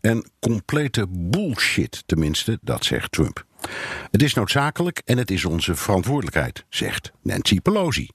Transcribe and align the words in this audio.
En 0.00 0.30
complete 0.40 1.06
bullshit, 1.08 2.02
tenminste, 2.06 2.58
dat 2.62 2.84
zegt 2.84 3.12
Trump. 3.12 3.44
Het 4.10 4.22
is 4.22 4.34
noodzakelijk 4.34 5.02
en 5.04 5.18
het 5.18 5.30
is 5.30 5.44
onze 5.44 5.74
verantwoordelijkheid, 5.74 6.64
zegt 6.68 7.12
Nancy 7.22 7.60
Pelosi. 7.60 8.08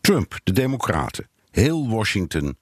Trump, 0.00 0.38
de 0.44 0.52
Democraten, 0.52 1.28
heel 1.50 1.88
Washington, 1.88 2.56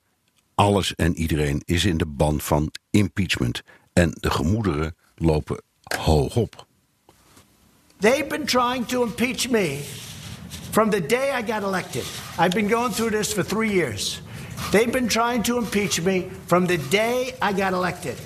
alles 0.55 0.95
en 0.95 1.17
iedereen 1.17 1.63
is 1.65 1.85
in 1.85 1.97
de 1.97 2.07
ban 2.07 2.41
van 2.41 2.73
impeachment. 2.91 3.63
En 3.93 4.17
de 4.21 4.31
gemoederen 4.31 4.95
lopen 5.15 5.63
hoog 5.97 6.37
op. 6.37 6.67
They've 7.99 8.27
been 8.29 8.47
trying 8.47 8.87
to 8.87 9.03
impeach 9.03 9.51
me 9.51 9.79
from 10.71 10.91
the 10.91 11.07
day 11.07 11.39
I 11.39 11.53
got 11.53 11.63
elected. 11.63 12.05
I've 12.39 12.55
been 12.55 12.71
going 12.71 12.93
through 12.93 13.17
this 13.17 13.33
for 13.33 13.45
three 13.45 13.73
years. 13.73 14.23
They've 14.71 14.93
been 14.93 15.09
trying 15.09 15.43
to 15.45 15.59
impeach 15.59 16.03
me 16.03 16.27
from 16.47 16.67
the 16.67 16.79
day 16.89 17.35
I 17.41 17.53
got 17.53 17.73
elected. 17.73 18.17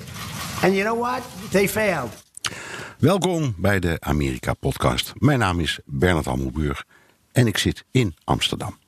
And 0.62 0.74
you 0.74 0.84
know 0.84 0.98
what? 1.00 1.22
They 1.50 1.68
failed. 1.68 2.24
Welkom 2.98 3.54
bij 3.56 3.80
de 3.80 3.96
Amerika-podcast. 4.00 5.12
Mijn 5.18 5.38
naam 5.38 5.60
is 5.60 5.78
Bernard 5.84 6.24
Hammelburg 6.24 6.84
en 7.32 7.46
ik 7.46 7.58
zit 7.58 7.84
in 7.90 8.14
Amsterdam. 8.24 8.78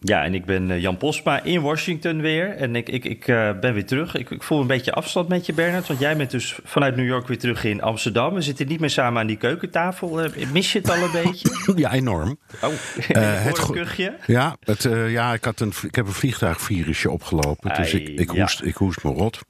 Ja, 0.00 0.24
en 0.24 0.34
ik 0.34 0.44
ben 0.44 0.70
eh, 0.70 0.80
Jan 0.80 0.96
Posma 0.96 1.42
in 1.42 1.60
Washington 1.60 2.20
weer. 2.20 2.56
En 2.56 2.76
ik, 2.76 2.88
ik, 2.88 3.04
ik 3.04 3.28
uh, 3.28 3.50
ben 3.60 3.74
weer 3.74 3.86
terug. 3.86 4.14
Ik, 4.14 4.30
ik, 4.30 4.42
voel 4.42 4.60
een 4.60 4.66
beetje 4.66 4.92
afstand 4.92 5.28
met 5.28 5.46
je, 5.46 5.52
Bernard. 5.52 5.86
Want 5.86 6.00
jij 6.00 6.16
bent 6.16 6.30
dus 6.30 6.58
vanuit 6.64 6.96
New 6.96 7.06
York 7.06 7.28
weer 7.28 7.38
terug 7.38 7.64
in 7.64 7.82
Amsterdam. 7.82 8.34
We 8.34 8.42
zitten 8.42 8.66
niet 8.66 8.80
meer 8.80 8.90
samen 8.90 9.20
aan 9.20 9.26
die 9.26 9.36
keukentafel. 9.36 10.24
Uh, 10.24 10.50
mis 10.52 10.72
je 10.72 10.78
het 10.78 10.90
al 10.90 11.02
een 11.02 11.10
beetje? 11.24 11.72
Ja, 11.76 11.92
enorm. 11.92 12.38
Oh, 12.62 12.70
het 13.48 13.70
kuchje? 13.70 14.16
Ja, 14.26 14.56
het, 14.60 14.82
ja 15.08 15.32
ik, 15.32 15.44
had 15.44 15.60
een, 15.60 15.72
ik 15.82 15.94
heb 15.94 16.06
een 16.06 16.12
vliegtuigvirusje 16.12 17.10
opgelopen. 17.10 17.74
Dus 17.74 17.94
ik, 17.94 18.08
ik, 18.08 18.28
hoest, 18.28 18.58
ja. 18.58 18.66
ik 18.66 18.74
hoest 18.74 19.04
me 19.04 19.10
rot. 19.10 19.40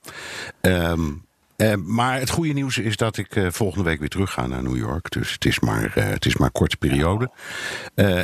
Um, 0.60 1.24
uh, 1.56 1.74
maar 1.74 2.18
het 2.18 2.30
goede 2.30 2.52
nieuws 2.52 2.78
is 2.78 2.96
dat 2.96 3.16
ik 3.16 3.36
uh, 3.36 3.50
volgende 3.50 3.84
week 3.84 3.98
weer 3.98 4.08
terug 4.08 4.32
ga 4.32 4.46
naar 4.46 4.62
New 4.62 4.76
York. 4.76 5.10
Dus 5.10 5.32
het 5.32 5.44
is 5.44 5.60
maar, 5.60 5.94
uh, 5.98 6.04
het 6.04 6.26
is 6.26 6.36
maar 6.36 6.46
een 6.46 6.52
korte 6.52 6.76
periode. 6.76 7.30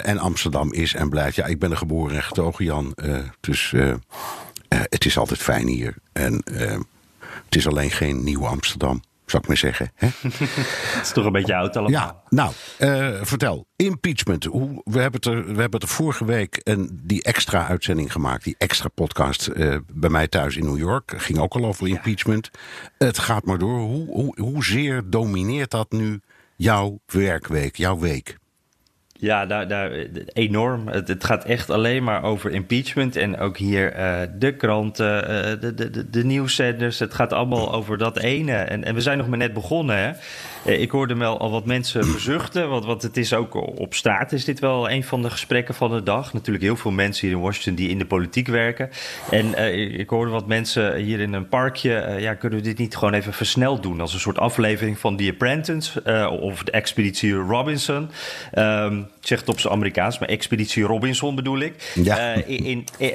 en 0.02 0.18
Amsterdam 0.18 0.72
is 0.72 0.94
en 0.94 1.08
blijft. 1.08 1.36
Ja, 1.36 1.44
ik 1.46 1.58
ben 1.58 1.70
er 1.70 1.76
geboren 1.76 2.16
en 2.16 2.22
getogen, 2.22 2.64
Jan. 2.64 2.96
dus 3.40 3.74
het 4.68 5.04
is 5.04 5.18
altijd 5.18 5.40
fijn 5.40 5.66
hier. 5.66 5.94
En 6.12 6.42
het 7.44 7.56
is 7.56 7.66
alleen 7.66 7.90
geen 7.90 8.24
nieuwe 8.24 8.46
Amsterdam 8.46 9.02
zou 9.26 9.42
ik 9.42 9.48
maar 9.48 9.56
zeggen. 9.56 9.90
Hè? 9.94 10.06
Het 10.96 11.02
is 11.02 11.12
toch 11.12 11.24
een 11.24 11.32
beetje 11.32 11.54
oud 11.54 11.76
allemaal. 11.76 12.00
Ja, 12.00 12.22
nou, 12.28 12.52
uh, 12.78 13.22
vertel. 13.22 13.66
Impeachment. 13.76 14.44
Hoe, 14.44 14.82
we, 14.84 15.00
hebben 15.00 15.20
het 15.20 15.26
er, 15.26 15.54
we 15.54 15.60
hebben 15.60 15.80
er 15.80 15.88
vorige 15.88 16.24
week 16.24 16.60
een, 16.62 17.00
die 17.02 17.22
extra 17.22 17.66
uitzending 17.66 18.12
gemaakt. 18.12 18.44
Die 18.44 18.54
extra 18.58 18.88
podcast 18.88 19.50
uh, 19.54 19.76
bij 19.92 20.10
mij 20.10 20.28
thuis 20.28 20.56
in 20.56 20.64
New 20.64 20.78
York. 20.78 21.12
Ging 21.16 21.38
ook 21.38 21.54
al 21.54 21.64
over 21.64 21.88
impeachment. 21.88 22.50
Ja. 22.98 23.06
Het 23.06 23.18
gaat 23.18 23.44
maar 23.44 23.58
door. 23.58 23.78
Hoe, 23.78 24.06
hoe, 24.06 24.40
hoezeer 24.40 25.02
domineert 25.10 25.70
dat 25.70 25.92
nu 25.92 26.20
jouw 26.56 27.00
werkweek, 27.06 27.76
jouw 27.76 27.98
week? 27.98 28.40
Ja, 29.22 29.46
daar, 29.46 29.68
daar, 29.68 29.90
enorm. 30.32 30.88
Het, 30.88 31.24
gaat 31.24 31.44
echt 31.44 31.70
alleen 31.70 32.04
maar 32.04 32.22
over 32.22 32.50
impeachment. 32.50 33.16
En 33.16 33.38
ook 33.38 33.56
hier 33.56 33.98
uh, 33.98 34.20
de 34.38 34.56
kranten, 34.56 35.22
uh, 35.22 35.60
de, 35.60 35.74
de, 35.90 36.10
de 36.10 36.24
nieuwszenders. 36.24 36.98
Het 36.98 37.14
gaat 37.14 37.32
allemaal 37.32 37.72
over 37.72 37.98
dat 37.98 38.18
ene. 38.18 38.52
En, 38.52 38.84
en 38.84 38.94
we 38.94 39.00
zijn 39.00 39.18
nog 39.18 39.28
maar 39.28 39.38
net 39.38 39.52
begonnen. 39.52 39.96
Hè? 39.96 40.10
Ik 40.64 40.90
hoorde 40.90 41.14
wel 41.14 41.38
al 41.38 41.50
wat 41.50 41.64
mensen 41.64 42.04
verzuchten. 42.04 42.68
Want, 42.68 42.84
want 42.84 43.02
het 43.02 43.16
is 43.16 43.34
ook 43.34 43.54
op 43.54 43.94
straat 43.94 44.32
is 44.32 44.44
dit 44.44 44.60
wel 44.60 44.90
een 44.90 45.04
van 45.04 45.22
de 45.22 45.30
gesprekken 45.30 45.74
van 45.74 45.90
de 45.90 46.02
dag. 46.02 46.32
Natuurlijk 46.32 46.64
heel 46.64 46.76
veel 46.76 46.90
mensen 46.90 47.26
hier 47.26 47.36
in 47.36 47.42
Washington 47.42 47.74
die 47.74 47.88
in 47.88 47.98
de 47.98 48.06
politiek 48.06 48.46
werken. 48.46 48.90
En 49.30 49.46
uh, 49.46 49.98
ik 49.98 50.08
hoorde 50.08 50.30
wat 50.30 50.46
mensen 50.46 50.96
hier 50.96 51.20
in 51.20 51.32
een 51.32 51.48
parkje. 51.48 52.16
ja, 52.18 52.34
kunnen 52.34 52.58
we 52.58 52.64
dit 52.64 52.78
niet 52.78 52.96
gewoon 52.96 53.14
even 53.14 53.32
versneld 53.32 53.82
doen? 53.82 54.00
Als 54.00 54.14
een 54.14 54.20
soort 54.20 54.38
aflevering 54.38 54.98
van 54.98 55.16
The 55.16 55.28
Apprentice 55.30 56.02
of 56.40 56.62
de 56.62 56.70
Expeditie 56.70 57.34
Robinson. 57.34 58.10
Um, 58.54 58.98
ik 58.98 59.28
zeg 59.28 59.40
het 59.40 59.48
op 59.48 59.60
zijn 59.60 59.72
Amerikaans, 59.72 60.18
maar 60.18 60.28
Expeditie 60.28 60.84
Robinson 60.84 61.34
bedoel 61.34 61.58
ik. 61.58 61.92
Ja. 61.94 62.32
In, 62.32 62.64
in, 62.64 62.84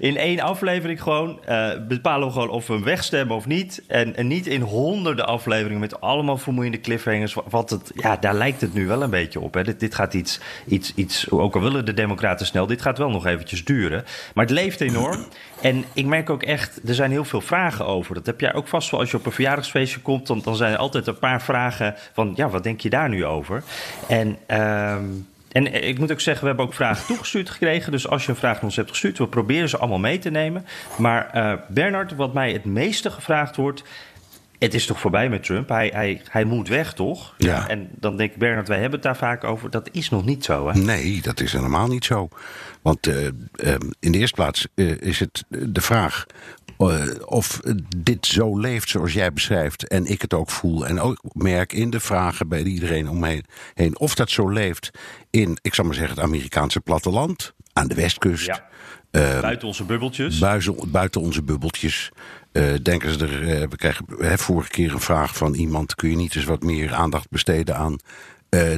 in, 0.00 0.16
één 0.16 0.40
aflevering 0.40 1.02
gewoon 1.02 1.40
bepalen 1.88 2.26
we 2.26 2.32
gewoon 2.32 2.48
of 2.48 2.66
we 2.66 2.72
hem 2.72 2.84
wegstemmen 2.84 3.36
of 3.36 3.46
niet. 3.46 3.82
En, 3.86 4.16
en 4.16 4.26
niet 4.26 4.46
in 4.46 4.60
honderden 4.60 5.26
afleveringen 5.26 5.80
met 5.80 6.00
allemaal 6.00 6.38
vermoeiende 6.38 6.79
cliffhangers. 6.80 7.36
Wat 7.48 7.70
het, 7.70 7.90
ja, 7.94 8.16
daar 8.16 8.34
lijkt 8.34 8.60
het 8.60 8.74
nu 8.74 8.86
wel 8.86 9.02
een 9.02 9.10
beetje 9.10 9.40
op. 9.40 9.54
Hè. 9.54 9.76
Dit, 9.76 9.94
gaat 9.94 10.14
iets, 10.14 10.40
iets, 10.66 10.92
iets, 10.94 11.30
ook 11.30 11.54
al 11.54 11.60
willen 11.60 11.84
de 11.84 11.94
Democraten 11.94 12.46
snel, 12.46 12.66
dit 12.66 12.82
gaat 12.82 12.98
wel 12.98 13.10
nog 13.10 13.26
eventjes 13.26 13.64
duren. 13.64 14.04
Maar 14.34 14.44
het 14.44 14.54
leeft 14.54 14.80
enorm. 14.80 15.26
En 15.60 15.84
ik 15.92 16.06
merk 16.06 16.30
ook 16.30 16.42
echt, 16.42 16.88
er 16.88 16.94
zijn 16.94 17.10
heel 17.10 17.24
veel 17.24 17.40
vragen 17.40 17.86
over. 17.86 18.14
Dat 18.14 18.26
heb 18.26 18.40
jij 18.40 18.54
ook 18.54 18.68
vast 18.68 18.90
wel 18.90 19.00
als 19.00 19.10
je 19.10 19.16
op 19.16 19.26
een 19.26 19.32
verjaardagsfeestje 19.32 20.00
komt. 20.00 20.26
Dan, 20.26 20.40
dan 20.44 20.56
zijn 20.56 20.72
er 20.72 20.78
altijd 20.78 21.06
een 21.06 21.18
paar 21.18 21.42
vragen 21.42 21.94
van, 22.12 22.32
ja, 22.36 22.48
wat 22.48 22.62
denk 22.62 22.80
je 22.80 22.90
daar 22.90 23.08
nu 23.08 23.24
over? 23.24 23.62
En... 24.08 24.38
Um, 24.60 25.28
en 25.52 25.86
ik 25.86 25.98
moet 25.98 26.12
ook 26.12 26.20
zeggen, 26.20 26.42
we 26.42 26.48
hebben 26.48 26.66
ook 26.66 26.74
vragen 26.74 27.06
toegestuurd 27.06 27.50
gekregen. 27.50 27.92
Dus 27.92 28.08
als 28.08 28.24
je 28.24 28.30
een 28.30 28.36
vraag 28.36 28.54
naar 28.54 28.62
ons 28.62 28.76
hebt 28.76 28.90
gestuurd, 28.90 29.18
we 29.18 29.26
proberen 29.26 29.68
ze 29.68 29.78
allemaal 29.78 29.98
mee 29.98 30.18
te 30.18 30.30
nemen. 30.30 30.66
Maar 30.96 31.30
uh, 31.34 31.52
Bernard, 31.68 32.14
wat 32.16 32.34
mij 32.34 32.52
het 32.52 32.64
meeste 32.64 33.10
gevraagd 33.10 33.56
wordt. 33.56 33.82
Het 34.60 34.74
is 34.74 34.86
toch 34.86 35.00
voorbij 35.00 35.28
met 35.28 35.42
Trump? 35.42 35.68
Hij, 35.68 35.90
hij, 35.94 36.20
hij 36.28 36.44
moet 36.44 36.68
weg, 36.68 36.92
toch? 36.92 37.34
Ja. 37.38 37.68
En 37.68 37.88
dan 37.92 38.16
denk 38.16 38.32
ik, 38.32 38.38
Bernard, 38.38 38.68
wij 38.68 38.80
hebben 38.80 38.98
het 38.98 39.02
daar 39.02 39.16
vaak 39.16 39.44
over. 39.44 39.70
Dat 39.70 39.88
is 39.92 40.10
nog 40.10 40.24
niet 40.24 40.44
zo, 40.44 40.68
hè? 40.68 40.78
Nee, 40.80 41.22
dat 41.22 41.40
is 41.40 41.52
helemaal 41.52 41.86
niet 41.86 42.04
zo. 42.04 42.28
Want 42.82 43.06
uh, 43.06 43.24
uh, 43.24 43.30
in 44.00 44.12
de 44.12 44.18
eerste 44.18 44.34
plaats 44.34 44.66
is 45.00 45.20
het 45.20 45.44
de 45.48 45.80
vraag 45.80 46.26
uh, 46.78 47.04
of 47.24 47.60
dit 47.96 48.26
zo 48.26 48.58
leeft 48.58 48.88
zoals 48.88 49.12
jij 49.12 49.32
beschrijft 49.32 49.88
en 49.88 50.06
ik 50.06 50.22
het 50.22 50.34
ook 50.34 50.50
voel 50.50 50.86
en 50.86 51.00
ook 51.00 51.20
merk 51.32 51.72
in 51.72 51.90
de 51.90 52.00
vragen 52.00 52.48
bij 52.48 52.62
iedereen 52.62 53.08
om 53.08 53.18
me 53.18 53.42
heen, 53.74 53.98
of 53.98 54.14
dat 54.14 54.30
zo 54.30 54.48
leeft 54.48 54.90
in, 55.30 55.58
ik 55.62 55.74
zal 55.74 55.84
maar 55.84 55.94
zeggen, 55.94 56.14
het 56.14 56.24
Amerikaanse 56.24 56.80
platteland, 56.80 57.54
aan 57.72 57.88
de 57.88 57.94
westkust. 57.94 58.46
Ja. 58.46 58.68
Uh, 59.10 59.40
buiten 59.40 59.66
onze 59.66 59.84
bubbeltjes. 59.84 60.38
Buiten, 60.38 60.90
buiten 60.90 61.20
onze 61.20 61.42
bubbeltjes. 61.42 62.10
Uh, 62.52 62.74
denken 62.82 63.12
ze 63.12 63.26
er, 63.26 63.42
uh, 63.42 63.68
we 63.68 63.76
kregen 63.76 64.06
hè, 64.18 64.38
vorige 64.38 64.70
keer 64.70 64.92
een 64.92 65.00
vraag 65.00 65.36
van 65.36 65.54
iemand: 65.54 65.94
kun 65.94 66.10
je 66.10 66.16
niet 66.16 66.36
eens 66.36 66.44
wat 66.44 66.62
meer 66.62 66.94
aandacht 66.94 67.30
besteden 67.30 67.76
aan 67.76 67.92
uh, 67.92 67.98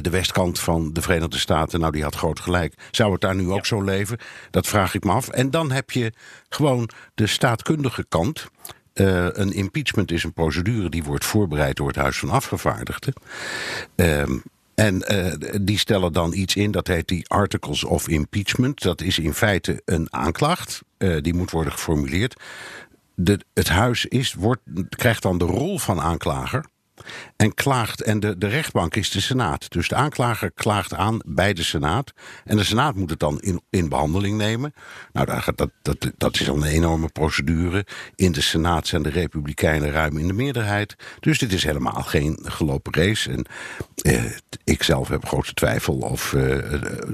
de 0.01 0.09
westkant 0.09 0.59
van 0.59 0.93
de 0.93 1.01
Verenigde 1.01 1.37
Staten. 1.37 1.79
Nou, 1.79 1.91
die 1.91 2.03
had 2.03 2.15
groot 2.15 2.39
gelijk. 2.39 2.73
Zou 2.91 3.11
het 3.11 3.21
daar 3.21 3.35
nu 3.35 3.51
ook 3.51 3.65
zo 3.65 3.81
leven? 3.81 4.17
Dat 4.51 4.67
vraag 4.67 4.93
ik 4.93 5.03
me 5.03 5.11
af. 5.11 5.29
En 5.29 5.51
dan 5.51 5.71
heb 5.71 5.91
je 5.91 6.13
gewoon 6.49 6.89
de 7.13 7.27
staatkundige 7.27 8.05
kant. 8.09 8.47
Uh, 8.93 9.27
een 9.31 9.53
impeachment 9.53 10.11
is 10.11 10.23
een 10.23 10.33
procedure 10.33 10.89
die 10.89 11.03
wordt 11.03 11.25
voorbereid 11.25 11.75
door 11.75 11.87
het 11.87 11.95
Huis 11.95 12.17
van 12.17 12.29
Afgevaardigden. 12.29 13.13
Uh, 13.95 14.21
en 14.75 15.03
uh, 15.11 15.33
die 15.61 15.77
stellen 15.77 16.13
dan 16.13 16.33
iets 16.33 16.55
in, 16.55 16.71
dat 16.71 16.87
heet 16.87 17.07
die 17.07 17.29
Articles 17.29 17.83
of 17.83 18.07
Impeachment. 18.07 18.81
Dat 18.81 19.01
is 19.01 19.19
in 19.19 19.33
feite 19.33 19.81
een 19.85 20.07
aanklacht, 20.13 20.81
die 20.97 21.33
moet 21.33 21.51
worden 21.51 21.73
geformuleerd. 21.73 22.35
Het 23.53 23.69
huis 23.69 24.05
is, 24.05 24.33
wordt, 24.33 24.61
krijgt 24.89 25.21
dan 25.21 25.37
de 25.37 25.45
rol 25.45 25.79
van 25.79 26.01
aanklager. 26.01 26.65
En 27.35 27.53
klaagt, 27.53 28.01
en 28.01 28.19
de, 28.19 28.37
de 28.37 28.47
rechtbank 28.47 28.95
is 28.95 29.09
de 29.09 29.21
Senaat. 29.21 29.71
Dus 29.71 29.87
de 29.87 29.95
aanklager 29.95 30.51
klaagt 30.51 30.93
aan 30.93 31.21
bij 31.25 31.53
de 31.53 31.63
Senaat. 31.63 32.13
En 32.43 32.57
de 32.57 32.63
Senaat 32.63 32.95
moet 32.95 33.09
het 33.09 33.19
dan 33.19 33.39
in, 33.39 33.61
in 33.69 33.89
behandeling 33.89 34.37
nemen. 34.37 34.73
Nou, 35.11 35.25
dat, 35.25 35.55
dat, 35.55 35.69
dat, 35.81 36.11
dat 36.17 36.39
is 36.39 36.49
al 36.49 36.55
een 36.55 36.63
enorme 36.63 37.09
procedure. 37.09 37.85
In 38.15 38.31
de 38.31 38.41
Senaat 38.41 38.87
zijn 38.87 39.01
de 39.01 39.09
Republikeinen 39.09 39.91
ruim 39.91 40.17
in 40.17 40.27
de 40.27 40.33
meerderheid. 40.33 40.95
Dus 41.19 41.39
dit 41.39 41.53
is 41.53 41.63
helemaal 41.63 42.03
geen 42.03 42.39
gelopen 42.41 42.93
race. 42.93 43.31
En 43.31 43.45
eh, 43.95 44.23
ik 44.63 44.83
zelf 44.83 45.07
heb 45.07 45.25
grote 45.25 45.53
twijfel 45.53 45.95
of, 45.95 46.33
eh, 46.33 46.57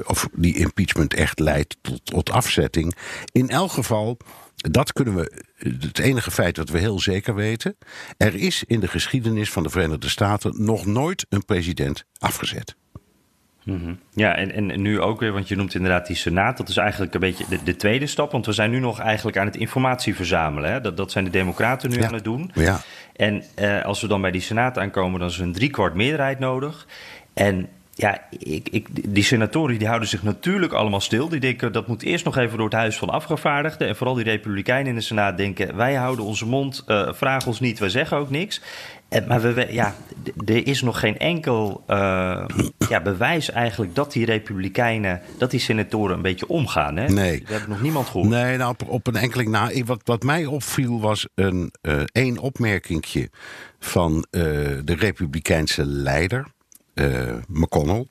of 0.03 0.29
die 0.33 0.55
impeachment 0.57 1.13
echt 1.13 1.39
leidt 1.39 1.77
tot 2.03 2.29
afzetting. 2.29 2.95
In 3.31 3.49
elk 3.49 3.71
geval. 3.71 4.17
Dat 4.59 4.93
kunnen 4.93 5.15
we, 5.15 5.43
het 5.79 5.99
enige 5.99 6.31
feit 6.31 6.55
dat 6.55 6.69
we 6.69 6.77
heel 6.77 6.99
zeker 6.99 7.35
weten. 7.35 7.77
Er 8.17 8.35
is 8.35 8.63
in 8.63 8.79
de 8.79 8.87
geschiedenis 8.87 9.51
van 9.51 9.63
de 9.63 9.69
Verenigde 9.69 10.09
Staten 10.09 10.65
nog 10.65 10.85
nooit 10.85 11.25
een 11.29 11.45
president 11.45 12.05
afgezet. 12.17 12.75
Mhm. 13.63 13.93
Ja, 14.13 14.35
en, 14.35 14.51
en 14.51 14.81
nu 14.81 15.01
ook 15.01 15.19
weer, 15.19 15.31
want 15.31 15.47
je 15.47 15.55
noemt 15.55 15.75
inderdaad 15.75 16.07
die 16.07 16.15
Senaat. 16.15 16.57
Dat 16.57 16.69
is 16.69 16.77
eigenlijk 16.77 17.13
een 17.13 17.19
beetje 17.19 17.45
de, 17.49 17.63
de 17.63 17.75
tweede 17.75 18.07
stap. 18.07 18.31
Want 18.31 18.45
we 18.45 18.51
zijn 18.51 18.71
nu 18.71 18.79
nog 18.79 18.99
eigenlijk 18.99 19.37
aan 19.37 19.45
het 19.45 19.55
informatie 19.55 20.15
verzamelen. 20.15 20.71
Hè? 20.71 20.81
Dat, 20.81 20.97
dat 20.97 21.11
zijn 21.11 21.23
de 21.23 21.29
Democraten 21.29 21.89
nu 21.89 22.03
aan 22.03 22.13
het 22.13 22.23
doen. 22.23 22.51
Ja. 22.53 22.81
En 23.15 23.43
eh, 23.55 23.85
als 23.85 24.01
we 24.01 24.07
dan 24.07 24.21
bij 24.21 24.31
die 24.31 24.41
Senaat 24.41 24.77
aankomen, 24.77 25.19
dan 25.19 25.29
is 25.29 25.37
er 25.37 25.43
een 25.43 25.53
driekwart 25.53 25.93
meerderheid 25.93 26.39
nodig. 26.39 26.87
En 27.33 27.69
ja, 27.99 28.21
ik, 28.39 28.69
ik, 28.71 29.13
die 29.13 29.23
senatoren 29.23 29.77
die 29.77 29.87
houden 29.87 30.09
zich 30.09 30.23
natuurlijk 30.23 30.73
allemaal 30.73 31.01
stil. 31.01 31.29
Die 31.29 31.39
denken 31.39 31.71
dat 31.71 31.87
moet 31.87 32.03
eerst 32.03 32.25
nog 32.25 32.37
even 32.37 32.57
door 32.57 32.65
het 32.65 32.75
Huis 32.75 32.97
van 32.97 33.09
Afgevaardigden. 33.09 33.87
En 33.87 33.95
vooral 33.95 34.15
die 34.15 34.23
Republikeinen 34.23 34.87
in 34.87 34.95
de 34.95 35.01
Senaat 35.01 35.37
denken: 35.37 35.75
wij 35.75 35.93
houden 35.95 36.25
onze 36.25 36.45
mond, 36.45 36.83
uh, 36.87 37.13
vraag 37.13 37.47
ons 37.47 37.59
niet, 37.59 37.79
wij 37.79 37.89
zeggen 37.89 38.17
ook 38.17 38.29
niks. 38.29 38.61
En, 39.09 39.27
maar 39.27 39.41
we, 39.41 39.67
ja, 39.69 39.95
er 40.45 40.67
is 40.67 40.81
nog 40.81 40.99
geen 40.99 41.17
enkel 41.17 41.83
uh, 41.87 42.45
ja, 42.89 43.01
bewijs 43.01 43.51
eigenlijk 43.51 43.95
dat 43.95 44.11
die 44.11 44.25
Republikeinen, 44.25 45.21
dat 45.37 45.51
die 45.51 45.59
senatoren 45.59 46.15
een 46.15 46.21
beetje 46.21 46.47
omgaan. 46.47 46.95
Hè? 46.95 47.07
Nee. 47.07 47.43
We 47.45 47.51
hebben 47.51 47.69
nog 47.69 47.81
niemand 47.81 48.07
gehoord. 48.07 48.29
Nee, 48.29 48.57
nou, 48.57 48.69
op, 48.69 48.89
op 48.89 49.07
een 49.07 49.15
enkeling 49.15 49.49
na. 49.49 49.71
Wat, 49.85 50.01
wat 50.03 50.23
mij 50.23 50.45
opviel 50.45 50.99
was 51.01 51.27
een 51.35 51.73
uh, 51.81 52.01
één 52.11 52.37
opmerkingje 52.37 53.29
van 53.79 54.25
de 54.29 54.95
Republikeinse 54.99 55.85
leider. 55.85 56.45
Uh, 56.99 57.33
McConnell. 57.47 58.07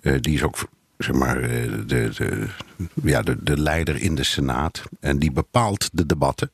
Uh, 0.00 0.16
die 0.20 0.34
is 0.34 0.42
ook 0.42 0.68
zeg 0.98 1.14
maar, 1.14 1.40
de, 1.40 1.84
de, 1.86 2.46
ja, 3.02 3.22
de, 3.22 3.42
de 3.42 3.60
leider 3.60 3.96
in 4.02 4.14
de 4.14 4.24
Senaat. 4.24 4.82
En 5.00 5.18
die 5.18 5.32
bepaalt 5.32 5.88
de 5.92 6.06
debatten. 6.06 6.50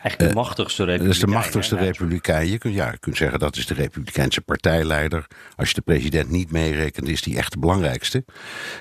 Eigenlijk 0.00 0.34
de 0.34 0.40
machtigste 0.40 0.84
republikein. 0.84 1.06
Dat 1.08 1.16
is 1.16 1.20
de 1.20 1.38
machtigste 1.38 1.76
republikein. 1.76 2.50
Je 2.50 2.58
kunt, 2.58 2.74
ja, 2.74 2.90
je 2.90 2.98
kunt 2.98 3.16
zeggen 3.16 3.38
dat 3.38 3.56
is 3.56 3.66
de 3.66 3.74
republikeinse 3.74 4.40
partijleider. 4.40 5.26
Als 5.56 5.68
je 5.68 5.74
de 5.74 5.80
president 5.80 6.30
niet 6.30 6.50
meerekent, 6.50 7.08
is 7.08 7.22
die 7.22 7.36
echt 7.36 7.52
de 7.52 7.58
belangrijkste. 7.58 8.24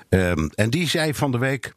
Um, 0.09 0.49
en 0.55 0.69
die 0.69 0.89
zei 0.89 1.13
van 1.13 1.31
de 1.31 1.37
week, 1.37 1.73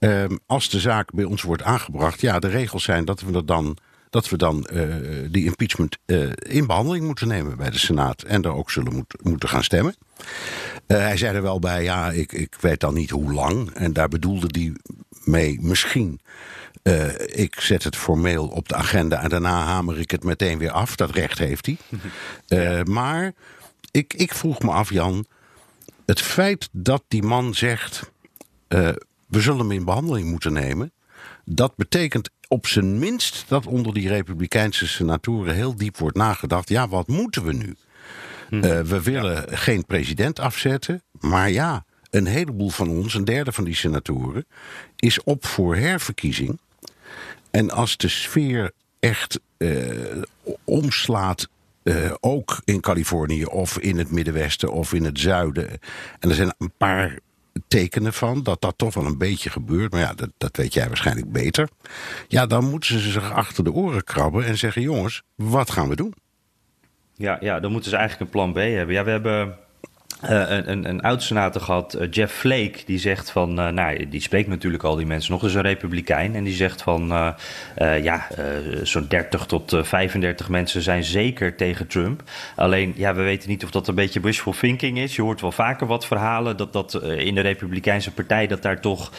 um, 0.00 0.38
als 0.46 0.70
de 0.70 0.80
zaak 0.80 1.12
bij 1.12 1.24
ons 1.24 1.42
wordt 1.42 1.62
aangebracht... 1.62 2.20
ja, 2.20 2.38
de 2.38 2.48
regels 2.48 2.84
zijn 2.84 3.04
dat 3.04 3.20
we 3.20 3.32
dat 3.32 3.46
dan 3.46 3.76
dat 4.10 4.28
we 4.28 4.36
dan 4.36 4.68
uh, 4.72 4.94
die 5.30 5.44
impeachment 5.44 5.98
uh, 6.06 6.30
in 6.38 6.66
behandeling 6.66 7.04
moeten 7.04 7.28
nemen 7.28 7.56
bij 7.56 7.70
de 7.70 7.78
Senaat. 7.78 8.22
En 8.22 8.42
daar 8.42 8.54
ook 8.54 8.70
zullen 8.70 8.94
moet, 8.94 9.14
moeten 9.22 9.48
gaan 9.48 9.64
stemmen. 9.64 9.94
Uh, 10.86 10.98
hij 10.98 11.16
zei 11.16 11.36
er 11.36 11.42
wel 11.42 11.58
bij, 11.58 11.82
ja, 11.82 12.10
ik, 12.10 12.32
ik 12.32 12.56
weet 12.60 12.80
dan 12.80 12.94
niet 12.94 13.10
hoe 13.10 13.32
lang. 13.32 13.70
En 13.70 13.92
daar 13.92 14.08
bedoelde 14.08 14.48
hij 14.50 14.72
mee 15.24 15.58
misschien. 15.60 16.20
ik 17.26 17.60
zet 17.60 17.84
het 17.84 17.96
formeel 17.96 18.46
op 18.46 18.68
de 18.68 18.74
agenda 18.74 19.22
en 19.22 19.28
daarna 19.28 19.64
hamer 19.64 19.98
ik 19.98 20.10
het 20.10 20.24
meteen 20.24 20.58
weer 20.58 20.70
af. 20.70 20.96
Dat 20.96 21.10
recht 21.10 21.38
heeft 21.38 21.66
hij. 21.66 21.76
ja. 22.46 22.82
Maar 22.98 23.32
ik, 23.90 24.14
ik 24.14 24.34
vroeg 24.34 24.62
me 24.62 24.70
af, 24.70 24.90
Jan. 24.90 25.26
Het 26.06 26.20
feit 26.20 26.68
dat 26.72 27.02
die 27.08 27.22
man 27.22 27.54
zegt. 27.54 28.10
we 28.68 29.40
zullen 29.40 29.58
hem 29.58 29.72
in 29.72 29.84
behandeling 29.84 30.30
moeten 30.30 30.52
nemen. 30.52 30.92
Dat 31.44 31.76
betekent 31.76 32.30
op 32.48 32.66
zijn 32.66 32.98
minst 32.98 33.44
dat 33.48 33.66
onder 33.66 33.94
die 33.94 34.08
Republikeinse 34.08 34.88
senatoren 34.88 35.54
heel 35.54 35.76
diep 35.76 35.96
wordt 35.96 36.16
nagedacht. 36.16 36.68
Ja, 36.68 36.88
wat 36.88 37.06
moeten 37.06 37.44
we 37.44 37.52
nu? 37.52 37.74
Hmm. 38.48 38.64
Uh, 38.64 38.80
we 38.80 39.02
willen 39.02 39.34
ja. 39.50 39.56
geen 39.56 39.84
president 39.84 40.38
afzetten, 40.38 41.02
maar 41.20 41.50
ja, 41.50 41.84
een 42.10 42.26
heleboel 42.26 42.68
van 42.68 42.88
ons, 42.88 43.14
een 43.14 43.24
derde 43.24 43.52
van 43.52 43.64
die 43.64 43.74
senatoren, 43.74 44.46
is 44.96 45.22
op 45.22 45.46
voor 45.46 45.76
herverkiezing. 45.76 46.58
En 47.50 47.70
als 47.70 47.96
de 47.96 48.08
sfeer 48.08 48.72
echt 49.00 49.40
uh, 49.58 50.22
omslaat 50.64 51.48
uh, 51.82 52.12
ook 52.20 52.60
in 52.64 52.80
Californië 52.80 53.44
of 53.44 53.78
in 53.78 53.98
het 53.98 54.10
Middenwesten 54.10 54.72
of 54.72 54.92
in 54.92 55.04
het 55.04 55.18
Zuiden. 55.18 55.68
En 56.18 56.28
er 56.28 56.34
zijn 56.34 56.54
een 56.58 56.72
paar 56.76 57.18
tekenen 57.68 58.12
van 58.12 58.42
dat 58.42 58.60
dat 58.60 58.78
toch 58.78 58.94
wel 58.94 59.06
een 59.06 59.18
beetje 59.18 59.50
gebeurt. 59.50 59.92
Maar 59.92 60.00
ja, 60.00 60.14
dat, 60.14 60.30
dat 60.36 60.56
weet 60.56 60.74
jij 60.74 60.86
waarschijnlijk 60.86 61.32
beter. 61.32 61.68
Ja, 62.28 62.46
dan 62.46 62.70
moeten 62.70 63.00
ze 63.00 63.10
zich 63.10 63.32
achter 63.32 63.64
de 63.64 63.72
oren 63.72 64.04
krabben 64.04 64.44
en 64.44 64.58
zeggen: 64.58 64.82
jongens, 64.82 65.22
wat 65.34 65.70
gaan 65.70 65.88
we 65.88 65.96
doen? 65.96 66.14
Ja, 67.14 67.36
ja, 67.40 67.60
dan 67.60 67.72
moeten 67.72 67.90
ze 67.90 67.96
eigenlijk 67.96 68.26
een 68.26 68.40
plan 68.40 68.52
B 68.52 68.56
hebben. 68.56 68.94
Ja, 68.94 69.04
we 69.04 69.10
hebben 69.10 69.58
uh, 70.24 70.30
een, 70.30 70.70
een, 70.70 70.88
een 70.88 71.00
oud-senator 71.00 71.62
gehad, 71.62 71.96
uh, 72.00 72.06
Jeff 72.10 72.34
Flake, 72.34 72.78
die 72.86 72.98
zegt 72.98 73.30
van, 73.30 73.60
uh, 73.60 73.68
nou, 73.68 74.08
die 74.08 74.20
spreekt 74.20 74.48
natuurlijk 74.48 74.82
al 74.82 74.96
die 74.96 75.06
mensen 75.06 75.32
nog, 75.32 75.44
is 75.44 75.54
een 75.54 75.62
republikein. 75.62 76.34
En 76.34 76.44
die 76.44 76.54
zegt 76.54 76.82
van, 76.82 77.34
ja, 78.02 78.26
zo'n 78.82 79.06
30 79.08 79.46
tot 79.46 79.76
35 79.82 80.48
mensen 80.48 80.82
zijn 80.82 81.04
zeker 81.04 81.56
tegen 81.56 81.86
Trump. 81.86 82.22
Alleen, 82.56 82.92
ja, 82.96 83.14
we 83.14 83.22
weten 83.22 83.48
niet 83.48 83.64
of 83.64 83.70
dat 83.70 83.88
een 83.88 83.94
beetje 83.94 84.20
wishful 84.20 84.52
thinking 84.52 84.98
is. 84.98 85.16
Je 85.16 85.22
hoort 85.22 85.40
wel 85.40 85.52
vaker 85.52 85.86
wat 85.86 86.06
verhalen 86.06 86.56
dat, 86.56 86.72
dat 86.72 87.02
in 87.02 87.34
de 87.34 87.40
Republikeinse 87.40 88.12
partij, 88.12 88.46
dat 88.46 88.62
daar 88.62 88.80
toch 88.80 89.12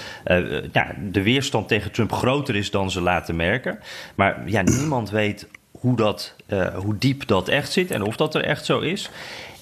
ja, 0.71 0.95
de 1.11 1.23
weerstand 1.23 1.67
tegen 1.67 1.91
Trump 1.91 2.11
groter 2.11 2.55
is 2.55 2.71
dan 2.71 2.91
ze 2.91 3.01
laten 3.01 3.35
merken. 3.35 3.79
Maar 4.15 4.41
ja, 4.45 4.61
niemand 4.61 5.09
weet 5.09 5.47
hoe, 5.71 5.95
dat, 5.95 6.35
hoe 6.75 6.97
diep 6.97 7.27
dat 7.27 7.47
echt 7.47 7.71
zit 7.71 7.91
en 7.91 8.01
of 8.01 8.15
dat 8.15 8.35
er 8.35 8.43
echt 8.43 8.65
zo 8.65 8.79
is. 8.79 9.09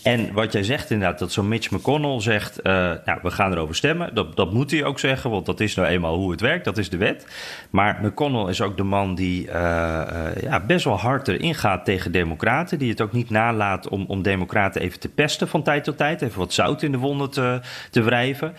En 0.03 0.33
wat 0.33 0.51
jij 0.51 0.63
zegt 0.63 0.91
inderdaad, 0.91 1.19
dat 1.19 1.31
zo'n 1.31 1.47
Mitch 1.47 1.71
McConnell 1.71 2.21
zegt... 2.21 2.59
Uh, 2.59 2.73
nou, 3.05 3.19
we 3.21 3.31
gaan 3.31 3.51
erover 3.51 3.75
stemmen. 3.75 4.13
Dat, 4.13 4.35
dat 4.35 4.53
moet 4.53 4.71
hij 4.71 4.83
ook 4.83 4.99
zeggen, 4.99 5.29
want 5.29 5.45
dat 5.45 5.59
is 5.59 5.75
nou 5.75 5.87
eenmaal 5.87 6.15
hoe 6.15 6.31
het 6.31 6.41
werkt. 6.41 6.65
Dat 6.65 6.77
is 6.77 6.89
de 6.89 6.97
wet. 6.97 7.27
Maar 7.69 7.99
McConnell 8.01 8.49
is 8.49 8.61
ook 8.61 8.77
de 8.77 8.83
man 8.83 9.15
die 9.15 9.47
uh, 9.47 9.53
uh, 9.53 10.41
ja, 10.41 10.59
best 10.59 10.85
wel 10.85 10.99
hard 10.99 11.27
erin 11.27 11.55
gaat 11.55 11.85
tegen 11.85 12.11
democraten. 12.11 12.79
Die 12.79 12.89
het 12.89 13.01
ook 13.01 13.11
niet 13.11 13.29
nalaat 13.29 13.89
om, 13.89 14.05
om 14.07 14.21
democraten 14.21 14.81
even 14.81 14.99
te 14.99 15.09
pesten 15.09 15.47
van 15.47 15.63
tijd 15.63 15.83
tot 15.83 15.97
tijd. 15.97 16.21
Even 16.21 16.39
wat 16.39 16.53
zout 16.53 16.83
in 16.83 16.91
de 16.91 16.97
wonden 16.97 17.29
te, 17.29 17.59
te 17.91 18.01
wrijven. 18.01 18.53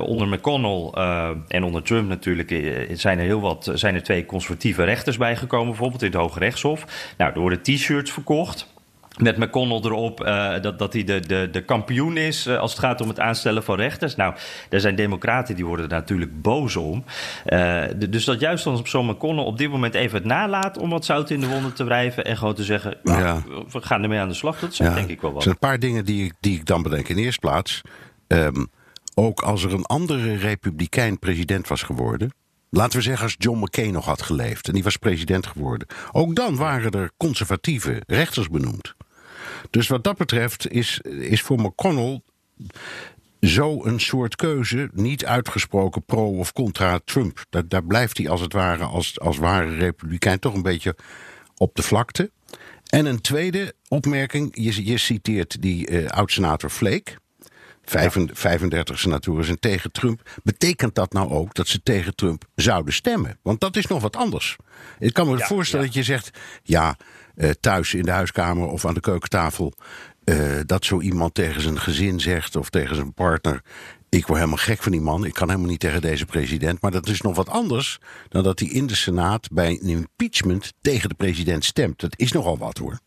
onder 0.00 0.28
McConnell 0.28 0.90
en 1.48 1.64
onder 1.64 1.82
Trump 1.82 2.08
natuurlijk 2.08 2.50
zijn 2.92 3.18
er 3.18 3.24
heel 3.24 3.40
wat... 3.40 3.70
zijn 3.74 3.94
er 3.94 4.02
twee 4.02 4.26
conservatieve 4.26 4.84
rechters 4.84 5.16
bijgekomen, 5.16 5.68
bijvoorbeeld 5.68 6.02
in 6.02 6.10
het 6.10 6.20
Hoge 6.20 6.38
Rechtshof. 6.38 7.14
Nou, 7.16 7.32
er 7.32 7.40
worden 7.40 7.62
t-shirts 7.62 8.12
verkocht... 8.12 8.74
Met 9.16 9.36
McConnell 9.36 9.80
erop 9.82 10.20
uh, 10.20 10.60
dat, 10.60 10.78
dat 10.78 10.92
hij 10.92 11.04
de, 11.04 11.20
de, 11.20 11.48
de 11.52 11.64
kampioen 11.64 12.16
is 12.16 12.46
uh, 12.46 12.58
als 12.58 12.70
het 12.70 12.80
gaat 12.80 13.00
om 13.00 13.08
het 13.08 13.20
aanstellen 13.20 13.62
van 13.62 13.76
rechters. 13.76 14.16
Nou, 14.16 14.34
er 14.70 14.80
zijn 14.80 14.94
democraten 14.94 15.54
die 15.54 15.66
worden 15.66 15.88
daar 15.88 16.00
natuurlijk 16.00 16.42
boos 16.42 16.76
om. 16.76 17.04
Uh, 17.46 17.82
de, 17.96 18.08
dus 18.08 18.24
dat 18.24 18.40
juist 18.40 18.66
als 18.66 18.80
zo'n 18.84 19.06
McConnell 19.06 19.44
op 19.44 19.58
dit 19.58 19.70
moment 19.70 19.94
even 19.94 20.18
het 20.18 20.26
nalaat 20.26 20.78
om 20.78 20.90
wat 20.90 21.04
zout 21.04 21.30
in 21.30 21.40
de 21.40 21.48
wonden 21.48 21.72
te 21.72 21.84
wrijven. 21.84 22.24
En 22.24 22.36
gewoon 22.36 22.54
te 22.54 22.64
zeggen, 22.64 22.96
nou, 23.02 23.20
ja. 23.20 23.42
we 23.70 23.82
gaan 23.82 24.02
ermee 24.02 24.18
aan 24.18 24.28
de 24.28 24.34
slag. 24.34 24.58
Dat 24.58 24.74
zijn 24.74 24.88
ja. 24.88 24.94
denk 24.94 25.08
ik 25.08 25.20
wel 25.20 25.32
wat. 25.32 25.44
Er 25.44 25.44
zijn 25.44 25.56
een 25.60 25.68
paar 25.68 25.78
dingen 25.78 26.04
die 26.04 26.24
ik, 26.24 26.32
die 26.40 26.58
ik 26.58 26.66
dan 26.66 26.82
bedenk. 26.82 27.08
In 27.08 27.16
de 27.16 27.22
eerste 27.22 27.40
plaats, 27.40 27.80
um, 28.26 28.68
ook 29.14 29.40
als 29.40 29.64
er 29.64 29.72
een 29.72 29.86
andere 29.86 30.36
republikein 30.36 31.18
president 31.18 31.68
was 31.68 31.82
geworden... 31.82 32.30
Laten 32.70 32.96
we 32.96 33.02
zeggen 33.02 33.24
als 33.24 33.34
John 33.38 33.58
McCain 33.58 33.92
nog 33.92 34.04
had 34.04 34.22
geleefd 34.22 34.68
en 34.68 34.74
die 34.74 34.82
was 34.82 34.96
president 34.96 35.46
geworden. 35.46 35.88
Ook 36.12 36.34
dan 36.34 36.56
waren 36.56 36.90
er 36.90 37.10
conservatieve 37.16 38.02
rechters 38.06 38.48
benoemd. 38.48 38.94
Dus 39.70 39.88
wat 39.88 40.04
dat 40.04 40.16
betreft 40.16 40.70
is, 40.70 41.00
is 41.00 41.42
voor 41.42 41.60
McConnell 41.60 42.20
zo 43.40 43.84
een 43.84 44.00
soort 44.00 44.36
keuze 44.36 44.90
niet 44.92 45.24
uitgesproken 45.24 46.04
pro 46.04 46.38
of 46.38 46.52
contra 46.52 47.00
Trump. 47.04 47.44
Daar, 47.50 47.68
daar 47.68 47.84
blijft 47.84 48.18
hij 48.18 48.28
als 48.28 48.40
het 48.40 48.52
ware 48.52 48.84
als, 48.84 49.20
als 49.20 49.38
ware 49.38 49.74
republikein 49.74 50.38
toch 50.38 50.54
een 50.54 50.62
beetje 50.62 50.96
op 51.56 51.74
de 51.74 51.82
vlakte. 51.82 52.30
En 52.86 53.06
een 53.06 53.20
tweede 53.20 53.74
opmerking, 53.88 54.50
je, 54.52 54.86
je 54.86 54.98
citeert 54.98 55.62
die 55.62 55.90
uh, 55.90 56.08
oud-senator 56.08 56.70
Flake. 56.70 57.16
35 57.88 58.98
senatoren 58.98 59.44
zijn 59.44 59.58
tegen 59.58 59.92
Trump. 59.92 60.30
Betekent 60.42 60.94
dat 60.94 61.12
nou 61.12 61.30
ook 61.30 61.54
dat 61.54 61.68
ze 61.68 61.82
tegen 61.82 62.14
Trump 62.14 62.44
zouden 62.54 62.94
stemmen? 62.94 63.38
Want 63.42 63.60
dat 63.60 63.76
is 63.76 63.86
nog 63.86 64.02
wat 64.02 64.16
anders. 64.16 64.56
Ik 64.98 65.12
kan 65.12 65.28
me 65.30 65.38
ja, 65.38 65.46
voorstellen 65.46 65.86
ja. 65.86 65.92
dat 65.92 66.00
je 66.00 66.12
zegt: 66.12 66.38
ja, 66.62 66.96
thuis 67.60 67.94
in 67.94 68.02
de 68.02 68.10
huiskamer 68.10 68.66
of 68.68 68.86
aan 68.86 68.94
de 68.94 69.00
keukentafel. 69.00 69.72
Uh, 70.24 70.60
dat 70.66 70.84
zo 70.84 71.00
iemand 71.00 71.34
tegen 71.34 71.62
zijn 71.62 71.80
gezin 71.80 72.20
zegt 72.20 72.56
of 72.56 72.70
tegen 72.70 72.96
zijn 72.96 73.14
partner. 73.14 73.62
Ik 74.08 74.26
word 74.26 74.38
helemaal 74.38 74.64
gek 74.64 74.82
van 74.82 74.92
die 74.92 75.00
man. 75.00 75.24
Ik 75.24 75.32
kan 75.32 75.48
helemaal 75.48 75.70
niet 75.70 75.80
tegen 75.80 76.00
deze 76.00 76.24
president. 76.24 76.80
Maar 76.80 76.90
dat 76.90 77.08
is 77.08 77.20
nog 77.20 77.36
wat 77.36 77.48
anders 77.48 77.98
dan 78.28 78.42
dat 78.42 78.58
hij 78.58 78.68
in 78.68 78.86
de 78.86 78.94
Senaat 78.94 79.50
bij 79.50 79.68
een 79.68 79.88
impeachment 79.88 80.72
tegen 80.80 81.08
de 81.08 81.14
president 81.14 81.64
stemt. 81.64 82.00
Dat 82.00 82.18
is 82.18 82.32
nogal 82.32 82.58
wat 82.58 82.78
hoor. 82.78 82.98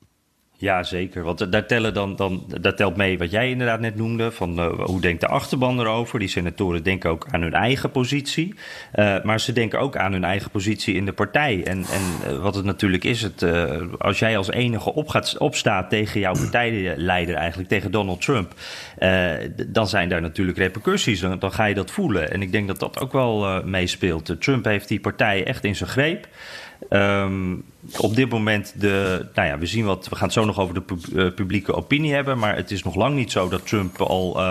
Ja, 0.62 0.84
zeker. 0.84 1.24
Want 1.24 1.52
daar, 1.52 1.66
tellen 1.66 1.94
dan, 1.94 2.16
dan, 2.16 2.44
daar 2.62 2.76
telt 2.76 2.96
mee 2.96 3.18
wat 3.18 3.32
jij 3.32 3.50
inderdaad 3.50 3.80
net 3.80 3.96
noemde. 3.96 4.32
Van 4.32 4.60
uh, 4.60 4.86
hoe 4.86 5.02
denkt 5.02 5.22
de 5.22 5.28
achterban 5.28 5.80
erover? 5.80 6.20
Die 6.20 6.28
senatoren 6.28 6.84
denken 6.84 7.10
ook 7.10 7.26
aan 7.32 7.42
hun 7.42 7.54
eigen 7.54 7.92
positie. 7.92 8.56
Uh, 8.96 9.24
maar 9.24 9.40
ze 9.40 9.54
denken 9.54 9.80
ook 9.80 9.98
aan 9.98 10.12
hun 10.12 10.24
eigen 10.24 10.52
positie 10.52 10.96
in 10.96 11.06
de 11.06 11.14
partij. 11.14 11.64
En, 11.64 11.86
en 11.86 12.32
uh, 12.32 12.42
wat 12.42 12.56
het 12.56 12.66
natuurlijk 12.66 13.04
is, 13.04 13.22
het, 13.22 13.46
als 13.98 14.20
jij 14.20 14.38
als 14.38 14.50
enige 14.50 14.94
op 14.94 15.10
gaat, 15.10 15.38
opstaat 15.38 15.90
tegen 15.90 16.20
jouw 16.20 16.34
partijleider, 16.34 17.36
eigenlijk 17.36 17.70
tegen 17.70 17.92
Donald 17.92 18.22
Trump, 18.22 18.54
dan 19.68 19.88
zijn 19.88 20.10
daar 20.10 20.22
natuurlijk 20.22 20.58
repercussies. 20.58 21.20
Dan, 21.20 21.40
dan, 21.40 21.52
ga 21.52 21.66
je 21.66 21.76
dat 21.76 21.92
voelen. 21.92 22.32
En 22.32 22.42
ik 22.42 22.52
denk 22.52 22.68
dat 22.68 22.80
dat 22.80 23.00
ook 23.00 23.12
wel 23.12 23.64
meespeelt. 23.64 24.42
Trump 24.42 24.66
heeft 24.66 24.88
die 24.88 25.00
partij 25.00 25.46
echt 25.46 25.64
in 25.64 25.76
zijn 25.76 25.90
greep. 25.90 26.28
Ehm, 26.90 27.56
op 27.98 28.16
dit 28.16 28.30
moment, 28.30 28.74
de, 28.78 29.26
nou 29.34 29.48
ja, 29.48 29.58
we 29.58 29.66
zien 29.66 29.86
wat, 29.86 30.08
we 30.10 30.16
gaan 30.16 30.26
het 30.26 30.34
zo 30.34 30.46
nog 30.46 30.60
over 30.60 30.74
de 30.74 31.32
publieke 31.32 31.74
opinie 31.74 32.14
hebben, 32.14 32.38
maar 32.38 32.56
het 32.56 32.72
is 32.72 32.84
nog 32.84 32.96
lang 32.96 33.16
niet 33.16 33.32
zo 33.32 33.50
dat 33.50 33.68
Trump 33.68 34.02
al 34.02 34.42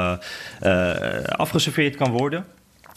afgeserveerd 1.27 1.97
kan 1.97 2.11
worden. 2.11 2.45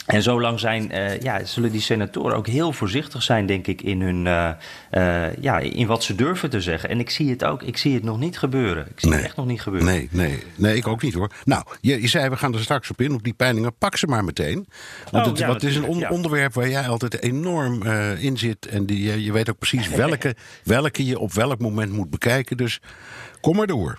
En 0.06 0.22
zo 0.24 0.42
lang 0.42 0.60
zijn, 0.60 0.92
uh, 0.96 1.20
ja, 1.20 1.46
zullen 1.46 1.72
die 1.72 1.82
senatoren 1.82 2.36
ook 2.38 2.48
heel 2.48 2.74
voorzichtig 2.74 3.24
zijn, 3.24 3.46
denk 3.46 3.68
ik, 3.68 3.82
in, 3.82 4.02
hun, 4.02 4.26
uh, 4.26 4.50
uh, 4.92 5.36
ja, 5.36 5.60
in 5.60 5.88
wat 5.88 6.04
ze 6.04 6.16
durven 6.16 6.50
te 6.50 6.62
zeggen. 6.62 6.90
En 6.90 7.00
ik 7.00 7.10
zie 7.10 7.30
het 7.30 7.44
ook, 7.44 7.64
ik 7.64 7.78
zie 7.78 7.94
het 7.94 8.04
nog 8.04 8.20
niet 8.20 8.38
gebeuren. 8.38 8.86
Ik 8.90 9.00
zie 9.00 9.10
nee. 9.10 9.18
het 9.18 9.28
echt 9.28 9.36
nog 9.38 9.46
niet 9.46 9.62
gebeuren. 9.62 9.88
Nee, 9.90 10.08
nee, 10.12 10.44
nee, 10.56 10.76
ik 10.76 10.88
ook 10.88 11.02
niet 11.02 11.14
hoor. 11.14 11.32
Nou, 11.46 11.64
je, 11.82 12.02
je 12.02 12.08
zei, 12.08 12.30
we 12.30 12.38
gaan 12.38 12.54
er 12.54 12.60
straks 12.60 12.90
op 12.90 13.02
in, 13.02 13.14
op 13.14 13.24
die 13.24 13.34
peilingen. 13.34 13.74
Pak 13.78 13.98
ze 13.98 14.08
maar 14.08 14.24
meteen. 14.24 14.68
Want 15.12 15.26
Oh, 15.26 15.32
het, 15.32 15.40
ja, 15.40 15.48
wat 15.48 15.64
is 15.64 15.76
een 15.76 15.86
on- 15.86 16.00
ja. 16.00 16.10
onderwerp 16.10 16.54
waar 16.54 16.70
jij 16.70 16.88
altijd 16.88 17.22
enorm 17.24 17.84
in 18.18 18.38
zit. 18.38 18.66
En 18.66 18.86
die, 18.86 19.02
je- 19.04 19.24
je 19.24 19.32
weet 19.32 19.50
ook 19.50 19.58
precies 19.58 19.90
welke, 19.90 20.36
welke 20.64 21.06
je 21.06 21.20
op 21.20 21.34
welk 21.34 21.60
moment 21.60 21.92
moet 21.92 22.10
bekijken. 22.10 22.58
Dus 22.58 22.80
kom 23.42 23.56
maar 23.56 23.68
door. 23.68 23.98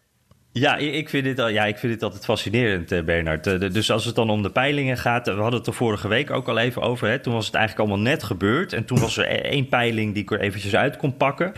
Ja, 0.54 0.76
ik 0.76 1.08
vind 1.08 1.24
dit, 1.24 1.36
ja, 1.36 1.64
ik 1.64 1.78
vind 1.78 1.92
dit 1.92 2.02
altijd 2.02 2.24
fascinerend, 2.24 2.92
eh, 2.92 3.02
Bernard. 3.02 3.46
Eh, 3.46 3.70
Dus 3.72 3.90
als 3.90 4.04
het 4.04 4.14
dan 4.14 4.30
om 4.30 4.42
de 4.42 4.50
peilingen 4.50 4.96
gaat, 4.98 5.28
eh, 5.28 5.34
we 5.34 5.40
hadden 5.40 5.58
het 5.58 5.68
er 5.68 5.74
vorige 5.74 6.08
week 6.08 6.30
ook 6.30 6.48
al 6.48 6.58
even 6.58 6.82
over. 6.82 7.08
Hè. 7.08 7.18
Toen 7.18 7.32
was 7.32 7.46
het 7.46 7.54
eigenlijk 7.54 7.88
allemaal 7.88 8.04
net 8.10 8.22
gebeurd. 8.22 8.72
En 8.72 8.84
toen 8.84 9.00
was 9.00 9.16
er 9.16 9.24
e- 9.30 9.34
één 9.34 9.68
peiling 9.68 10.14
die 10.14 10.22
ik 10.22 10.30
er 10.30 10.40
eventjes 10.40 10.74
uit 10.76 10.96
kon 10.96 11.16
pakken. 11.16 11.52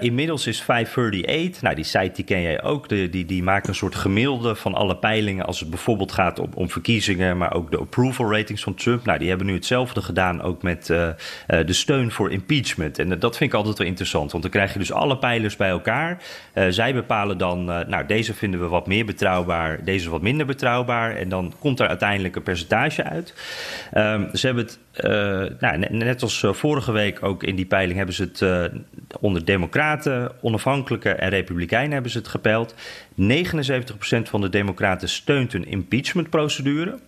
Inmiddels 0.00 0.46
is 0.46 0.62
538, 0.62 1.62
nou 1.62 1.74
die 1.74 1.84
site 1.84 2.10
die 2.14 2.24
ken 2.24 2.42
jij 2.42 2.62
ook, 2.62 2.88
die, 2.88 3.24
die 3.24 3.42
maakt 3.42 3.68
een 3.68 3.74
soort 3.74 3.94
gemiddelde 3.94 4.54
van 4.54 4.74
alle 4.74 4.96
peilingen. 4.96 5.46
Als 5.46 5.60
het 5.60 5.70
bijvoorbeeld 5.70 6.12
gaat 6.12 6.38
om, 6.38 6.50
om 6.54 6.70
verkiezingen, 6.70 7.36
maar 7.36 7.54
ook 7.54 7.70
de 7.70 7.78
approval 7.78 8.32
ratings 8.32 8.62
van 8.62 8.74
Trump. 8.74 9.04
Nou, 9.04 9.18
die 9.18 9.28
hebben 9.28 9.46
nu 9.46 9.54
hetzelfde 9.54 10.02
gedaan, 10.02 10.42
ook 10.42 10.62
met 10.62 10.86
de 10.86 11.64
steun 11.66 12.10
voor 12.10 12.32
impeachment. 12.32 12.98
En 12.98 13.18
dat 13.18 13.36
vind 13.36 13.50
ik 13.50 13.56
altijd 13.56 13.78
wel 13.78 13.86
interessant, 13.86 14.30
want 14.30 14.42
dan 14.42 14.52
krijg 14.52 14.72
je 14.72 14.78
dus 14.78 14.92
alle 14.92 15.18
pijlers 15.18 15.56
bij 15.56 15.68
elkaar. 15.68 16.22
Zij 16.68 16.94
bepalen 16.94 17.38
dan, 17.38 17.64
nou 17.64 18.06
deze 18.06 18.25
vinden 18.34 18.60
we 18.60 18.66
wat 18.66 18.86
meer 18.86 19.04
betrouwbaar, 19.04 19.84
deze 19.84 20.10
wat 20.10 20.22
minder 20.22 20.46
betrouwbaar. 20.46 21.16
En 21.16 21.28
dan 21.28 21.52
komt 21.58 21.80
er 21.80 21.88
uiteindelijk 21.88 22.36
een 22.36 22.42
percentage 22.42 23.04
uit. 23.04 23.34
Ehm, 23.92 24.34
ze 24.34 24.46
hebben 24.46 24.64
het, 24.64 24.78
eh, 24.92 25.10
nou, 25.60 25.78
net, 25.78 25.90
net 25.90 26.22
als 26.22 26.42
eh, 26.42 26.52
vorige 26.52 26.92
week 26.92 27.22
ook 27.22 27.42
in 27.42 27.56
die 27.56 27.66
peiling, 27.66 27.96
hebben 27.96 28.14
ze 28.14 28.22
het 28.22 28.42
eh, 28.42 28.64
onder 29.20 29.44
Democraten, 29.44 30.32
Onafhankelijken 30.40 31.20
en 31.20 31.28
Republikeinen 31.28 31.92
hebben 31.92 32.10
ze 32.10 32.18
het 32.18 32.28
gepeild. 32.28 32.74
79% 33.14 34.28
van 34.28 34.40
de 34.40 34.48
Democraten 34.48 35.08
steunt 35.08 35.52
een 35.54 35.66
impeachmentprocedure. 35.66 36.98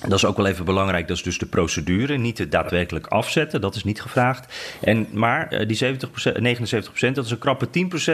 Dat 0.00 0.12
is 0.12 0.24
ook 0.24 0.36
wel 0.36 0.46
even 0.46 0.64
belangrijk, 0.64 1.08
dat 1.08 1.16
is 1.16 1.22
dus 1.22 1.38
de 1.38 1.46
procedure, 1.46 2.16
niet 2.16 2.38
het 2.38 2.50
daadwerkelijk 2.50 3.06
afzetten, 3.06 3.60
dat 3.60 3.74
is 3.74 3.84
niet 3.84 4.00
gevraagd. 4.00 4.54
En, 4.80 5.06
maar 5.12 5.48
eh, 5.48 5.68
die 5.68 5.84
70%, 5.84 5.88
79%, 7.06 7.12
dat 7.12 7.24
is 7.24 7.30
een 7.30 7.38
krappe 7.38 7.66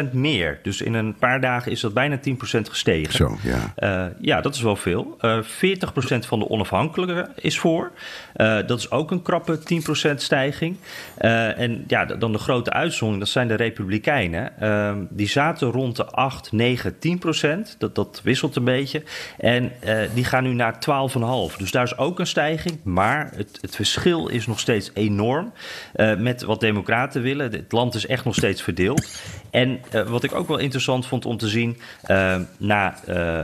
10% 0.08 0.10
meer. 0.12 0.58
Dus 0.62 0.80
in 0.80 0.94
een 0.94 1.14
paar 1.14 1.40
dagen 1.40 1.72
is 1.72 1.80
dat 1.80 1.94
bijna 1.94 2.18
10% 2.18 2.20
gestegen. 2.62 3.14
Zo, 3.14 3.38
ja. 3.42 3.72
Eh, 3.76 4.06
ja, 4.20 4.40
dat 4.40 4.54
is 4.54 4.62
wel 4.62 4.76
veel. 4.76 5.16
Eh 5.20 5.38
40% 5.42 6.26
van 6.26 6.38
de 6.38 6.48
onafhankelijken 6.48 7.28
is 7.34 7.58
voor. 7.58 7.90
Eh, 8.32 8.58
dat 8.66 8.78
is 8.78 8.90
ook 8.90 9.10
een 9.10 9.22
krappe 9.22 9.58
10% 9.58 10.22
stijging. 10.22 10.76
Eh, 11.16 11.58
en 11.58 11.84
ja, 11.86 12.04
dan 12.04 12.32
de 12.32 12.38
grote 12.38 12.70
uitzondering, 12.70 13.24
dat 13.24 13.32
zijn 13.32 13.48
de 13.48 13.54
Republikeinen. 13.54 14.60
Eh, 14.60 14.92
die 15.08 15.28
zaten 15.28 15.70
rond 15.70 15.96
de 15.96 16.06
8, 16.06 16.52
9, 16.52 16.98
10%. 16.98 17.76
Dat, 17.78 17.94
dat 17.94 18.20
wisselt 18.24 18.56
een 18.56 18.64
beetje. 18.64 19.02
En 19.38 19.72
eh, 19.80 19.98
die 20.14 20.24
gaan 20.24 20.42
nu 20.42 20.52
naar 20.52 20.78
12,5. 20.80 21.56
Dus 21.56 21.69
daar 21.70 21.84
is 21.84 21.98
ook 21.98 22.18
een 22.18 22.26
stijging. 22.26 22.78
Maar 22.82 23.30
het, 23.36 23.58
het 23.60 23.76
verschil 23.76 24.28
is 24.28 24.46
nog 24.46 24.60
steeds 24.60 24.90
enorm. 24.94 25.52
eh, 25.92 26.16
met 26.16 26.42
wat 26.42 26.60
Democraten 26.60 27.22
willen. 27.22 27.52
Het 27.52 27.72
land 27.72 27.94
is 27.94 28.06
echt 28.06 28.24
nog 28.24 28.34
steeds 28.34 28.62
verdeeld. 28.62 29.08
En 29.50 29.80
eh, 29.90 30.08
wat 30.08 30.24
ik 30.24 30.34
ook 30.34 30.48
wel 30.48 30.58
interessant 30.58 31.06
vond 31.06 31.26
om 31.26 31.36
te 31.36 31.48
zien, 31.48 31.78
eh, 32.02 32.36
na 32.58 32.94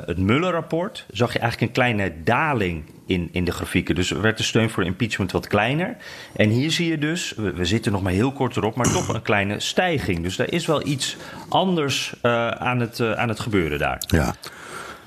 het 0.07 0.19
Mueller-rapport 0.19 1.07
zag 1.11 1.33
je 1.33 1.39
eigenlijk 1.39 1.71
een 1.71 1.83
kleine 1.83 2.13
daling 2.25 2.85
in, 3.07 3.29
in 3.33 3.45
de 3.45 3.53
grafieken. 3.53 3.95
Dus 3.95 4.11
werd 4.11 4.37
de 4.37 4.43
steun 4.43 4.71
voor 4.71 4.85
impeachment 4.85 5.33
wat 5.33 5.47
kleiner. 5.47 5.97
En 6.37 6.49
hier 6.49 6.71
zie 6.71 6.91
je 6.91 6.99
dus, 6.99 7.35
we, 7.37 7.65
zitten 7.65 7.93
nog 7.93 8.03
maar 8.03 8.13
heel 8.13 8.33
kort 8.33 8.57
erop, 8.57 8.77
maar 8.77 8.93
toch 8.93 9.09
een 9.09 9.23
kleine 9.23 9.61
stijging. 9.61 10.23
Dus 10.23 10.39
er 10.39 10.53
is 10.53 10.67
wel 10.67 10.87
iets 10.87 11.17
anders 11.49 12.15
aan, 12.23 12.81
het, 12.81 13.01
aan 13.01 13.29
het 13.29 13.41
gebeuren 13.41 13.79
daar. 13.79 14.03
Ja. 14.07 14.35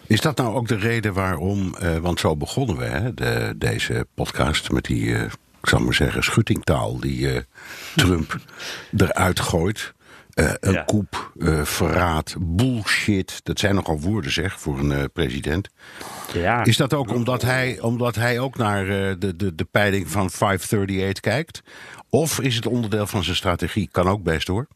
Is 0.10 0.22
dat 0.22 0.38
nou 0.38 0.56
ook 0.56 0.68
de 0.68 0.76
reden 0.76 1.14
waarom, 1.14 1.76
eh, 1.76 1.98
want 1.98 2.20
zo 2.20 2.36
begonnen 2.38 2.78
we 2.78 2.86
hè, 2.86 3.14
de, 3.14 3.54
deze 3.58 4.08
podcast 4.16 4.72
met 4.72 4.84
die, 4.84 5.16
eh, 5.16 5.22
ik 5.62 5.70
zal 5.70 5.80
maar 5.80 5.94
zeggen, 5.94 6.24
schuttingtaal 6.24 7.00
die 7.00 7.32
eh, 7.34 7.42
Trump 7.96 8.38
eruit 8.98 9.40
gooit. 9.40 9.94
Een 10.34 10.72
Ja. 10.74 10.84
koep, 10.84 11.32
verraad, 11.64 12.36
bullshit. 12.40 13.40
Dat 13.44 13.60
zijn 13.60 13.76
nogal 13.76 14.00
woorden 14.00 14.32
zeg 14.32 14.60
voor 14.60 14.80
een 14.80 15.12
president. 15.12 15.70
Ja, 16.34 16.64
Is 16.64 16.78
dat 16.78 16.94
ook 16.94 17.14
omdat 17.14 17.42
hij, 17.42 17.80
omdat 17.82 18.16
hij 18.16 18.40
ook 18.40 18.58
naar 18.58 18.86
de, 19.20 19.34
de, 19.36 19.56
de 19.56 19.64
peiling 19.72 20.10
van 20.12 20.30
538 20.30 21.20
kijkt? 21.20 21.62
Of 22.10 22.40
is 22.40 22.56
het 22.56 22.66
onderdeel 22.68 23.08
van 23.08 23.24
zijn 23.24 23.36
strategie? 23.36 23.90
Kan 23.92 24.08
ook 24.08 24.24
best 24.24 24.48
hoor. 24.48 24.68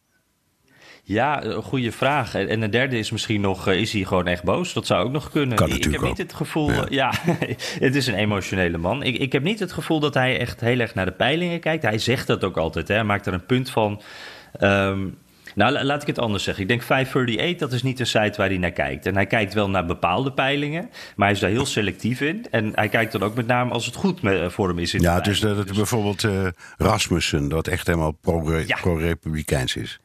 Ja, 1.06 1.44
een 1.44 1.62
goede 1.62 1.92
vraag. 1.92 2.36
En 2.36 2.62
een 2.62 2.70
derde 2.72 2.98
is 2.98 3.12
misschien 3.12 3.42
nog, 3.42 3.68
eh, 3.68 3.80
is 3.80 3.94
hij 3.94 4.04
gewoon 4.04 4.28
echt 4.28 4.44
boos? 4.44 4.74
Dat 4.74 4.86
zou 4.86 5.06
ook 5.06 5.12
nog 5.12 5.30
kunnen. 5.32 5.58
Kan 5.58 5.70
ik, 5.70 5.86
ik 5.86 5.92
heb 5.92 6.02
niet 6.02 6.18
het 6.18 6.34
gevoel, 6.34 6.72
Ja. 6.72 6.86
ja, 6.90 7.12
het 7.80 7.96
is 7.96 8.08
een 8.08 8.16
emotionele 8.16 8.78
man. 8.78 9.04
Ik, 9.04 9.18
ik 9.18 9.32
heb 9.32 9.44
niet 9.44 9.60
het 9.60 9.72
gevoel 9.72 10.00
dat 10.00 10.14
hij 10.14 10.40
echt 10.40 10.60
heel 10.62 10.80
erg 10.80 10.94
naar 10.96 11.06
de 11.06 11.12
peilingen 11.12 11.60
kijkt. 11.60 11.84
Hij 11.84 11.98
zegt 11.98 12.28
dat 12.28 12.44
ook 12.44 12.58
altijd, 12.58 12.88
hè. 12.88 12.94
hij 12.94 13.04
maakt 13.04 13.26
er 13.26 13.34
een 13.34 13.46
punt 13.46 13.70
van. 13.70 14.02
Ehm, 14.60 15.00
nou, 15.56 15.72
la- 15.72 15.84
laat 15.84 16.02
ik 16.02 16.08
het 16.08 16.20
anders 16.20 16.44
zeggen. 16.44 16.64
Ik 16.64 16.70
denk 16.70 16.82
538, 16.82 17.58
dat 17.60 17.74
is 17.74 17.84
niet 17.84 18.00
een 18.00 18.06
site 18.08 18.34
waar 18.38 18.48
hij 18.50 18.58
naar 18.58 18.72
kijkt. 18.72 19.06
En 19.06 19.16
hij 19.16 19.26
kijkt 19.26 19.54
wel 19.54 19.70
naar 19.70 19.86
bepaalde 19.86 20.32
peilingen, 20.32 20.90
maar 21.16 21.26
hij 21.28 21.36
is 21.36 21.42
daar 21.42 21.50
heel 21.50 21.66
selectief 21.66 22.22
in. 22.22 22.46
En 22.52 22.72
hij 22.76 22.90
kijkt 22.90 23.12
dan 23.12 23.24
ook 23.24 23.36
met 23.36 23.48
name 23.48 23.72
als 23.72 23.86
het 23.86 23.96
goed 23.96 24.22
me- 24.22 24.50
voor 24.50 24.68
hem 24.68 24.80
is 24.80 24.94
in 24.94 25.00
de 25.00 25.06
Ja, 25.06 25.20
dus 25.20 25.40
dat 25.40 25.58
het 25.58 25.74
bijvoorbeeld 25.74 26.24
eh, 26.24 26.48
Rasmussen, 26.78 27.50
dat 27.50 27.68
echt 27.68 27.88
helemaal 27.88 28.12
pro- 28.12 28.58
Ja. 28.60 28.78
pro-republikeins 28.82 29.76
is. 29.76 30.00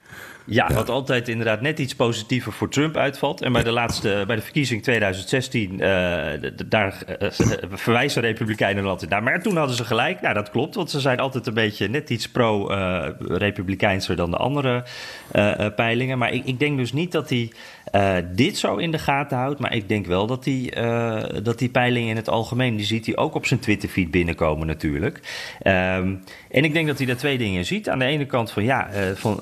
Ja, 0.51 0.73
wat 0.73 0.89
altijd 0.89 1.29
inderdaad 1.29 1.61
net 1.61 1.79
iets 1.79 1.95
positiever 1.95 2.53
voor 2.53 2.69
Trump 2.69 2.97
uitvalt. 2.97 3.43
En 3.43 3.53
bij 3.53 3.63
de 3.63 3.71
laatste, 3.71 4.25
bij 4.27 4.37
de 4.37 4.43
verkiezing 4.43 4.83
2016, 4.83 5.81
eh, 5.81 6.51
daar 6.67 7.03
eh, 7.03 7.29
verwijzen 7.71 8.23
Republikeinen 8.23 8.87
altijd 8.87 9.11
naar. 9.11 9.23
Maar 9.23 9.43
toen 9.43 9.57
hadden 9.57 9.77
ze 9.77 9.85
gelijk. 9.85 10.21
Nou, 10.21 10.35
dat 10.35 10.51
klopt, 10.51 10.75
want 10.75 10.91
ze 10.91 11.01
zijn 11.01 11.19
altijd 11.19 11.47
een 11.47 11.55
beetje 11.55 11.89
net 11.89 12.11
iets 12.11 12.29
pro-Republikeinser 12.29 14.17
dan 14.17 14.31
de 14.31 14.37
andere 14.37 14.85
eh, 15.33 15.67
eh, 15.67 15.75
peilingen. 15.75 16.19
Maar 16.19 16.33
ik, 16.33 16.45
ik 16.45 16.59
denk 16.59 16.79
dus 16.79 16.93
niet 16.93 17.13
dat 17.13 17.29
hij 17.29 17.51
eh, 17.91 18.17
dit 18.33 18.59
zo 18.59 18.77
in 18.77 18.91
de 18.91 18.99
gaten 18.99 19.39
houdt. 19.39 19.61
Maar 19.61 19.75
ik 19.75 19.89
denk 19.89 20.07
wel 20.07 20.27
dat 20.27 20.45
hij 20.45 20.71
eh, 20.75 21.43
dat 21.43 21.59
die 21.59 21.69
peilingen 21.69 22.09
in 22.09 22.17
het 22.17 22.29
algemeen, 22.29 22.77
die 22.77 22.87
ziet 22.87 23.07
hij 23.07 23.17
ook 23.17 23.35
op 23.35 23.47
zijn 23.47 23.61
Twitterfeed 23.61 24.11
binnenkomen 24.11 24.67
natuurlijk. 24.67 25.21
Ehm, 25.63 26.15
en 26.51 26.65
ik 26.65 26.73
denk 26.73 26.87
dat 26.87 26.99
hij 26.99 27.07
daar 27.07 27.17
twee 27.17 27.39
dingen 27.39 27.65
ziet. 27.65 27.89
Aan 27.89 27.99
de 27.99 28.05
ene 28.05 28.27
kant 28.27 28.51
van 28.51 28.65
ja, 28.65 28.89
eh, 28.89 29.03
van 29.15 29.41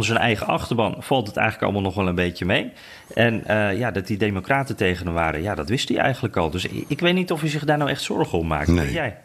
zijn 0.00 0.18
eigen 0.44 0.62
achterban 0.62 1.02
valt 1.02 1.26
het 1.26 1.36
eigenlijk 1.36 1.64
allemaal 1.66 1.90
nog 1.90 1.98
wel 1.98 2.08
een 2.08 2.14
beetje 2.14 2.44
mee. 2.44 2.72
En 3.14 3.44
eh, 3.46 3.78
ja, 3.78 3.90
dat 3.90 4.06
die 4.06 4.18
democraten 4.18 4.76
tegen 4.76 5.06
hem 5.06 5.14
waren, 5.14 5.42
ja, 5.42 5.54
dat 5.54 5.68
wist 5.68 5.88
hij 5.88 5.98
eigenlijk 5.98 6.36
al. 6.36 6.50
Dus 6.50 6.64
ik, 6.64 6.84
ik 6.88 7.00
weet 7.00 7.14
niet 7.14 7.32
of 7.32 7.40
hij 7.40 7.50
zich 7.50 7.64
daar 7.64 7.78
nou 7.78 7.90
echt 7.90 8.02
zorgen 8.02 8.38
om 8.38 8.46
maakt. 8.46 8.68
Nee. 8.68 8.92
Jij? 8.92 9.20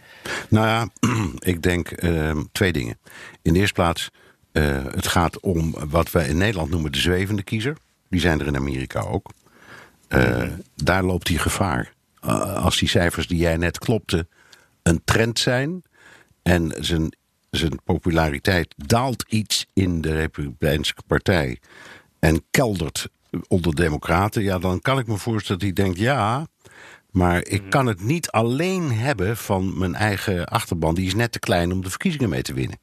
Nou 0.50 0.68
ja, 0.68 0.90
ik 1.54 1.62
denk 1.62 1.92
ehm, 1.92 2.44
twee 2.52 2.74
dingen. 2.74 2.98
In 3.42 3.54
de 3.54 3.60
eerste 3.60 3.74
plaats, 3.74 4.10
eh, 4.52 4.84
het 4.86 5.08
gaat 5.08 5.40
om 5.40 5.76
wat 5.90 6.12
wij 6.12 6.28
in 6.28 6.38
Nederland 6.38 6.70
noemen 6.70 6.92
de 6.92 7.00
zwevende 7.00 7.44
kiezer. 7.44 7.78
Die 8.10 8.20
zijn 8.20 8.40
er 8.40 8.48
in 8.48 8.56
Amerika 8.56 9.00
ook. 9.02 9.30
Eh, 10.08 10.44
Daar 10.76 11.04
loopt 11.04 11.28
hij 11.28 11.38
gevaar. 11.38 11.94
Als 12.56 12.78
die 12.78 12.90
cijfers 12.90 13.28
die 13.28 13.38
jij 13.38 13.58
net 13.58 13.78
klopte 13.78 14.28
een 14.84 15.02
trend 15.04 15.40
zijn 15.40 15.82
en 16.44 16.74
zijn, 16.80 17.16
zijn 17.50 17.84
populariteit 17.84 18.74
daalt 18.78 19.26
iets 19.28 19.66
in 19.74 20.02
de 20.02 20.16
Republikeinse 20.16 20.94
Partij 21.08 21.60
en 22.20 22.44
keldert 22.52 23.08
onder 23.48 23.76
Democraten, 23.76 24.44
ja, 24.44 24.60
dan 24.60 24.82
kan 24.82 25.00
ik 25.00 25.08
me 25.08 25.18
voorstellen 25.18 25.62
dat 25.62 25.76
hij 25.76 25.86
denkt: 25.86 26.00
ja, 26.00 26.48
maar 27.12 27.46
ik 27.48 27.70
kan 27.70 27.86
het 27.86 28.02
niet 28.02 28.32
alleen 28.32 28.92
hebben 28.92 29.38
van 29.38 29.78
mijn 29.78 29.96
eigen 29.96 30.46
achterban. 30.46 30.96
Die 30.96 31.06
is 31.06 31.16
net 31.16 31.32
te 31.32 31.40
klein 31.40 31.72
om 31.72 31.82
de 31.82 31.90
verkiezingen 31.90 32.30
mee 32.30 32.42
te 32.42 32.54
winnen. 32.54 32.80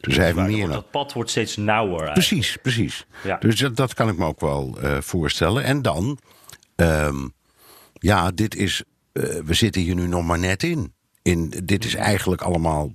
Dus 0.00 0.16
hij 0.16 0.24
heeft 0.24 0.36
meer 0.36 0.68
dat 0.68 0.90
pad 0.90 1.12
wordt 1.12 1.30
steeds 1.30 1.56
nauwer. 1.56 2.06
eigenlijk. 2.06 2.28
Precies, 2.28 2.56
precies. 2.56 3.06
Ja. 3.24 3.36
Dus 3.36 3.58
dat, 3.58 3.76
dat 3.76 3.94
kan 3.94 4.08
ik 4.08 4.16
me 4.16 4.24
ook 4.24 4.40
wel 4.40 4.78
eh, 4.80 5.00
voorstellen. 5.00 5.64
En 5.64 5.82
dan, 5.82 6.18
ehm, 6.76 7.28
ja, 7.92 8.30
dit 8.30 8.54
is, 8.54 8.82
eh, 9.12 9.22
we 9.44 9.54
zitten 9.54 9.82
hier 9.82 9.94
nu 9.94 10.06
nog 10.06 10.26
maar 10.26 10.38
net 10.38 10.62
in. 10.62 10.94
in. 11.22 11.52
Dit 11.64 11.84
is 11.84 11.94
eigenlijk 11.94 12.42
allemaal 12.42 12.90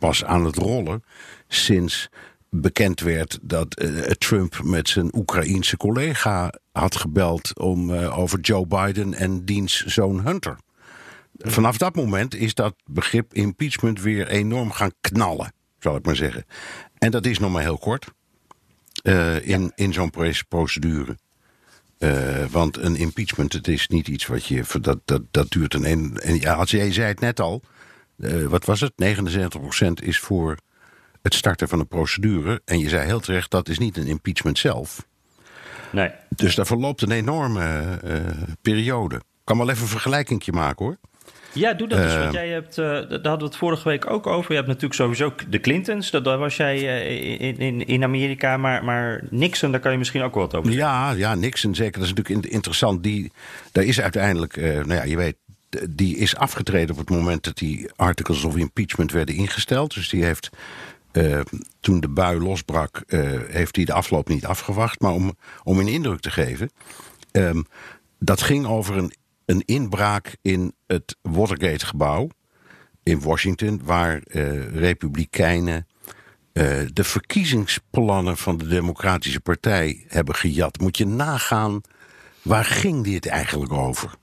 pas 0.00 0.24
aan 0.24 0.44
het 0.44 0.56
rollen 0.56 1.04
sinds 1.48 2.08
bekend 2.50 3.00
werd 3.00 3.38
dat 3.42 3.74
eh, 3.74 3.88
Trump 4.00 4.62
met 4.62 4.88
zijn 4.88 5.16
Oekraïense 5.16 5.76
collega 5.76 6.54
had 6.72 6.96
gebeld 6.96 7.58
om, 7.58 7.94
eh, 7.94 8.18
over 8.18 8.40
Joe 8.40 8.66
Biden 8.66 9.14
en 9.14 9.44
diens 9.44 9.84
zoon 9.84 10.20
Hunter. 10.20 10.58
Vanaf 11.38 11.76
dat 11.76 11.94
moment 11.94 12.34
is 12.34 12.54
dat 12.54 12.74
begrip 12.84 13.34
impeachment 13.34 14.00
weer 14.00 14.28
enorm 14.28 14.70
gaan 14.70 14.92
knallen. 15.00 15.52
zal 15.78 15.96
ik 15.96 16.04
maar 16.04 16.16
zeggen. 16.16 16.44
En 16.98 17.10
dat 17.10 17.26
is 17.26 17.38
nog 17.38 17.52
maar 17.52 17.62
heel 17.62 17.78
kort 17.78 18.06
uh, 19.02 19.48
in, 19.48 19.72
in 19.74 19.92
zo'n 19.92 20.12
procedure. 20.48 21.16
Uh, 21.98 22.44
want 22.50 22.76
een 22.76 22.96
impeachment, 22.96 23.52
het 23.52 23.68
is 23.68 23.88
niet 23.88 24.08
iets 24.08 24.26
wat 24.26 24.44
je. 24.46 24.64
Dat, 24.80 24.98
dat, 25.04 25.22
dat 25.30 25.50
duurt 25.50 25.74
een. 25.74 25.84
En 26.18 26.40
ja, 26.40 26.54
als 26.54 26.70
jij 26.70 26.92
zei 26.92 27.08
het 27.08 27.20
net 27.20 27.40
al. 27.40 27.62
Uh, 28.20 28.46
wat 28.46 28.64
was 28.64 28.80
het? 28.80 28.92
79% 29.04 29.86
is 30.02 30.18
voor 30.18 30.56
het 31.22 31.34
starten 31.34 31.68
van 31.68 31.80
een 31.80 31.88
procedure. 31.88 32.60
En 32.64 32.78
je 32.78 32.88
zei 32.88 33.06
heel 33.06 33.20
terecht, 33.20 33.50
dat 33.50 33.68
is 33.68 33.78
niet 33.78 33.96
een 33.96 34.06
impeachment 34.06 34.58
zelf. 34.58 35.06
Nee. 35.92 36.10
Dus 36.28 36.54
daar 36.54 36.66
verloopt 36.66 37.02
een 37.02 37.10
enorme 37.10 37.98
uh, 38.04 38.16
periode. 38.62 39.16
Ik 39.16 39.22
kan 39.44 39.58
wel 39.58 39.70
even 39.70 39.82
een 39.82 39.88
vergelijking 39.88 40.50
maken 40.50 40.84
hoor. 40.84 40.96
Ja, 41.52 41.72
doe 41.72 41.88
dat 41.88 41.98
eens. 41.98 42.16
Want 42.16 42.32
jij 42.32 42.48
hebt, 42.48 42.78
uh, 42.78 42.84
daar 42.86 43.08
hadden 43.10 43.38
we 43.38 43.44
het 43.44 43.56
vorige 43.56 43.88
week 43.88 44.10
ook 44.10 44.26
over. 44.26 44.50
Je 44.50 44.56
hebt 44.56 44.66
natuurlijk 44.66 44.94
sowieso 44.94 45.34
de 45.48 45.60
Clintons. 45.60 46.10
Daar 46.10 46.38
was 46.38 46.56
jij 46.56 46.78
in, 47.36 47.58
in, 47.58 47.86
in 47.86 48.04
Amerika. 48.04 48.56
Maar, 48.56 48.84
maar 48.84 49.22
Nixon, 49.30 49.70
daar 49.70 49.80
kan 49.80 49.92
je 49.92 49.98
misschien 49.98 50.22
ook 50.22 50.34
wat 50.34 50.54
over 50.54 50.72
zeggen. 50.72 50.90
Ja, 50.90 51.10
ja 51.10 51.34
Nixon 51.34 51.74
zeker. 51.74 52.00
Dat 52.00 52.08
is 52.08 52.14
natuurlijk 52.14 52.46
interessant. 52.46 53.02
Die, 53.02 53.32
daar 53.72 53.84
is 53.84 54.00
uiteindelijk, 54.00 54.56
nou 54.56 54.94
ja, 54.94 55.02
je 55.02 55.16
weet, 55.16 55.36
die 55.90 56.16
is 56.16 56.36
afgetreden 56.36 56.90
op 56.90 57.00
het 57.00 57.10
moment 57.10 57.44
dat 57.44 57.58
die 57.58 57.90
articles 57.96 58.44
of 58.44 58.56
impeachment 58.56 59.12
werden 59.12 59.34
ingesteld. 59.34 59.94
Dus 59.94 60.08
die 60.08 60.24
heeft 60.24 60.50
uh, 61.12 61.40
toen 61.80 62.00
de 62.00 62.08
bui 62.08 62.40
losbrak, 62.40 63.02
uh, 63.06 63.40
heeft 63.48 63.76
hij 63.76 63.84
de 63.84 63.92
afloop 63.92 64.28
niet 64.28 64.46
afgewacht. 64.46 65.00
Maar 65.00 65.12
om, 65.12 65.36
om 65.62 65.78
een 65.78 65.88
indruk 65.88 66.20
te 66.20 66.30
geven. 66.30 66.70
Um, 67.32 67.66
dat 68.18 68.42
ging 68.42 68.66
over 68.66 68.96
een, 68.96 69.12
een 69.44 69.62
inbraak 69.64 70.36
in 70.42 70.74
het 70.86 71.16
Watergate-gebouw 71.22 72.28
in 73.02 73.20
Washington, 73.20 73.80
waar 73.84 74.20
uh, 74.24 74.74
Republikeinen 74.74 75.86
de 76.92 77.04
verkiezingsplannen 77.04 78.36
van 78.36 78.58
de 78.58 78.66
Democratische 78.66 79.40
Partij 79.40 80.04
hebben 80.08 80.34
gejat. 80.34 80.80
Moet 80.80 80.96
je 80.96 81.06
nagaan, 81.06 81.80
waar 82.42 82.64
ging 82.64 83.04
dit 83.04 83.26
eigenlijk 83.26 83.72
over? 83.72 84.14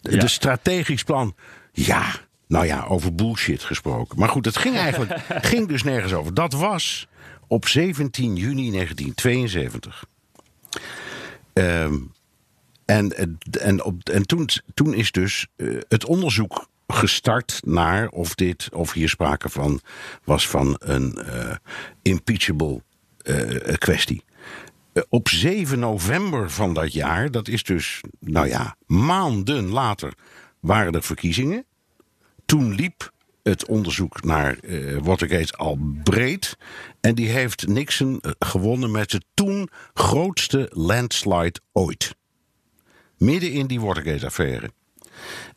Ja. 0.00 0.18
De 0.18 0.28
strategisch 0.28 1.02
plan, 1.02 1.34
ja, 1.72 2.14
nou 2.46 2.66
ja, 2.66 2.84
over 2.84 3.14
bullshit 3.14 3.62
gesproken. 3.62 4.18
Maar 4.18 4.28
goed, 4.28 4.44
het 4.44 4.56
ging 4.56 4.76
eigenlijk 4.86 5.20
ging 5.28 5.68
dus 5.68 5.82
nergens 5.82 6.12
over. 6.12 6.34
Dat 6.34 6.52
was 6.52 7.08
op 7.46 7.68
17 7.68 8.36
juni 8.36 8.70
1972. 8.70 10.04
Um, 11.52 12.12
en 12.84 13.38
en, 13.60 13.84
op, 13.84 14.08
en 14.08 14.26
toen, 14.26 14.48
toen 14.74 14.94
is 14.94 15.12
dus 15.12 15.46
uh, 15.56 15.80
het 15.88 16.04
onderzoek 16.04 16.68
gestart 16.86 17.60
naar 17.64 18.08
of 18.08 18.34
dit, 18.34 18.68
of 18.72 18.92
hier 18.92 19.08
sprake 19.08 19.48
van 19.48 19.80
was 20.24 20.48
van 20.48 20.76
een 20.78 21.18
uh, 21.26 21.54
impeachable 22.02 22.82
uh, 23.22 23.74
kwestie. 23.78 24.24
Op 25.08 25.28
7 25.28 25.78
november 25.78 26.50
van 26.50 26.74
dat 26.74 26.92
jaar, 26.92 27.30
dat 27.30 27.48
is 27.48 27.62
dus, 27.62 28.00
nou 28.20 28.48
ja, 28.48 28.76
maanden 28.86 29.68
later, 29.68 30.12
waren 30.60 30.92
er 30.92 31.02
verkiezingen. 31.02 31.64
Toen 32.46 32.74
liep 32.74 33.12
het 33.42 33.66
onderzoek 33.66 34.24
naar 34.24 34.58
uh, 34.62 34.98
Watergate 34.98 35.56
al 35.56 35.78
breed. 36.04 36.56
En 37.00 37.14
die 37.14 37.28
heeft 37.28 37.66
Nixon 37.66 38.22
gewonnen 38.38 38.90
met 38.90 39.10
de 39.10 39.22
toen 39.34 39.68
grootste 39.94 40.70
landslide 40.72 41.60
ooit. 41.72 42.16
Midden 43.16 43.52
in 43.52 43.66
die 43.66 43.80
Watergate-affaire. 43.80 44.70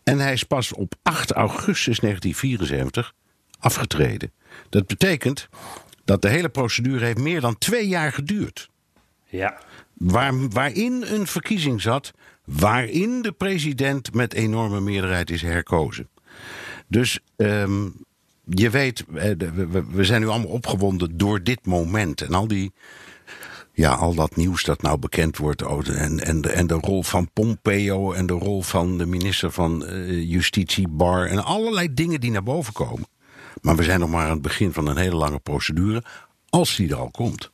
En 0.03 0.19
hij 0.19 0.33
is 0.33 0.43
pas 0.43 0.73
op 0.73 0.95
8 1.01 1.31
augustus 1.31 1.99
1974 1.99 3.13
afgetreden. 3.59 4.31
Dat 4.69 4.87
betekent 4.87 5.49
dat 6.05 6.21
de 6.21 6.29
hele 6.29 6.49
procedure 6.49 7.05
heeft 7.05 7.17
meer 7.17 7.41
dan 7.41 7.57
twee 7.57 7.87
jaar 7.87 8.13
geduurd. 8.13 8.70
Ja. 9.31 9.57
Waar, 9.93 10.49
waarin 10.49 11.03
een 11.07 11.27
verkiezing 11.27 11.81
zat, 11.81 12.11
waarin 12.45 13.21
de 13.21 13.31
president 13.31 14.13
met 14.13 14.33
enorme 14.33 14.81
meerderheid 14.81 15.29
is 15.29 15.41
herkozen. 15.41 16.09
Dus 16.87 17.19
um, 17.35 17.93
je 18.45 18.69
weet, 18.69 19.05
we 19.91 20.03
zijn 20.03 20.21
nu 20.21 20.27
allemaal 20.27 20.51
opgewonden 20.51 21.17
door 21.17 21.43
dit 21.43 21.65
moment. 21.65 22.21
En 22.21 22.33
al 22.33 22.47
die. 22.47 22.71
Ja, 23.73 23.93
al 23.93 24.15
dat 24.15 24.35
nieuws 24.35 24.63
dat 24.63 24.81
nou 24.81 24.97
bekend 24.97 25.37
wordt. 25.37 25.61
En, 25.61 26.19
en, 26.19 26.41
de, 26.41 26.49
en 26.49 26.67
de 26.67 26.73
rol 26.73 27.03
van 27.03 27.29
Pompeo 27.33 28.11
en 28.11 28.25
de 28.25 28.33
rol 28.33 28.61
van 28.61 28.97
de 28.97 29.05
minister 29.05 29.51
van 29.51 29.83
uh, 29.83 30.29
Justitie, 30.31 30.87
Bar. 30.87 31.25
En 31.25 31.43
allerlei 31.43 31.93
dingen 31.93 32.19
die 32.19 32.31
naar 32.31 32.43
boven 32.43 32.73
komen. 32.73 33.07
Maar 33.61 33.75
we 33.75 33.83
zijn 33.83 33.99
nog 33.99 34.09
maar 34.09 34.25
aan 34.25 34.31
het 34.31 34.41
begin 34.41 34.73
van 34.73 34.87
een 34.87 34.97
hele 34.97 35.15
lange 35.15 35.39
procedure. 35.39 36.03
Als 36.49 36.75
die 36.75 36.89
er 36.89 36.95
al 36.95 37.11
komt. 37.11 37.50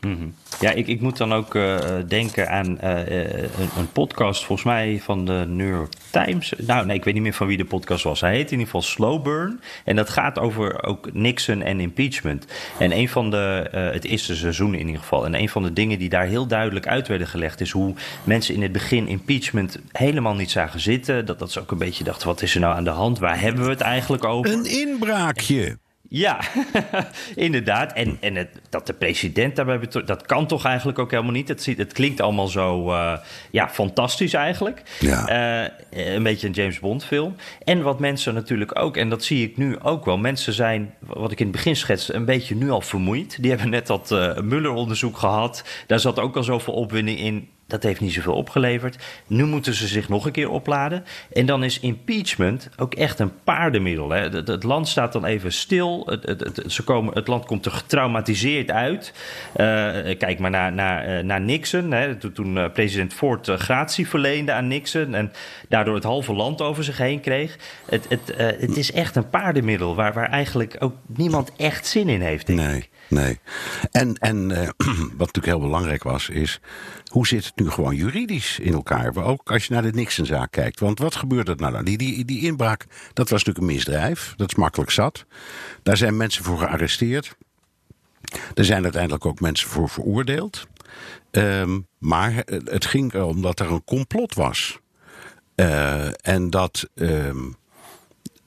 -hmm. 0.00 0.34
Ja, 0.60 0.70
ik, 0.70 0.86
ik 0.86 1.00
moet 1.00 1.16
dan 1.16 1.32
ook 1.32 1.54
uh, 1.54 1.78
denken 2.06 2.48
aan 2.48 2.78
uh, 2.84 3.06
een, 3.08 3.68
een, 3.78 3.92
podcast, 3.92 4.44
volgens 4.44 4.66
mij 4.66 5.00
van 5.02 5.24
de 5.24 5.44
New 5.48 5.68
York 5.68 5.92
Times. 6.10 6.52
Nou, 6.56 6.86
nee, 6.86 6.96
ik 6.96 7.04
weet 7.04 7.14
niet 7.14 7.22
meer 7.22 7.32
van 7.32 7.46
wie 7.46 7.56
de 7.56 7.64
podcast 7.64 8.04
was. 8.04 8.20
Hij 8.20 8.34
heet 8.34 8.44
in 8.44 8.50
ieder 8.50 8.64
geval 8.64 8.82
Slow 8.82 9.22
Burn. 9.22 9.60
En 9.84 9.96
dat 9.96 10.08
gaat 10.08 10.38
over 10.38 10.82
ook 10.82 11.12
Nixon 11.12 11.62
en 11.62 11.80
impeachment. 11.80 12.46
En 12.78 12.92
een 12.92 13.08
van 13.08 13.30
de, 13.30 13.68
het 13.92 14.04
eerste 14.04 14.36
seizoen 14.36 14.74
in 14.74 14.86
ieder 14.86 15.00
geval. 15.00 15.24
En 15.24 15.34
een 15.34 15.48
van 15.48 15.62
de 15.62 15.72
dingen 15.72 15.98
die 15.98 16.08
daar 16.08 16.26
heel 16.26 16.46
duidelijk 16.46 16.86
uit 16.86 17.08
werden 17.08 17.26
gelegd, 17.26 17.60
is 17.60 17.70
hoe 17.70 17.94
mensen 18.24 18.54
in 18.54 18.62
het 18.62 18.72
begin 18.72 19.08
impeachment 19.08 19.78
helemaal 19.92 20.34
niet 20.34 20.50
zagen 20.50 20.80
zitten. 20.80 21.26
Dat, 21.26 21.38
dat 21.38 21.52
ze 21.52 21.60
ook 21.60 21.70
een 21.70 21.78
beetje 21.78 22.04
dachten: 22.04 22.26
wat 22.26 22.42
is 22.42 22.54
er 22.54 22.60
nou 22.60 22.74
aan 22.74 22.84
de 22.84 22.90
hand? 22.90 23.18
Waar 23.18 23.40
hebben 23.40 23.64
we 23.64 23.70
het 23.70 23.80
eigenlijk 23.80 24.24
over? 24.24 24.52
Een 24.52 24.64
inbraakje. 24.64 25.78
Ja, 26.10 26.40
inderdaad. 27.34 27.92
En, 27.92 28.16
en 28.20 28.34
het, 28.34 28.48
dat 28.70 28.86
de 28.86 28.92
president 28.92 29.56
daarbij 29.56 29.78
betrokken, 29.78 30.16
dat 30.16 30.26
kan 30.26 30.46
toch 30.46 30.64
eigenlijk 30.64 30.98
ook 30.98 31.10
helemaal 31.10 31.32
niet. 31.32 31.48
Het, 31.48 31.66
het 31.76 31.92
klinkt 31.92 32.20
allemaal 32.20 32.48
zo 32.48 32.90
uh, 32.90 33.16
ja, 33.50 33.68
fantastisch 33.68 34.34
eigenlijk. 34.34 34.82
Ja. 35.00 35.62
Uh, 35.90 36.14
een 36.14 36.22
beetje 36.22 36.46
een 36.46 36.52
James 36.52 36.78
Bond 36.78 37.04
film. 37.04 37.36
En 37.64 37.82
wat 37.82 37.98
mensen 37.98 38.34
natuurlijk 38.34 38.78
ook, 38.78 38.96
en 38.96 39.08
dat 39.08 39.24
zie 39.24 39.48
ik 39.48 39.56
nu 39.56 39.80
ook 39.80 40.04
wel. 40.04 40.18
Mensen 40.18 40.52
zijn, 40.52 40.94
wat 41.00 41.32
ik 41.32 41.40
in 41.40 41.46
het 41.46 41.56
begin 41.56 41.76
schetste, 41.76 42.14
een 42.14 42.24
beetje 42.24 42.54
nu 42.54 42.70
al 42.70 42.80
vermoeid. 42.80 43.42
Die 43.42 43.50
hebben 43.50 43.70
net 43.70 43.86
dat 43.86 44.10
uh, 44.10 44.38
Muller-onderzoek 44.38 45.18
gehad. 45.18 45.64
Daar 45.86 46.00
zat 46.00 46.18
ook 46.18 46.36
al 46.36 46.42
zoveel 46.42 46.74
opwinding 46.74 47.18
in 47.18 47.48
dat 47.68 47.82
heeft 47.82 48.00
niet 48.00 48.12
zoveel 48.12 48.34
opgeleverd. 48.34 48.96
Nu 49.26 49.44
moeten 49.44 49.74
ze 49.74 49.86
zich 49.86 50.08
nog 50.08 50.26
een 50.26 50.32
keer 50.32 50.50
opladen. 50.50 51.04
En 51.32 51.46
dan 51.46 51.64
is 51.64 51.80
impeachment 51.80 52.70
ook 52.76 52.94
echt 52.94 53.18
een 53.18 53.32
paardenmiddel. 53.44 54.10
Hè. 54.10 54.20
Het, 54.20 54.48
het, 54.48 54.62
land 54.62 54.88
staat 54.88 55.12
dan 55.12 55.24
even 55.24 55.52
stil. 55.52 56.02
Het, 56.06 56.26
het, 56.26 56.62
ze 56.66 56.82
komen, 56.82 57.14
het 57.14 57.26
land 57.26 57.44
komt 57.44 57.66
er 57.66 57.72
getraumatiseerd 57.72 58.70
uit. 58.70 59.12
Uh, 59.50 59.56
kijk 60.18 60.38
maar 60.38 60.50
naar, 60.50 60.72
naar, 60.72 61.24
naar 61.24 61.40
Nixon. 61.40 61.90
Hè. 61.90 62.16
Toen, 62.16 62.32
toen 62.32 62.72
president 62.72 63.14
Ford 63.14 63.48
gratie 63.48 64.08
verleende 64.08 64.52
aan 64.52 64.68
Nixon. 64.68 65.14
En 65.14 65.32
daardoor 65.68 65.94
het 65.94 66.04
halve 66.04 66.32
land 66.32 66.60
over 66.60 66.84
zich 66.84 66.98
heen 66.98 67.20
kreeg. 67.20 67.56
Het, 67.88 68.06
het, 68.08 68.30
uh, 68.30 68.36
het 68.36 68.76
is 68.76 68.92
echt 68.92 69.16
een 69.16 69.28
paardenmiddel. 69.28 69.94
Waar, 69.94 70.12
waar 70.12 70.30
eigenlijk 70.30 70.76
ook 70.78 70.94
niemand 71.06 71.52
echt 71.56 71.86
zin 71.86 72.08
in 72.08 72.20
heeft. 72.20 72.46
Denk 72.46 72.58
nee. 72.58 72.76
ik. 72.76 72.88
Nee. 73.08 73.38
En, 73.90 74.16
en 74.18 74.50
uh, 74.50 74.58
wat 75.16 75.18
natuurlijk 75.18 75.46
heel 75.46 75.60
belangrijk 75.60 76.02
was, 76.02 76.28
is 76.28 76.60
hoe 77.06 77.26
zit 77.26 77.44
het 77.44 77.56
nu 77.56 77.70
gewoon 77.70 77.96
juridisch 77.96 78.58
in 78.58 78.72
elkaar? 78.72 79.24
Ook 79.24 79.50
als 79.50 79.64
je 79.64 79.72
naar 79.72 79.82
de 79.82 79.92
Nixon-zaak 79.92 80.50
kijkt. 80.50 80.80
Want 80.80 80.98
wat 80.98 81.16
gebeurt 81.16 81.48
er 81.48 81.56
nou? 81.56 81.82
Die, 81.82 81.98
die, 81.98 82.24
die 82.24 82.42
inbraak, 82.42 82.86
dat 83.12 83.28
was 83.28 83.44
natuurlijk 83.44 83.58
een 83.58 83.74
misdrijf. 83.74 84.34
Dat 84.36 84.48
is 84.48 84.54
makkelijk 84.54 84.90
zat. 84.90 85.24
Daar 85.82 85.96
zijn 85.96 86.16
mensen 86.16 86.44
voor 86.44 86.58
gearresteerd. 86.58 87.36
Er 88.54 88.64
zijn 88.64 88.82
uiteindelijk 88.82 89.26
ook 89.26 89.40
mensen 89.40 89.68
voor 89.68 89.88
veroordeeld. 89.88 90.66
Um, 91.30 91.86
maar 91.98 92.32
het 92.64 92.86
ging 92.86 93.14
erom 93.14 93.42
dat 93.42 93.60
er 93.60 93.72
een 93.72 93.84
complot 93.84 94.34
was. 94.34 94.78
Uh, 95.56 96.26
en 96.26 96.50
dat 96.50 96.88
um, 96.94 97.56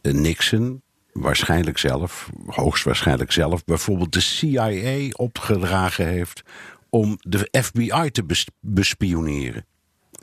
Nixon 0.02 0.82
waarschijnlijk 1.14 1.78
zelf, 1.78 2.30
hoogstwaarschijnlijk 2.46 3.32
zelf, 3.32 3.64
bijvoorbeeld 3.64 4.14
de 4.14 4.20
CIA 4.20 5.10
opgedragen 5.12 6.08
heeft 6.08 6.42
om 6.90 7.18
de 7.20 7.48
FBI 7.64 8.12
te 8.12 8.26
bespioneren. 8.60 9.66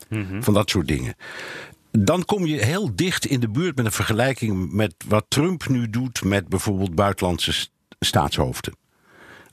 Mm 0.09 0.25
-hmm. 0.25 0.43
Van 0.43 0.55
dat 0.55 0.71
soort 0.71 0.89
dingen. 0.89 1.15
Dan 1.91 2.25
kom 2.25 2.47
je 2.47 2.65
heel 2.65 2.97
dicht 2.97 3.27
in 3.27 3.41
de 3.41 3.49
buurt 3.49 3.77
met 3.77 3.85
een 3.85 3.93
vergelijking 3.93 4.73
met 4.73 4.95
wat 5.09 5.25
Trump 5.29 5.69
nu 5.69 5.91
doet 5.91 6.25
met 6.25 6.49
bijvoorbeeld 6.49 6.95
buitenlandse 6.95 7.69
staatshoofden. 8.01 8.77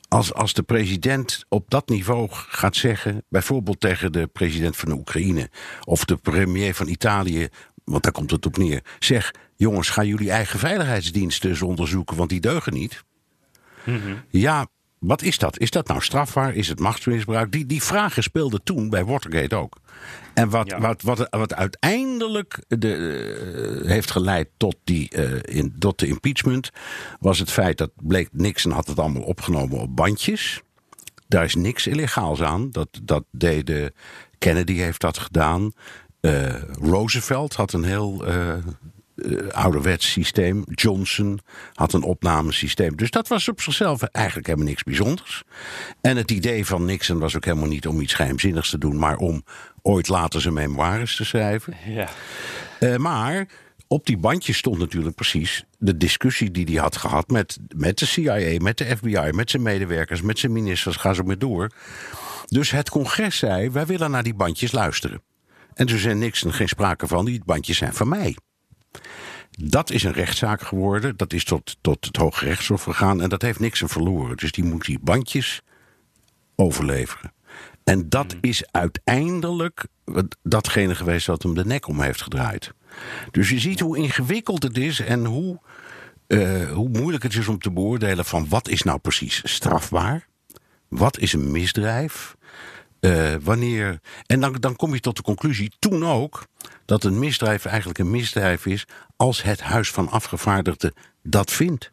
Als, 0.07 0.33
als 0.33 0.53
de 0.53 0.63
president 0.63 1.45
op 1.49 1.69
dat 1.69 1.89
niveau 1.89 2.27
gaat 2.31 2.75
zeggen, 2.75 3.23
bijvoorbeeld 3.29 3.79
tegen 3.79 4.11
de 4.11 4.27
president 4.27 4.75
van 4.75 4.89
de 4.89 4.95
Oekraïne 4.95 5.49
of 5.83 6.05
de 6.05 6.15
premier 6.15 6.73
van 6.73 6.87
Italië, 6.87 7.49
want 7.85 8.03
daar 8.03 8.11
komt 8.11 8.31
het 8.31 8.45
op 8.45 8.57
neer, 8.57 8.83
zeg: 8.99 9.33
jongens, 9.55 9.89
ga 9.89 10.03
jullie 10.03 10.31
eigen 10.31 10.59
veiligheidsdiensten 10.59 11.49
eens 11.49 11.61
onderzoeken, 11.61 12.17
want 12.17 12.29
die 12.29 12.39
deugen 12.39 12.73
niet. 12.73 13.03
Mm 13.83 14.01
-hmm. 14.01 14.23
Ja, 14.29 14.67
wat 14.99 15.21
is 15.21 15.37
dat? 15.37 15.59
Is 15.59 15.71
dat 15.71 15.87
nou 15.87 16.01
strafbaar? 16.01 16.55
Is 16.55 16.67
het 16.67 16.79
machtsmisbruik? 16.79 17.51
Die, 17.51 17.65
die 17.65 17.83
vragen 17.83 18.23
speelden 18.23 18.63
toen 18.63 18.89
bij 18.89 19.05
Watergate 19.05 19.55
ook. 19.55 19.77
En 20.33 20.49
wat, 20.49 20.69
Ja. 20.69 20.79
wat, 20.79 21.01
wat, 21.01 21.27
wat 21.29 21.53
uiteindelijk 21.53 22.63
de, 22.67 22.95
eh, 23.83 23.89
heeft 23.89 24.11
geleid 24.11 24.49
tot, 24.57 24.75
die, 24.83 25.09
eh, 25.09 25.57
in, 25.57 25.75
tot 25.79 25.99
de 25.99 26.07
impeachment... 26.07 26.69
was 27.19 27.39
het 27.39 27.51
feit 27.51 27.77
dat 27.77 27.91
bleek 27.95 28.29
Nixon 28.31 28.71
had 28.71 28.87
het 28.87 28.99
allemaal 28.99 29.21
opgenomen 29.21 29.79
op 29.79 29.95
bandjes. 29.95 30.61
Daar 31.27 31.43
is 31.43 31.55
niks 31.55 31.87
illegaals 31.87 32.41
aan. 32.41 32.71
Dat, 32.71 32.89
dat 33.03 33.23
deden... 33.31 33.93
Kennedy 34.37 34.73
heeft 34.73 35.01
dat 35.01 35.17
gedaan. 35.17 35.71
Eh, 36.25 36.53
Roosevelt 36.81 37.53
had 37.53 37.73
een 37.73 37.83
heel 37.83 38.25
eh, 38.25 38.53
ouderwets 39.51 40.11
systeem. 40.11 40.63
Johnson 40.71 41.39
had 41.73 41.93
een 41.93 42.03
opnamesysteem. 42.03 42.95
Dus 42.95 43.11
dat 43.11 43.27
was 43.27 43.47
op 43.47 43.61
zichzelf 43.61 44.01
eigenlijk 44.01 44.47
helemaal 44.47 44.67
niks 44.67 44.83
bijzonders. 44.83 45.43
En 46.01 46.17
het 46.17 46.31
idee 46.31 46.65
van 46.65 46.85
Nixon 46.85 47.19
was 47.19 47.35
ook 47.35 47.45
helemaal 47.45 47.67
niet 47.67 47.87
om 47.87 48.01
iets 48.01 48.13
geheimzinnigs 48.13 48.69
te 48.69 48.77
doen, 48.77 48.97
maar 48.97 49.17
om 49.17 49.43
ooit 49.81 50.07
later 50.07 50.41
zijn 50.41 50.53
memoires 50.53 51.15
te 51.15 51.25
schrijven. 51.25 51.73
Ja. 51.87 52.09
Maar 52.97 53.47
op 53.87 54.05
die 54.05 54.17
bandjes 54.17 54.57
stond 54.57 54.77
natuurlijk 54.77 55.15
precies 55.15 55.63
de 55.77 55.97
discussie 55.97 56.51
die 56.51 56.65
hij 56.65 56.75
had 56.75 56.97
gehad 56.97 57.29
met, 57.29 57.57
met 57.75 57.99
de 57.99 58.05
CIA, 58.05 58.57
met 58.61 58.77
de 58.77 58.97
FBI, 58.97 59.29
met 59.31 59.49
zijn 59.49 59.63
medewerkers, 59.63 60.21
met 60.21 60.39
zijn 60.39 60.51
ministers, 60.51 60.95
ga 60.95 61.13
zo 61.13 61.23
maar 61.23 61.37
door. 61.37 61.71
Dus 62.45 62.71
het 62.71 62.89
congres 62.89 63.37
zei: 63.37 63.69
wij 63.69 63.85
willen 63.85 64.11
naar 64.11 64.23
die 64.23 64.33
bandjes 64.33 64.71
luisteren. 64.71 65.21
En 65.75 65.85
toen 65.85 65.97
zei 65.97 66.15
Nixon 66.15 66.53
geen 66.53 66.67
sprake 66.67 67.07
van, 67.07 67.25
die 67.25 67.41
bandjes 67.45 67.77
zijn 67.77 67.93
van 67.93 68.07
mij. 68.09 68.37
Dat 69.51 69.89
is 69.89 70.03
een 70.03 70.13
rechtszaak 70.13 70.61
geworden. 70.61 71.17
Dat 71.17 71.33
is 71.33 71.43
tot, 71.43 71.77
tot 71.81 72.05
het 72.05 72.15
Hoge 72.15 72.45
Rechtshof 72.45 72.83
gegaan. 72.83 73.21
En 73.21 73.29
dat 73.29 73.41
heeft 73.41 73.59
Nixon 73.59 73.89
verloren. 73.89 74.37
Dus 74.37 74.51
die 74.51 74.63
moet 74.63 74.85
die 74.85 74.99
bandjes 74.99 75.61
overleveren. 76.55 77.33
En 77.83 78.09
dat 78.09 78.35
is 78.41 78.63
uiteindelijk 78.71 79.85
datgene 80.43 80.95
geweest 80.95 81.27
wat 81.27 81.43
hem 81.43 81.53
de 81.53 81.65
nek 81.65 81.87
om 81.87 82.01
heeft 82.01 82.21
gedraaid. 82.21 82.73
Dus 83.31 83.49
je 83.49 83.59
ziet 83.59 83.79
hoe 83.79 83.97
ingewikkeld 83.97 84.63
het 84.63 84.77
is 84.77 84.99
en 84.99 85.25
hoe, 85.25 85.59
eh, 86.27 86.71
hoe 86.71 86.89
moeilijk 86.89 87.23
het 87.23 87.35
is 87.35 87.47
om 87.47 87.59
te 87.59 87.71
beoordelen 87.71 88.25
van 88.25 88.49
wat 88.49 88.67
is 88.67 88.83
nou 88.83 88.99
precies 88.99 89.41
strafbaar. 89.43 90.27
Wat 90.87 91.19
is 91.19 91.33
een 91.33 91.51
misdrijf? 91.51 92.34
Eh, 92.99 93.33
wanneer, 93.41 93.99
en 94.25 94.39
dan, 94.39 94.53
dan 94.53 94.75
kom 94.75 94.93
je 94.93 94.99
tot 94.99 95.15
de 95.15 95.21
conclusie, 95.21 95.71
toen 95.79 96.05
ook, 96.05 96.45
dat 96.85 97.03
een 97.03 97.19
misdrijf 97.19 97.65
eigenlijk 97.65 97.99
een 97.99 98.11
misdrijf 98.11 98.65
is 98.65 98.85
als 99.15 99.43
het 99.43 99.61
Huis 99.61 99.91
van 99.91 100.09
Afgevaardigden 100.09 100.93
dat 101.23 101.51
vindt. 101.51 101.91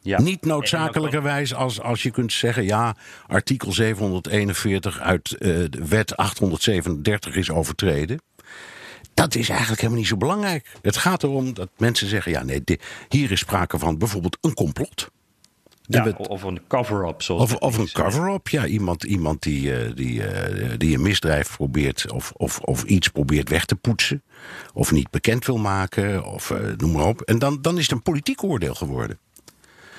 Ja. 0.00 0.20
Niet 0.20 0.44
noodzakelijkerwijs 0.44 1.54
als, 1.54 1.80
als 1.80 2.02
je 2.02 2.10
kunt 2.10 2.32
zeggen, 2.32 2.64
ja, 2.64 2.96
artikel 3.26 3.72
741 3.72 5.00
uit 5.00 5.32
eh, 5.32 5.48
de 5.48 5.86
wet 5.88 6.16
837 6.16 7.36
is 7.36 7.50
overtreden. 7.50 8.20
Dat 9.14 9.34
is 9.34 9.48
eigenlijk 9.48 9.80
helemaal 9.80 10.00
niet 10.00 10.10
zo 10.10 10.16
belangrijk. 10.16 10.72
Het 10.82 10.96
gaat 10.96 11.22
erom 11.22 11.54
dat 11.54 11.68
mensen 11.76 12.08
zeggen, 12.08 12.32
ja, 12.32 12.42
nee, 12.42 12.62
hier 13.08 13.30
is 13.30 13.40
sprake 13.40 13.78
van 13.78 13.98
bijvoorbeeld 13.98 14.38
een 14.40 14.54
complot. 14.54 15.08
Ja, 15.88 16.12
of 16.16 16.42
een 16.42 16.60
cover-up. 16.68 17.22
of, 17.28 17.54
of 17.54 17.78
een 17.78 17.92
cover-up, 17.92 18.48
ja. 18.48 18.66
Iemand, 18.66 19.04
iemand 19.04 19.42
die, 19.42 19.74
eh, 19.74 19.94
die, 19.94 20.22
eh, 20.26 20.78
die 20.78 20.94
een 20.94 21.02
misdrijf 21.02 21.56
probeert 21.56 22.12
of, 22.12 22.32
of, 22.36 22.58
of 22.58 22.82
iets 22.82 23.08
probeert 23.08 23.48
weg 23.48 23.64
te 23.64 23.76
poetsen. 23.76 24.22
Of 24.72 24.92
niet 24.92 25.10
bekend 25.10 25.46
wil 25.46 25.58
maken, 25.58 26.24
of 26.24 26.50
eh, 26.50 26.58
noem 26.76 26.92
maar 26.92 27.06
op. 27.06 27.20
En 27.20 27.38
dan, 27.38 27.62
dan 27.62 27.76
is 27.76 27.82
het 27.82 27.92
een 27.92 28.02
politiek 28.02 28.42
oordeel 28.42 28.74
geworden. 28.74 29.18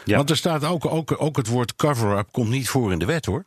Ja. 0.06 0.17
Want 0.17 0.30
er 0.30 0.38
staat 0.38 0.63
ook, 0.63 0.86
ook, 0.86 1.15
ook 1.21 1.38
het 1.38 1.47
woord 1.47 1.76
cover-up 1.76 2.28
komt 2.32 2.50
niet 2.50 2.69
voor 2.69 2.91
in 2.91 3.00
de 3.00 3.06
wet 3.06 3.26
hoor. 3.26 3.45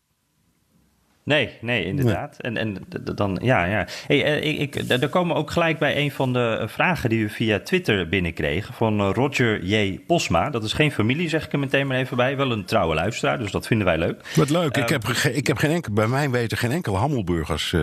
Nee, 1.25 1.51
nee, 1.61 1.85
inderdaad. 1.85 2.37
En, 2.41 2.57
en 2.57 2.77
dan, 3.15 3.39
ja, 3.43 3.65
ja. 3.65 3.87
Hey, 4.07 4.25
eh, 4.25 4.61
ik, 4.61 4.75
ik, 4.77 4.89
daar 4.89 5.09
komen 5.09 5.35
we 5.35 5.41
ook 5.41 5.51
gelijk 5.51 5.79
bij 5.79 5.97
een 5.97 6.11
van 6.11 6.33
de 6.33 6.59
eh, 6.61 6.69
vragen 6.69 7.09
die 7.09 7.25
we 7.25 7.31
via 7.31 7.61
Twitter 7.61 8.09
binnenkregen. 8.09 8.75
Van 8.75 9.01
eh, 9.01 9.11
Roger 9.13 9.65
J. 9.65 10.01
Posma. 10.07 10.51
Dat 10.51 10.65
is 10.65 10.73
geen 10.73 10.93
familie, 10.93 11.29
zeg 11.29 11.45
ik 11.45 11.53
er 11.53 11.59
meteen 11.59 11.87
maar 11.87 11.97
even 11.97 12.17
bij. 12.17 12.37
Wel 12.37 12.53
een 12.53 12.65
trouwe 12.65 12.95
luisteraar, 12.95 13.39
dus 13.39 13.51
dat 13.51 13.67
vinden 13.67 13.87
wij 13.87 13.99
leuk. 13.99 14.23
Wat 14.35 14.51
leuk. 14.51 14.77
ik, 14.77 14.89
heb, 14.89 15.05
ge- 15.05 15.33
ik 15.35 15.47
heb 15.47 15.57
geen 15.57 15.71
enkel, 15.71 15.93
bij 15.93 16.07
mijn 16.07 16.31
weten 16.31 16.59
geen 16.59 16.73
enkel 16.73 16.97
Hammelburgers 16.97 17.75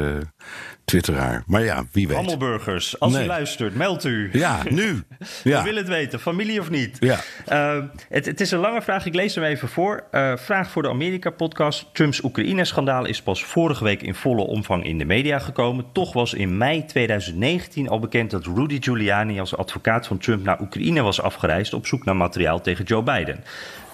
twitteraar. 0.86 1.44
Maar 1.48 1.64
ja, 1.64 1.84
wie 1.92 2.08
weet. 2.08 2.16
Hammelburgers, 2.16 3.00
als 3.00 3.14
Nee. 3.14 3.24
u 3.24 3.28
luistert, 3.28 3.76
meld 3.76 4.04
u. 4.04 4.30
Ja, 4.32 4.60
nu. 4.70 5.04
We 5.44 5.62
willen 5.64 5.76
het 5.76 5.88
weten, 5.88 6.20
familie 6.20 6.60
of 6.60 6.70
niet? 6.70 6.98
Ja. 7.00 7.20
Eh, 7.46 7.84
het, 8.10 8.26
het 8.26 8.42
is 8.42 8.52
een 8.52 8.60
lange 8.60 8.82
vraag, 8.82 9.06
ik 9.06 9.14
lees 9.16 9.36
hem 9.36 9.44
even 9.44 9.68
voor. 9.68 10.04
Vraag 10.36 10.70
voor 10.72 10.82
de 10.82 10.90
Amerika-podcast. 10.90 11.86
Trumps 11.94 12.24
Oekraïne-schandaal 12.24 13.06
is 13.06 13.22
pas 13.28 13.44
vorige 13.44 13.84
week 13.84 14.02
in 14.02 14.16
volle 14.16 14.42
omvang 14.42 14.84
in 14.86 14.98
de 14.98 15.06
media 15.06 15.40
gekomen. 15.40 15.86
Toch 15.92 16.14
was 16.14 16.34
in 16.34 16.58
mei 16.58 16.86
2019 16.86 17.90
al 17.90 18.00
bekend 18.00 18.32
dat 18.32 18.46
Rudy 18.46 18.78
Giuliani 18.82 19.40
als 19.40 19.58
advocaat 19.58 20.08
van 20.08 20.18
Trump 20.18 20.44
naar 20.44 20.62
Oekraïne 20.62 21.02
was 21.02 21.22
afgereisd 21.22 21.74
op 21.74 21.86
zoek 21.86 22.06
naar 22.06 22.16
materiaal 22.16 22.62
tegen 22.62 22.86
Joe 22.86 23.04
Biden. 23.04 23.44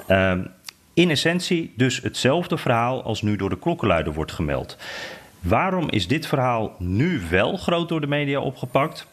Ehm, 0.07 0.43
in 0.93 1.09
essentie 1.09 1.73
dus 1.75 2.01
hetzelfde 2.01 2.57
verhaal 2.57 3.03
als 3.03 3.21
nu 3.21 3.35
door 3.35 3.49
de 3.49 3.59
klokkenluider 3.59 4.13
wordt 4.13 4.31
gemeld. 4.31 4.77
Waarom 5.39 5.89
is 5.89 6.07
dit 6.07 6.27
verhaal 6.27 6.75
nu 6.79 7.21
wel 7.29 7.57
groot 7.57 7.89
door 7.89 8.01
de 8.01 8.07
media 8.07 8.39
opgepakt? 8.39 9.07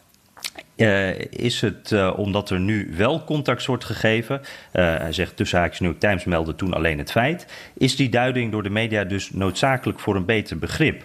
Eh, 0.75 1.19
is 1.19 1.61
het 1.61 1.91
eh, 1.91 2.13
omdat 2.15 2.49
er 2.49 2.59
nu 2.59 2.93
wel 2.95 3.23
contact 3.23 3.65
wordt 3.65 3.85
gegeven? 3.85 4.41
Eh, 4.71 4.97
hij 4.97 5.13
zegt 5.13 5.35
tussen 5.35 5.59
haakjes 5.59 5.79
New 5.79 5.97
Times 5.97 6.23
meldde 6.23 6.55
toen 6.55 6.73
alleen 6.73 6.97
het 6.97 7.11
feit. 7.11 7.45
Is 7.73 7.95
die 7.95 8.09
duiding 8.09 8.51
door 8.51 8.63
de 8.63 8.69
media 8.69 9.03
dus 9.03 9.31
noodzakelijk 9.31 9.99
voor 9.99 10.15
een 10.15 10.25
beter 10.25 10.57
begrip? 10.57 11.03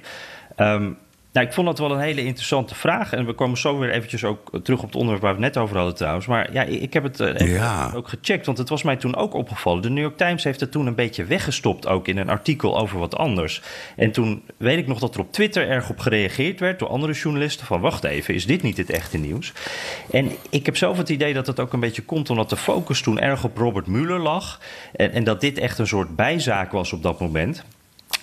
Ehm, 0.57 0.91
nou, 1.37 1.49
ik 1.49 1.55
vond 1.55 1.67
dat 1.67 1.79
wel 1.79 1.91
een 1.93 2.01
hele 2.01 2.25
interessante 2.25 2.75
vraag. 2.75 3.13
En 3.13 3.27
we 3.27 3.33
komen 3.33 3.59
zo 3.59 3.79
weer 3.79 3.91
eventjes 3.91 4.25
ook 4.25 4.51
terug 4.63 4.79
op 4.79 4.87
het 4.87 4.95
onderwerp 4.95 5.23
waar 5.23 5.37
we 5.37 5.43
het 5.43 5.55
net 5.55 5.63
over 5.63 5.77
hadden 5.77 5.95
trouwens. 5.95 6.27
Maar 6.27 6.53
ja, 6.53 6.63
ik 6.63 6.93
heb 6.93 7.03
het 7.03 7.21
eh, 7.21 7.29
even 7.29 7.49
Ja. 7.49 7.93
ook 7.95 8.09
gecheckt, 8.09 8.47
want 8.47 8.59
het 8.59 8.69
was 8.69 8.83
mij 8.83 8.97
toen 8.97 9.17
ook 9.17 9.35
opgevallen. 9.35 9.83
De 9.83 9.91
New 9.91 10.03
York 10.03 10.17
Times 10.17 10.45
heeft 10.45 10.61
het 10.61 10.71
toen 10.71 10.87
een 10.87 10.95
beetje 10.95 11.25
weggestopt, 11.25 11.87
ook 11.87 12.09
in 12.09 12.19
een 12.19 12.29
artikel 12.29 12.79
over 12.79 12.99
wat 12.99 13.17
anders. 13.17 13.63
En 13.97 14.13
toen 14.13 14.43
weet 14.57 14.79
ik 14.79 14.87
nog 14.87 14.99
dat 14.99 15.15
er 15.15 15.21
op 15.21 15.33
Twitter 15.33 15.69
erg 15.69 15.91
op 15.91 15.99
gereageerd 15.99 16.61
werd 16.61 16.79
door 16.79 16.89
andere 16.89 17.13
journalisten 17.13 17.67
van 17.67 17.81
wacht 17.81 18.05
even, 18.05 18.35
is 18.35 18.47
dit 18.47 18.63
niet 18.63 18.77
het 18.77 18.91
echte 18.91 19.19
nieuws? 19.19 19.53
En 20.11 20.31
ik 20.51 20.67
heb 20.67 20.77
zelf 20.77 20.97
het 20.97 21.09
idee 21.09 21.35
dat 21.35 21.47
het 21.47 21.61
ook 21.61 21.73
een 21.73 21.81
beetje 21.81 22.03
komt 22.03 22.31
omdat 22.31 22.51
de 22.51 22.57
focus 22.57 23.01
toen 23.01 23.21
erg 23.21 23.45
op 23.45 23.57
Robert 23.57 23.87
Mueller 23.87 24.19
lag. 24.21 24.61
En, 24.93 25.13
en 25.13 25.25
dat 25.25 25.41
dit 25.41 25.59
echt 25.59 25.79
een 25.79 25.87
soort 25.87 26.17
bijzaak 26.17 26.73
was 26.73 26.93
op 26.93 27.03
dat 27.03 27.21
moment. 27.21 27.65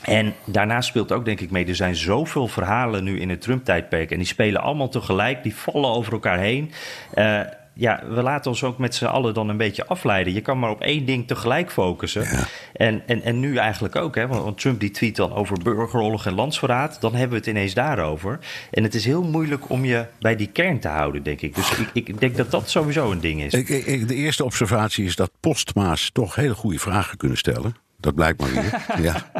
En 0.01 0.33
daarnaast 0.45 0.87
speelt 0.89 1.11
ook 1.11 1.25
denk 1.25 1.39
ik 1.39 1.51
mee, 1.51 1.65
er 1.65 1.75
zijn 1.75 1.95
zoveel 1.95 2.47
verhalen 2.47 3.03
nu 3.03 3.19
in 3.19 3.29
het 3.29 3.41
Trump-tijdperk. 3.41 4.11
En 4.11 4.17
die 4.17 4.27
spelen 4.27 4.61
allemaal 4.61 4.89
tegelijk, 4.89 5.43
die 5.43 5.55
vallen 5.55 5.89
over 5.89 6.13
elkaar 6.13 6.39
heen. 6.39 6.71
Eh, 7.13 7.39
ja, 7.75 8.03
we 8.09 8.21
laten 8.21 8.51
ons 8.51 8.63
ook 8.63 8.77
met 8.77 8.95
z'n 8.95 9.05
allen 9.05 9.33
dan 9.33 9.49
een 9.49 9.57
beetje 9.57 9.85
afleiden. 9.85 10.33
Je 10.33 10.41
kan 10.41 10.59
maar 10.59 10.69
op 10.69 10.81
één 10.81 11.05
ding 11.05 11.27
tegelijk 11.27 11.71
focussen. 11.71 12.25
En, 12.73 13.03
en, 13.07 13.21
en 13.21 13.39
nu 13.39 13.57
eigenlijk 13.57 13.95
ook, 13.95 14.15
hè, 14.15 14.27
want 14.27 14.59
Trump 14.59 14.79
die 14.79 14.91
tweet 14.91 15.15
dan 15.15 15.33
over 15.33 15.57
burgeroorlog 15.63 16.25
en 16.25 16.33
landsverraad. 16.33 16.97
Dan 17.01 17.11
hebben 17.11 17.29
we 17.29 17.35
het 17.37 17.47
ineens 17.47 17.73
daarover. 17.73 18.39
En 18.71 18.83
het 18.83 18.93
is 18.95 19.05
heel 19.05 19.23
moeilijk 19.23 19.69
om 19.69 19.85
je 19.85 20.05
bij 20.19 20.35
die 20.35 20.47
kern 20.47 20.79
te 20.79 20.87
houden, 20.87 21.23
denk 21.23 21.41
ik. 21.41 21.55
Dus 21.55 21.71
ik, 21.77 21.89
ik 22.07 22.19
denk 22.19 22.37
dat 22.37 22.51
dat 22.51 22.69
sowieso 22.69 23.11
een 23.11 23.19
ding 23.19 23.41
is. 23.43 23.53
Ik- 23.53 23.69
ik- 23.69 24.07
de 24.07 24.15
eerste 24.15 24.43
observatie 24.43 25.05
is 25.05 25.15
dat 25.15 25.31
postma's 25.39 26.09
toch 26.13 26.35
hele 26.35 26.55
goede 26.55 26.79
vragen 26.79 27.17
kunnen 27.17 27.37
stellen. 27.37 27.75
Dat 28.03 28.15
blijkt 28.15 28.39
maar 28.39 28.51
weer. 28.51 28.85
ja. 29.11 29.31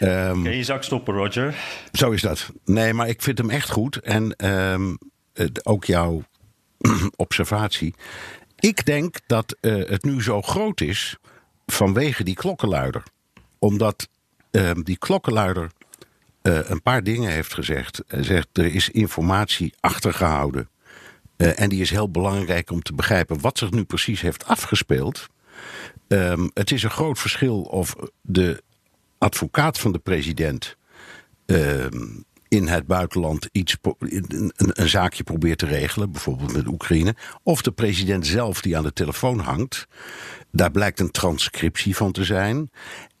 Ehm, 0.00 0.42
Kun 0.42 0.56
je 0.56 0.64
zak 0.64 0.82
stoppen, 0.82 1.14
Roger? 1.14 1.54
Zo 1.92 2.10
is 2.10 2.22
dat. 2.22 2.50
Nee, 2.64 2.92
maar 2.94 3.08
ik 3.08 3.22
vind 3.22 3.38
hem 3.38 3.50
echt 3.50 3.70
goed. 3.70 3.96
En 3.96 4.36
ehm, 4.36 4.94
het- 5.32 5.66
ook 5.66 5.84
jouw 5.84 6.22
observatie. 7.16 7.94
Ik 8.58 8.84
denk 8.84 9.16
dat 9.26 9.56
eh, 9.60 9.74
het 9.74 10.04
nu 10.04 10.22
zo 10.22 10.42
groot 10.42 10.80
is 10.80 11.16
vanwege 11.66 12.24
die 12.24 12.34
klokkenluider. 12.34 13.02
Omdat 13.58 14.08
ehm, 14.50 14.80
die 14.82 14.98
klokkenluider 14.98 15.70
eh, 16.42 16.58
een 16.68 16.82
paar 16.82 17.02
dingen 17.02 17.30
heeft 17.30 17.54
gezegd. 17.54 18.02
Hij 18.06 18.22
zegt, 18.22 18.48
er 18.52 18.74
is 18.74 18.90
informatie 18.90 19.74
achtergehouden. 19.80 20.68
Eh, 21.36 21.60
en 21.60 21.68
die 21.68 21.80
is 21.80 21.90
heel 21.90 22.10
belangrijk 22.10 22.70
om 22.70 22.82
te 22.82 22.94
begrijpen 22.94 23.40
wat 23.40 23.58
zich 23.58 23.70
nu 23.70 23.84
precies 23.84 24.20
heeft 24.20 24.46
afgespeeld. 24.46 25.26
Ehm, 26.14 26.48
het 26.52 26.70
is 26.70 26.82
een 26.82 26.90
groot 26.90 27.18
verschil 27.18 27.60
of 27.60 27.94
de 28.20 28.62
advocaat 29.18 29.78
van 29.78 29.92
de 29.92 29.98
president 29.98 30.76
ehm, 31.46 32.06
in 32.48 32.66
het 32.66 32.86
buitenland 32.86 33.48
iets, 33.52 33.76
een, 33.98 34.52
een 34.56 34.88
zaakje 34.88 35.22
probeert 35.22 35.58
te 35.58 35.66
regelen, 35.66 36.10
bijvoorbeeld 36.10 36.52
met 36.52 36.66
Oekraïne, 36.66 37.14
of 37.42 37.62
de 37.62 37.70
president 37.70 38.26
zelf 38.26 38.60
die 38.60 38.76
aan 38.76 38.82
de 38.82 38.92
telefoon 38.92 39.38
hangt. 39.38 39.86
Daar 40.50 40.70
blijkt 40.70 41.00
een 41.00 41.10
transcriptie 41.10 41.96
van 41.96 42.12
te 42.12 42.24
zijn. 42.24 42.70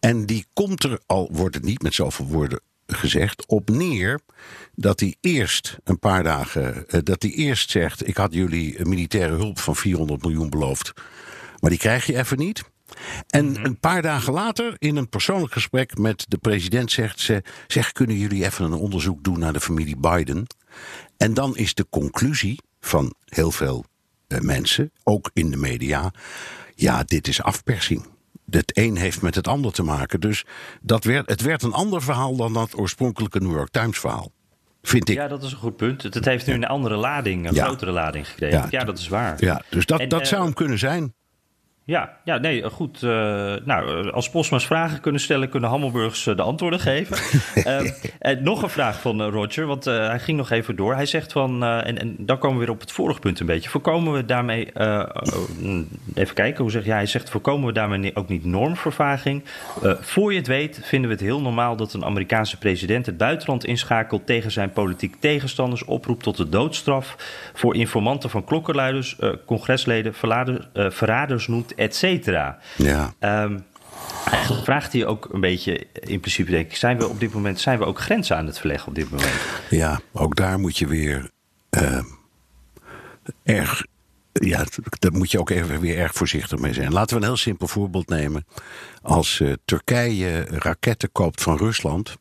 En 0.00 0.26
die 0.26 0.46
komt 0.52 0.84
er, 0.84 1.00
al 1.06 1.28
wordt 1.32 1.54
het 1.54 1.64
niet 1.64 1.82
met 1.82 1.94
zoveel 1.94 2.26
woorden 2.26 2.60
gezegd, 2.86 3.46
op 3.46 3.70
neer 3.70 4.20
dat 4.74 5.00
hij 5.00 5.16
eerst 5.20 5.78
een 5.84 5.98
paar 5.98 6.22
dagen, 6.22 6.88
eh, 6.88 7.00
dat 7.02 7.22
hij 7.22 7.30
eerst 7.30 7.70
zegt: 7.70 8.08
Ik 8.08 8.16
had 8.16 8.34
jullie 8.34 8.84
militaire 8.84 9.34
hulp 9.34 9.58
van 9.58 9.76
400 9.76 10.22
miljoen 10.22 10.50
beloofd, 10.50 10.92
maar 11.60 11.70
die 11.70 11.78
krijg 11.78 12.06
je 12.06 12.16
even 12.16 12.38
niet. 12.38 12.72
En 13.28 13.50
mhm. 13.50 13.64
een 13.64 13.78
paar 13.78 14.02
dagen 14.02 14.32
later, 14.32 14.74
in 14.78 14.96
een 14.96 15.08
persoonlijk 15.08 15.52
gesprek 15.52 15.98
met 15.98 16.24
de 16.28 16.38
president, 16.38 16.90
zegt 16.90 17.20
ze: 17.20 17.42
zeg, 17.66 17.92
kunnen 17.92 18.16
jullie 18.16 18.44
even 18.44 18.64
een 18.64 18.72
onderzoek 18.72 19.24
doen 19.24 19.38
naar 19.38 19.52
de 19.52 19.60
familie 19.60 19.96
Biden? 19.96 20.46
En 21.16 21.34
dan 21.34 21.56
is 21.56 21.74
de 21.74 21.86
conclusie 21.90 22.58
van 22.80 23.14
heel 23.24 23.50
veel 23.50 23.84
eh, 24.26 24.40
mensen, 24.40 24.92
ook 25.02 25.30
in 25.32 25.50
de 25.50 25.56
media, 25.56 26.12
ja, 26.74 27.02
dit 27.04 27.28
is 27.28 27.42
afpersing. 27.42 28.06
Het 28.50 28.78
een 28.78 28.96
heeft 28.96 29.22
met 29.22 29.34
het 29.34 29.48
ander 29.48 29.72
te 29.72 29.82
maken. 29.82 30.20
Dus 30.20 30.44
dat 30.80 31.04
werd, 31.04 31.28
het 31.28 31.40
werd 31.40 31.62
een 31.62 31.72
ander 31.72 32.02
verhaal 32.02 32.36
dan 32.36 32.52
dat 32.52 32.78
oorspronkelijke 32.78 33.40
New 33.40 33.52
York 33.52 33.70
Times 33.70 33.98
verhaal. 33.98 34.32
Vind 34.82 35.08
ik. 35.08 35.16
Ja, 35.16 35.28
dat 35.28 35.42
is 35.42 35.52
een 35.52 35.58
goed 35.58 35.76
punt. 35.76 36.02
Het 36.02 36.24
heeft 36.24 36.46
nu 36.46 36.52
een 36.52 36.66
andere 36.66 36.96
lading, 36.96 37.48
een 37.48 37.54
grotere 37.54 37.90
lading 37.90 38.28
gekregen. 38.28 38.66
Ja, 38.70 38.84
dat 38.84 38.98
is 38.98 39.08
waar. 39.08 39.44
Ja, 39.44 39.62
dus 39.70 39.86
dat, 39.86 40.10
dat 40.10 40.26
zou 40.26 40.40
eh, 40.40 40.46
hem 40.46 40.54
kunnen 40.54 40.78
zijn. 40.78 41.14
Ja, 41.86 42.16
ja, 42.24 42.38
nee, 42.38 42.70
goed. 42.70 43.02
Uh, 43.02 43.10
nou, 43.64 44.10
als 44.10 44.30
Postma's 44.30 44.66
vragen 44.66 45.00
kunnen 45.00 45.20
stellen, 45.20 45.48
kunnen 45.48 45.70
Hammelburgs 45.70 46.24
de 46.24 46.42
antwoorden 46.42 46.80
geven. 46.80 47.16
uh, 48.20 48.40
nog 48.40 48.62
een 48.62 48.68
vraag 48.68 49.00
van 49.00 49.22
Roger, 49.22 49.66
want 49.66 49.84
hij 49.84 50.18
ging 50.18 50.36
nog 50.36 50.50
even 50.50 50.76
door. 50.76 50.94
Hij 50.94 51.06
zegt 51.06 51.32
van, 51.32 51.64
en, 51.64 51.98
en, 51.98 52.16
dan 52.18 52.38
komen 52.38 52.58
we 52.58 52.64
weer 52.64 52.74
op 52.74 52.80
het 52.80 52.92
vorige 52.92 53.20
punt 53.20 53.40
een 53.40 53.46
beetje. 53.46 53.70
Voorkomen 53.70 54.12
we 54.12 54.24
daarmee, 54.24 54.72
even 56.14 56.34
kijken, 56.34 56.62
hoe 56.62 56.70
zeg 56.70 56.84
jij? 56.84 56.96
Hij 56.96 57.06
zegt, 57.06 57.30
voorkomen 57.30 57.66
we 57.66 57.72
daarmee 57.72 58.16
ook 58.16 58.28
niet 58.28 58.44
normvervaging? 58.44 59.44
voor 60.00 60.32
je 60.32 60.38
het 60.38 60.46
weet, 60.46 60.80
vinden 60.82 61.10
we 61.10 61.16
het 61.16 61.24
heel 61.24 61.40
normaal 61.40 61.76
dat 61.76 61.92
een 61.92 62.04
Amerikaanse 62.04 62.58
president 62.58 63.06
het 63.06 63.16
buitenland 63.16 63.64
inschakelt 63.64 64.26
tegen 64.26 64.50
zijn 64.50 64.72
politiek 64.72 65.16
tegenstanders, 65.18 65.84
oproept 65.84 66.22
tot 66.22 66.36
de 66.36 66.48
doodstraf 66.48 67.16
voor 67.54 67.74
informanten 67.74 68.30
van 68.30 68.44
klokkenluiders, 68.44 69.16
congresleden, 69.46 70.14
verraders 70.74 71.46
noemt 71.46 71.73
et 71.76 71.96
cetera. 71.96 72.58
Ja. 72.76 73.14
Um, 73.20 73.64
vraagt 74.62 74.92
hij 74.92 75.06
ook 75.06 75.28
een 75.32 75.40
beetje, 75.40 75.86
in 75.92 76.20
principe 76.20 76.50
denk 76.50 76.70
ik, 76.70 76.76
zijn 76.76 76.98
we 76.98 77.08
op 77.08 77.20
dit 77.20 77.32
moment 77.32 77.60
zijn 77.60 77.78
we 77.78 77.84
ook 77.84 78.00
grenzen 78.00 78.36
aan 78.36 78.46
het 78.46 78.58
verleggen 78.58 78.88
op 78.88 78.94
dit 78.94 79.10
moment? 79.10 79.32
Ja, 79.70 80.00
ook 80.12 80.36
daar 80.36 80.58
moet 80.58 80.78
je 80.78 80.86
weer 80.86 81.30
uh, 81.70 82.04
erg, 83.42 83.86
ja, 84.32 84.64
daar 84.98 85.12
moet 85.12 85.30
je 85.30 85.38
ook 85.38 85.50
even 85.50 85.80
weer 85.80 85.98
erg 85.98 86.12
voorzichtig 86.12 86.58
mee 86.58 86.72
zijn. 86.72 86.92
Laten 86.92 87.16
we 87.16 87.22
een 87.22 87.28
heel 87.28 87.36
simpel 87.36 87.66
voorbeeld 87.66 88.08
nemen. 88.08 88.46
Als 89.02 89.38
uh, 89.38 89.52
Turkije 89.64 90.44
raketten 90.44 91.12
koopt 91.12 91.42
van 91.42 91.56
Rusland, 91.56 92.16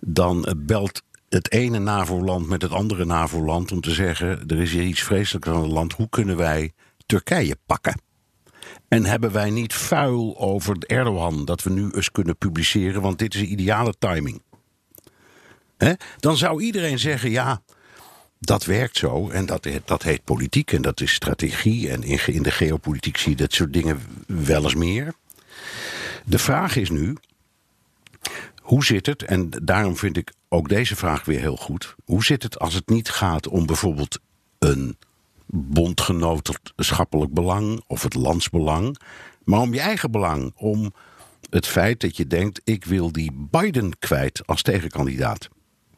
dan 0.00 0.54
belt 0.56 1.02
het 1.28 1.52
ene 1.52 1.78
NAVO-land 1.78 2.48
met 2.48 2.62
het 2.62 2.72
andere 2.72 3.04
NAVO-land 3.04 3.72
om 3.72 3.80
te 3.80 3.90
zeggen: 3.90 4.46
er 4.46 4.60
is 4.60 4.72
hier 4.72 4.82
iets 4.82 5.02
vreselijks 5.02 5.48
aan 5.48 5.62
het 5.62 5.72
land. 5.72 5.92
Hoe 5.92 6.08
kunnen 6.08 6.36
wij 6.36 6.72
Turkije 7.06 7.56
pakken? 7.66 8.00
En 8.88 9.04
hebben 9.04 9.32
wij 9.32 9.50
niet 9.50 9.74
vuil 9.74 10.38
over 10.38 10.76
Erdogan 10.78 11.44
dat 11.44 11.62
we 11.62 11.70
nu 11.70 11.90
eens 11.90 12.10
kunnen 12.10 12.36
publiceren, 12.36 13.02
want 13.02 13.18
dit 13.18 13.34
is 13.34 13.40
een 13.40 13.52
ideale 13.52 13.94
timing. 13.98 14.42
Dan 16.18 16.36
zou 16.36 16.62
iedereen 16.62 16.98
zeggen: 16.98 17.30
ja, 17.30 17.62
dat 18.38 18.64
werkt 18.64 18.96
zo 18.96 19.28
en 19.28 19.46
dat, 19.46 19.68
dat 19.84 20.02
heet 20.02 20.24
politiek 20.24 20.72
en 20.72 20.82
dat 20.82 21.00
is 21.00 21.12
strategie. 21.12 21.90
En 21.90 22.02
in 22.26 22.42
de 22.42 22.50
geopolitiek 22.50 23.16
zie 23.16 23.30
je 23.30 23.36
dat 23.36 23.52
soort 23.52 23.72
dingen 23.72 24.00
wel 24.26 24.62
eens 24.62 24.74
meer. 24.74 25.14
De 26.24 26.38
vraag 26.38 26.76
is 26.76 26.90
nu: 26.90 27.16
hoe 28.62 28.84
zit 28.84 29.06
het, 29.06 29.22
en 29.22 29.50
daarom 29.62 29.96
vind 29.96 30.16
ik 30.16 30.32
ook 30.48 30.68
deze 30.68 30.96
vraag 30.96 31.24
weer 31.24 31.40
heel 31.40 31.56
goed. 31.56 31.94
Hoe 32.04 32.24
zit 32.24 32.42
het 32.42 32.58
als 32.58 32.74
het 32.74 32.88
niet 32.88 33.08
gaat 33.08 33.48
om 33.48 33.66
bijvoorbeeld 33.66 34.18
een 34.58 34.96
bondgenootschappelijk 35.46 37.32
belang 37.32 37.82
of 37.86 38.02
het 38.02 38.14
landsbelang, 38.14 38.98
maar 39.44 39.60
om 39.60 39.74
je 39.74 39.80
eigen 39.80 40.10
belang. 40.10 40.52
Om 40.56 40.92
het 41.50 41.66
feit 41.66 42.00
dat 42.00 42.16
je 42.16 42.26
denkt: 42.26 42.60
ik 42.64 42.84
wil 42.84 43.12
die 43.12 43.48
Biden 43.50 43.98
kwijt 43.98 44.46
als 44.46 44.62
tegenkandidaat. 44.62 45.48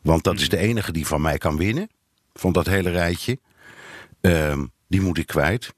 Want 0.00 0.24
dat 0.24 0.40
is 0.40 0.48
de 0.48 0.56
enige 0.56 0.92
die 0.92 1.06
van 1.06 1.20
mij 1.20 1.38
kan 1.38 1.56
winnen, 1.56 1.88
van 2.34 2.52
dat 2.52 2.66
hele 2.66 2.90
rijtje. 2.90 3.38
Ehm, 4.20 4.64
die 4.86 5.00
moet 5.00 5.18
ik 5.18 5.26
kwijt. 5.26 5.74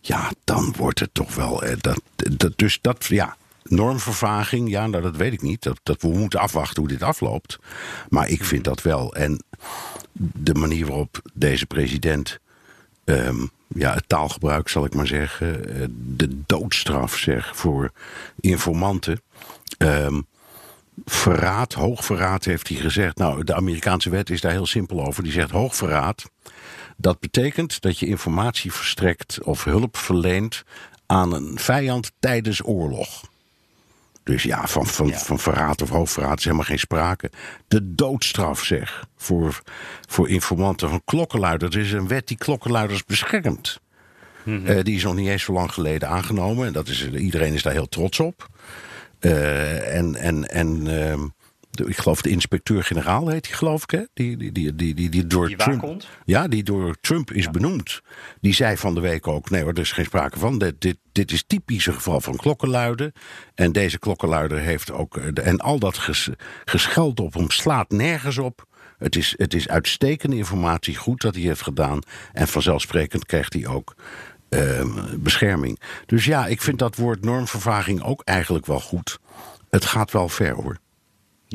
Ja, 0.00 0.32
dan 0.44 0.74
wordt 0.76 1.00
het 1.00 1.14
toch 1.14 1.34
wel. 1.34 1.62
Eh, 1.62 1.76
dat, 1.80 2.00
dat, 2.16 2.52
dus 2.56 2.78
dat, 2.80 3.04
ja, 3.04 3.36
normvervaging, 3.62 4.70
ja, 4.70 4.86
nou, 4.86 5.02
dat 5.02 5.16
weet 5.16 5.32
ik 5.32 5.42
niet. 5.42 5.62
Dat, 5.62 5.80
dat, 5.82 6.02
we 6.02 6.08
moeten 6.08 6.40
afwachten 6.40 6.82
hoe 6.82 6.90
dit 6.90 7.02
afloopt. 7.02 7.58
Maar 8.08 8.28
ik 8.28 8.44
vind 8.44 8.64
dat 8.64 8.82
wel. 8.82 9.14
En 9.14 9.44
de 10.18 10.54
manier 10.54 10.86
waarop 10.86 11.20
deze 11.34 11.66
president 11.66 12.38
um, 13.06 13.50
ja, 13.68 13.94
het 13.94 14.08
taalgebruik, 14.08 14.68
zal 14.68 14.84
ik 14.84 14.94
maar 14.94 15.06
zeggen. 15.06 15.74
Eh, 15.74 15.86
de 15.90 16.40
doodstraf, 16.46 17.16
zeg, 17.16 17.56
voor 17.56 17.92
informanten. 18.40 19.20
Um, 19.78 20.26
verraad, 21.04 21.72
hoogverraad 21.72 22.44
heeft 22.44 22.68
hij 22.68 22.76
gezegd. 22.76 23.16
Nou, 23.16 23.44
de 23.44 23.54
Amerikaanse 23.54 24.10
wet 24.10 24.30
is 24.30 24.40
daar 24.40 24.52
heel 24.52 24.66
simpel 24.66 25.06
over. 25.06 25.22
Die 25.22 25.32
zegt 25.32 25.50
hoogverraad. 25.50 26.30
Dat 26.96 27.20
betekent 27.20 27.80
dat 27.80 27.98
je 27.98 28.06
informatie 28.06 28.72
verstrekt 28.72 29.42
of 29.42 29.64
hulp 29.64 29.96
verleent 29.96 30.64
aan 31.06 31.32
een 31.32 31.58
vijand 31.58 32.12
tijdens 32.18 32.66
oorlog. 32.66 33.22
Dus 34.26 34.42
ja, 34.42 34.66
van, 34.66 34.86
van, 34.86 35.12
van 35.12 35.38
verraad 35.38 35.82
of 35.82 35.88
hoofdverraad 35.88 36.38
is 36.38 36.44
helemaal 36.44 36.64
geen 36.64 36.78
sprake. 36.78 37.30
De 37.68 37.94
doodstraf, 37.94 38.64
zeg, 38.64 39.06
voor, 39.16 39.62
voor 40.08 40.28
informanten 40.28 40.88
van 40.88 41.02
klokkenluiders. 41.04 41.74
Er 41.74 41.80
is 41.80 41.92
een 41.92 42.08
wet 42.08 42.28
die 42.28 42.36
klokkenluiders 42.36 43.04
beschermt. 43.04 43.80
Eh, 44.44 44.82
die 44.82 44.96
is 44.96 45.02
nog 45.02 45.14
niet 45.14 45.28
eens 45.28 45.42
zo 45.42 45.52
lang 45.52 45.72
geleden 45.72 46.08
aangenomen. 46.08 46.66
En 46.66 46.72
dat 46.72 46.88
is, 46.88 47.10
iedereen 47.10 47.54
is 47.54 47.62
daar 47.62 47.72
heel 47.72 47.88
trots 47.88 48.20
op. 48.20 48.48
Uh, 49.20 49.96
en 49.96 50.14
en, 50.14 50.48
en 50.48 50.86
ehm, 50.86 51.26
ik 51.80 51.96
geloof 51.96 52.22
de 52.22 52.30
inspecteur-generaal 52.30 53.28
heet 53.28 53.46
hij, 53.46 53.56
geloof 53.56 53.82
ik, 53.82 53.90
hè? 53.90 54.02
Die, 54.14 54.36
die, 54.36 54.52
die, 54.52 54.74
die, 54.74 54.94
die, 54.94 55.10
die 55.10 55.26
door 55.26 55.50
Trump. 55.50 56.04
Ja, 56.24 56.48
die 56.48 56.62
door 56.62 56.96
Trump 57.00 57.32
is 57.32 57.50
benoemd. 57.50 58.00
Die 58.40 58.54
zei 58.54 58.76
van 58.76 58.94
de 58.94 59.00
week 59.00 59.26
ook: 59.26 59.50
nee 59.50 59.62
hoor, 59.62 59.72
er 59.72 59.78
is 59.78 59.92
geen 59.92 60.04
sprake 60.04 60.38
van. 60.38 60.58
Dit, 60.58 60.80
dit, 60.80 60.96
dit 61.12 61.32
is 61.32 61.44
typisch 61.46 61.86
een 61.86 61.94
geval 61.94 62.20
van 62.20 62.36
klokkenluiden. 62.36 63.12
En 63.54 63.72
deze 63.72 63.98
klokkenluider 63.98 64.58
heeft 64.58 64.92
ook. 64.92 65.16
Eh, 65.16 65.46
en 65.46 65.58
al 65.58 65.78
dat 65.78 65.98
ges, 65.98 66.28
gescheld 66.64 67.20
op 67.20 67.34
hem 67.34 67.50
slaat 67.50 67.90
nergens 67.90 68.38
op. 68.38 68.66
Het 68.98 69.16
is, 69.16 69.34
het 69.36 69.54
is 69.54 69.68
uitstekende 69.68 70.36
informatie, 70.36 70.96
goed 70.96 71.20
dat 71.20 71.34
hij 71.34 71.44
heeft 71.44 71.62
gedaan. 71.62 71.98
En 72.32 72.48
vanzelfsprekend 72.48 73.26
krijgt 73.26 73.52
hij 73.52 73.66
ook 73.66 73.94
uh, 74.50 74.84
bescherming. 75.16 75.80
Dus 76.06 76.24
ja, 76.24 76.46
ik 76.46 76.62
vind 76.62 76.78
dat 76.78 76.96
woord 76.96 77.24
normvervaging 77.24 78.02
ook 78.02 78.22
eigenlijk 78.24 78.66
wel 78.66 78.80
goed. 78.80 79.18
Het 79.70 79.84
gaat 79.84 80.10
wel 80.10 80.28
ver 80.28 80.54
hoor. 80.54 80.78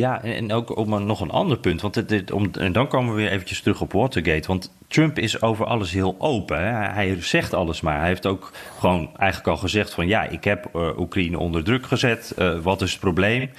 Ja, 0.02 0.24
en 0.24 0.52
ook 0.52 0.78
om 0.78 1.06
nog 1.06 1.22
een 1.22 1.30
ander 1.30 1.58
punt. 1.58 1.82
Want 1.82 1.96
het, 1.96 2.32
om, 2.32 2.50
en 2.60 2.72
dan 2.72 2.88
komen 2.88 3.16
we 3.16 3.22
weer 3.22 3.32
eventjes 3.32 3.62
terug 3.62 3.82
op 3.82 3.92
Watergate. 3.92 4.48
Want 4.48 4.72
Trump 4.92 5.20
is 5.20 5.42
over 5.42 5.66
alles 5.66 5.92
heel 5.92 6.16
open. 6.18 6.58
Hè? 6.58 6.94
Hij 6.94 7.18
zegt 7.20 7.54
alles 7.54 7.82
maar. 7.82 8.00
Hij 8.00 8.08
heeft 8.08 8.26
ook 8.26 8.52
gewoon 8.80 9.10
eigenlijk 9.18 9.50
al 9.50 9.58
gezegd 9.58 9.94
van... 9.94 10.08
ja, 10.08 10.24
ik 10.24 10.44
heb 10.44 10.70
uh, 10.76 10.98
Oekraïne 10.98 11.40
onder 11.40 11.64
druk 11.64 11.86
gezet. 11.86 12.34
Uh, 12.40 12.60
wat 12.60 12.82
is 12.82 12.92
het 12.92 13.00
probleem? 13.00 13.42
Uh, 13.42 13.50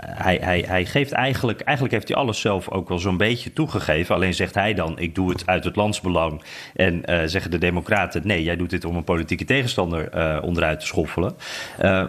hij, 0.00 0.38
hij, 0.40 0.64
hij 0.66 0.84
geeft 0.84 1.12
eigenlijk... 1.12 1.60
Eigenlijk 1.60 1.94
heeft 1.94 2.08
hij 2.08 2.16
alles 2.16 2.40
zelf 2.40 2.70
ook 2.70 2.88
wel 2.88 2.98
zo'n 2.98 3.16
beetje 3.16 3.52
toegegeven. 3.52 4.14
Alleen 4.14 4.34
zegt 4.34 4.54
hij 4.54 4.74
dan, 4.74 4.98
ik 4.98 5.14
doe 5.14 5.30
het 5.30 5.46
uit 5.46 5.64
het 5.64 5.76
landsbelang. 5.76 6.42
En 6.74 7.02
zeggen 7.24 7.50
de 7.50 7.58
democraten... 7.58 8.22
nee, 8.24 8.42
jij 8.42 8.56
doet 8.56 8.70
dit 8.70 8.84
om 8.84 8.96
een 8.96 9.04
politieke 9.04 9.44
tegenstander 9.44 10.42
onderuit 10.42 10.80
te 10.80 10.86
schoffelen. 10.86 11.36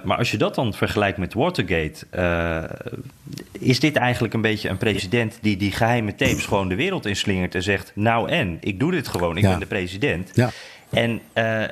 maar 0.03 0.17
als 0.17 0.31
je 0.31 0.37
dat 0.37 0.55
dan 0.55 0.73
vergelijkt 0.73 1.17
met 1.17 1.33
Watergate 1.33 2.05
is 3.59 3.79
dit 3.79 3.95
eigenlijk 3.95 4.33
een 4.33 4.41
beetje 4.41 4.69
een 4.69 4.77
president 4.77 5.37
die 5.41 5.57
die 5.57 5.71
geheime 5.71 6.15
tapes 6.15 6.45
gewoon 6.45 6.67
de 6.67 6.75
wereld 6.75 7.05
inslingert 7.05 7.55
en 7.55 7.63
zegt: 7.67 7.91
Nou 7.95 8.29
en, 8.29 8.57
ik 8.61 8.79
doe 8.79 8.91
dit 8.91 9.07
gewoon, 9.07 9.37
ik 9.37 9.43
ben 9.43 9.59
de 9.59 9.65
president. 9.65 10.31
Ja. 10.33 10.49
En 10.89 11.21
uh, 11.33 11.63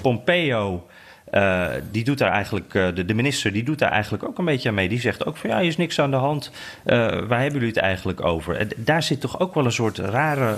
Pompeo. 0.00 0.86
Uh, 1.32 1.68
die 1.90 2.04
doet 2.04 2.18
daar 2.18 2.30
eigenlijk, 2.30 2.74
uh, 2.74 2.94
de, 2.94 3.04
de, 3.04 3.14
minister, 3.14 3.52
die 3.52 3.62
doet 3.62 3.78
daar 3.78 3.90
eigenlijk 3.90 4.24
ook 4.24 4.38
een 4.38 4.44
beetje 4.44 4.68
aan 4.68 4.74
mee. 4.74 4.88
Die 4.88 5.00
zegt 5.00 5.26
ook 5.26 5.36
van 5.36 5.50
ja, 5.50 5.58
er 5.58 5.64
is 5.64 5.76
niks 5.76 6.00
aan 6.00 6.10
de 6.10 6.16
hand. 6.16 6.50
waar 6.84 7.40
hebben 7.40 7.52
jullie 7.52 7.68
het 7.68 7.76
eigenlijk 7.76 8.24
over? 8.24 8.56
En 8.56 8.68
daar 8.76 9.02
zit 9.02 9.20
toch 9.20 9.40
ook 9.40 9.54
wel 9.54 9.64
een 9.64 9.72
soort 9.72 9.98
rare. 9.98 10.56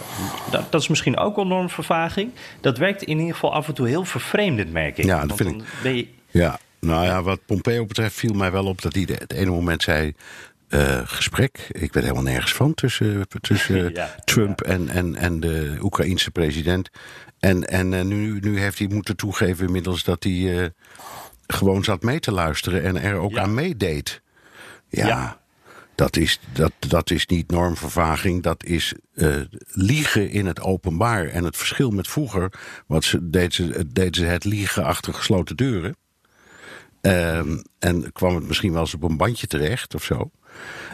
Dat, 0.51 0.73
dat, 0.73 0.81
is 0.81 0.89
misschien 0.89 1.17
ook 1.17 1.37
wel 1.37 1.47
normvervaging. 1.47 2.31
Dat 2.61 2.79
werkt 2.79 3.03
in 3.03 3.19
ieder 3.19 3.35
geval 3.35 3.55
af 3.55 3.69
en 3.69 3.75
toe 3.75 3.89
heel 3.89 4.05
vervreemdend, 4.05 4.73
merk 4.73 4.99
ik. 4.99 5.05
Ja, 5.05 5.27
dat 5.27 5.37
vind 5.37 5.63
ik. 5.63 5.69
Je... 5.83 6.09
Ja, 6.31 6.59
nou 6.85 7.05
ja, 7.05 7.23
wat 7.23 7.41
Pompeo 7.47 7.87
betreft 7.87 8.15
viel 8.15 8.35
mij 8.35 8.53
wel 8.53 8.65
op 8.65 8.83
dat 8.83 8.95
hij 8.95 9.09
het 9.09 9.33
ene 9.33 9.51
moment 9.51 9.83
zei. 9.83 10.15
Uh, 10.75 11.01
gesprek. 11.05 11.67
Ik 11.71 11.93
weet 11.93 12.03
helemaal 12.03 12.23
nergens 12.23 12.53
van 12.53 12.75
tussen, 12.75 13.27
tussen 13.41 13.95
Trump 14.25 14.61
En, 14.61 14.89
en, 14.89 15.17
en 15.17 15.41
de 15.41 15.79
Oekraïense 15.83 16.31
president. 16.31 16.91
En, 17.39 17.65
en 17.69 17.93
uh, 17.93 18.03
nu, 18.03 18.39
nu 18.41 18.59
heeft 18.61 18.79
hij 18.79 18.89
moeten 18.89 19.17
toegeven 19.17 19.67
inmiddels 19.67 20.05
dat 20.05 20.23
hij 20.23 20.33
uh, 20.33 20.67
gewoon 21.47 21.85
zat 21.85 22.03
mee 22.03 22.21
te 22.21 22.33
luisteren 22.33 22.83
en 22.83 23.01
er 23.01 23.15
ook 23.15 23.31
ja. 23.31 23.43
aan 23.43 23.55
meedeed. 23.55 24.23
Ja. 24.89 25.43
Dat 25.95 26.17
is, 26.17 26.41
dat, 26.53 26.73
dat 26.79 27.11
is 27.11 27.27
niet 27.27 27.51
normvervaging, 27.51 28.43
dat 28.43 28.65
is 28.65 28.95
liegen 29.67 30.31
in 30.31 30.47
het 30.47 30.61
openbaar. 30.61 31.27
En 31.27 31.45
het 31.45 31.57
verschil 31.57 31.91
met 31.91 32.09
vroeger, 32.09 32.53
wat 32.87 33.05
ze, 33.05 33.31
deed, 33.31 33.55
ze, 33.55 33.87
deed 33.93 34.17
ze 34.17 34.25
het 34.25 34.45
liegen 34.45 34.85
achter 34.85 35.15
gesloten 35.15 35.57
deuren. 35.57 35.97
Um, 37.01 37.63
en 37.79 38.13
kwam 38.13 38.35
het 38.35 38.47
misschien 38.47 38.73
wel 38.73 38.81
eens 38.81 38.95
op 38.95 39.03
een 39.03 39.17
bandje 39.17 39.47
terecht 39.47 39.95
of 39.95 40.05
zo. 40.05 40.31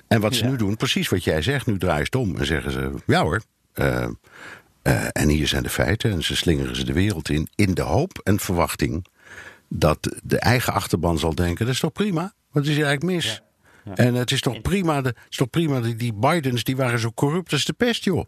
En 0.06 0.20
wat 0.20 0.34
ze 0.34 0.44
nu 0.44 0.56
doen, 0.56 0.76
precies 0.76 1.08
wat 1.08 1.24
jij 1.24 1.42
zegt, 1.42 1.66
nu 1.66 1.78
draaien 1.78 2.06
ze 2.10 2.18
het 2.18 2.28
om 2.28 2.36
en 2.36 2.46
zeggen 2.46 2.72
ze: 2.72 2.92
ja 3.06 3.22
hoor. 3.22 3.42
Uh, 3.74 4.06
uh, 4.82 5.08
en 5.12 5.28
hier 5.28 5.46
zijn 5.46 5.62
de 5.62 5.68
feiten 5.68 6.10
en 6.10 6.22
ze 6.22 6.36
slingeren 6.36 6.76
ze 6.76 6.84
de 6.84 6.92
wereld 6.92 7.28
in. 7.28 7.48
In 7.54 7.74
de 7.74 7.82
hoop 7.82 8.20
en 8.22 8.38
verwachting 8.38 9.06
dat 9.68 10.16
de 10.22 10.38
eigen 10.38 10.72
achterban 10.72 11.18
zal 11.18 11.34
denken: 11.34 11.64
dat 11.64 11.74
is 11.74 11.80
toch 11.80 11.92
prima? 11.92 12.32
Wat 12.50 12.66
is 12.66 12.74
hier 12.74 12.84
eigenlijk 12.84 13.14
mis? 13.14 13.42
Ja. 13.84 13.94
En 13.94 14.14
het 14.14 14.30
is 14.30 14.40
toch 14.40 14.60
prima, 14.60 15.02
de, 15.02 15.08
het 15.08 15.16
is 15.28 15.36
toch 15.36 15.50
prima 15.50 15.80
die, 15.80 15.96
die 15.96 16.12
Bidens 16.12 16.64
die 16.64 16.76
waren 16.76 16.98
zo 16.98 17.12
corrupt 17.14 17.52
als 17.52 17.64
de 17.64 17.72
pest, 17.72 18.04
joh. 18.04 18.24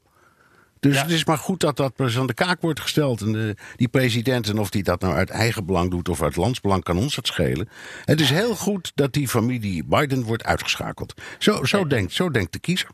Dus 0.82 1.00
het 1.00 1.10
is 1.10 1.24
maar 1.24 1.38
goed 1.38 1.60
dat 1.60 1.76
dat 1.76 1.92
dus 1.96 2.18
aan 2.18 2.26
de 2.26 2.34
kaak 2.34 2.60
wordt 2.60 2.80
gesteld. 2.80 3.20
En 3.20 3.32
de, 3.32 3.56
die 3.76 3.88
president, 3.88 4.48
en 4.48 4.58
of 4.58 4.70
die 4.70 4.82
dat 4.82 5.00
nou 5.00 5.14
uit 5.14 5.30
eigen 5.30 5.66
belang 5.66 5.90
doet 5.90 6.08
of 6.08 6.22
uit 6.22 6.36
landsbelang, 6.36 6.82
kan 6.82 6.98
ons 6.98 7.16
het 7.16 7.26
schelen. 7.26 7.68
Het 8.04 8.20
is 8.20 8.30
heel 8.30 8.56
goed 8.56 8.92
dat 8.94 9.12
die 9.12 9.28
familie 9.28 9.84
Biden 9.84 10.22
wordt 10.22 10.44
uitgeschakeld. 10.44 11.14
Zo, 11.38 11.64
zo, 11.64 11.86
denkt, 11.86 12.12
zo 12.12 12.30
denkt 12.30 12.52
de 12.52 12.58
kiezer. 12.58 12.88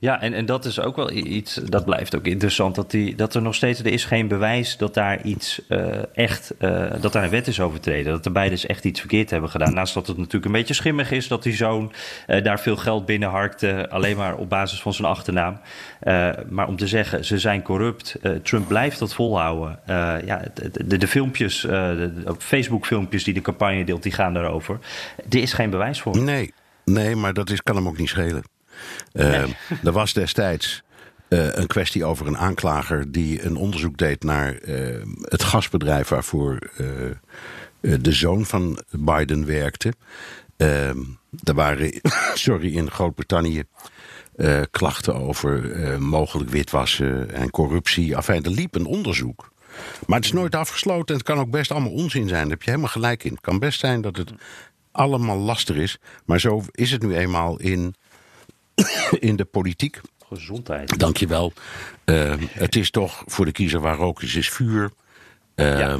Ja, 0.00 0.20
en, 0.20 0.32
en 0.32 0.46
dat 0.46 0.64
is 0.64 0.80
ook 0.80 0.96
wel 0.96 1.10
iets, 1.10 1.54
dat 1.54 1.84
blijft 1.84 2.16
ook 2.16 2.26
interessant, 2.26 2.74
dat, 2.74 2.90
die, 2.90 3.14
dat 3.14 3.34
er 3.34 3.42
nog 3.42 3.54
steeds, 3.54 3.80
er 3.80 3.86
is 3.86 4.04
geen 4.04 4.28
bewijs 4.28 4.76
dat 4.76 4.94
daar 4.94 5.22
iets 5.22 5.60
uh, 5.68 6.16
echt, 6.16 6.54
uh, 6.58 6.90
dat 7.00 7.12
daar 7.12 7.24
een 7.24 7.30
wet 7.30 7.46
is 7.46 7.60
overtreden. 7.60 8.12
Dat 8.12 8.24
de 8.24 8.30
beiden 8.30 8.58
dus 8.58 8.66
echt 8.66 8.84
iets 8.84 9.00
verkeerd 9.00 9.30
hebben 9.30 9.50
gedaan. 9.50 9.74
Naast 9.74 9.94
dat 9.94 10.06
het 10.06 10.16
natuurlijk 10.16 10.44
een 10.44 10.52
beetje 10.52 10.74
schimmig 10.74 11.10
is 11.10 11.28
dat 11.28 11.42
die 11.42 11.52
zoon 11.52 11.92
uh, 12.26 12.44
daar 12.44 12.60
veel 12.60 12.76
geld 12.76 13.06
binnenharkte, 13.06 13.90
alleen 13.90 14.16
maar 14.16 14.36
op 14.36 14.48
basis 14.48 14.80
van 14.80 14.94
zijn 14.94 15.08
achternaam. 15.08 15.60
maar 16.48 16.68
om 16.68 16.76
te 16.76 16.86
zeggen, 16.86 17.24
ze 17.24 17.38
zijn 17.38 17.62
corrupt, 17.62 18.18
Trump 18.42 18.68
blijft 18.68 18.98
dat 18.98 19.14
volhouden. 19.14 19.78
ja, 20.26 20.42
de, 20.84 20.96
de, 20.98 21.08
filmpjes, 21.08 21.60
de 21.60 22.34
Facebook 22.38 22.86
filmpjes 22.86 23.24
die 23.24 23.34
de 23.34 23.40
campagne 23.40 23.84
deelt, 23.84 24.02
die 24.02 24.12
gaan 24.12 24.34
daarover. 24.34 24.78
Er 25.28 25.38
is 25.38 25.52
geen 25.52 25.70
bewijs 25.70 26.00
voor. 26.00 26.22
Nee, 26.22 26.52
nee 26.84 27.16
maar 27.16 27.32
dat 27.32 27.50
is, 27.50 27.62
kan 27.62 27.76
hem 27.76 27.88
ook 27.88 27.98
niet 27.98 28.08
schelen. 28.08 28.42
Uh, 29.12 29.42
er 29.84 29.92
was 29.92 30.12
destijds 30.12 30.82
uh, 31.28 31.54
een 31.54 31.66
kwestie 31.66 32.04
over 32.04 32.26
een 32.26 32.38
aanklager 32.38 33.12
die 33.12 33.44
een 33.44 33.56
onderzoek 33.56 33.96
deed 33.96 34.22
naar 34.22 34.58
uh, 34.62 35.02
het 35.22 35.42
gasbedrijf 35.42 36.08
waarvoor 36.08 36.58
de 37.80 38.12
zoon 38.12 38.46
van 38.46 38.78
Biden 38.90 39.46
werkte. 39.46 39.92
Ehm, 40.56 40.98
er 41.44 41.54
waren, 41.54 42.00
sorry, 42.34 42.76
in 42.76 42.90
Groot-Brittannië 42.90 43.62
klachten 44.70 45.14
over 45.14 45.62
mogelijk 46.02 46.50
witwassen 46.50 47.34
en 47.34 47.50
corruptie. 47.50 48.14
Enfin, 48.14 48.44
er 48.44 48.50
liep 48.50 48.74
een 48.74 48.86
onderzoek. 48.86 49.52
Maar 50.06 50.16
het 50.16 50.24
is 50.24 50.32
nooit 50.32 50.54
afgesloten 50.54 51.06
en 51.06 51.14
het 51.14 51.22
kan 51.22 51.38
ook 51.38 51.50
best 51.50 51.70
allemaal 51.70 51.92
onzin 51.92 52.28
zijn. 52.28 52.42
Daar 52.42 52.50
heb 52.50 52.62
je 52.62 52.70
helemaal 52.70 52.90
gelijk 52.90 53.24
in. 53.24 53.32
Het 53.32 53.40
kan 53.40 53.58
best 53.58 53.80
zijn 53.80 54.00
dat 54.00 54.16
het 54.16 54.32
allemaal 54.92 55.38
lastig 55.38 55.76
is. 55.76 55.98
Maar 56.24 56.40
zo 56.40 56.62
is 56.70 56.90
het 56.90 57.02
nu 57.02 57.16
eenmaal 57.16 57.58
in 57.58 57.94
in 59.28 59.36
de 59.36 59.44
politiek. 59.44 60.00
Gezondheid. 60.26 60.98
Dankjewel. 60.98 61.52
Uh, 62.04 62.34
het 62.48 62.76
is 62.76 62.90
toch 62.90 63.22
voor 63.26 63.44
de 63.44 63.52
kiezer 63.52 63.80
waar 63.80 63.96
rook 63.96 64.22
is, 64.22 64.34
is 64.34 64.50
vuur. 64.50 64.90
Uh, 65.56 65.78
ja. 65.78 65.98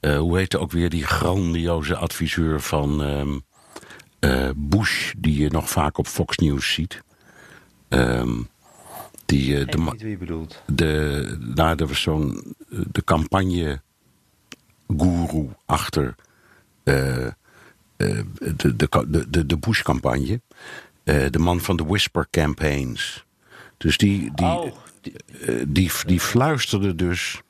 uh, 0.00 0.18
hoe 0.18 0.38
heet 0.38 0.56
ook 0.56 0.72
weer 0.72 0.90
die 0.90 1.04
grandioze 1.04 1.96
adviseur 1.96 2.60
van 2.60 3.02
ehm, 4.20 4.52
Bush, 4.56 5.12
die 5.18 5.42
je 5.42 5.50
nog 5.50 5.70
vaak 5.70 5.98
op 5.98 6.06
Fox 6.06 6.36
News 6.36 6.72
ziet? 6.72 7.02
Ehm, 7.88 8.42
die, 9.26 9.58
uh, 9.58 9.66
de, 9.66 9.94
wie 9.98 10.16
bedoelt. 10.16 10.62
De, 10.66 11.36
nou, 11.54 11.76
er 11.76 11.86
was 11.86 12.02
zo'n 12.02 12.54
de 12.68 13.04
campagne 13.04 13.80
guru 14.96 15.48
achter 15.66 16.14
uh, 16.84 17.28
de, 17.96 18.76
de, 18.76 19.26
de, 19.30 19.46
de 19.46 19.58
Bush-campagne. 19.58 20.40
Uh, 21.04 21.26
de 21.30 21.38
man 21.38 21.60
van 21.60 21.76
de 21.76 21.84
Whisper 21.84 22.26
Campaigns. 22.30 23.24
Dus 23.76 23.96
die, 23.96 24.30
die, 24.34 24.46
oh. 24.46 24.76
uh, 25.48 25.64
die, 25.66 25.90
die 26.06 26.20
fluisterde 26.20 26.94
dus 26.94 27.40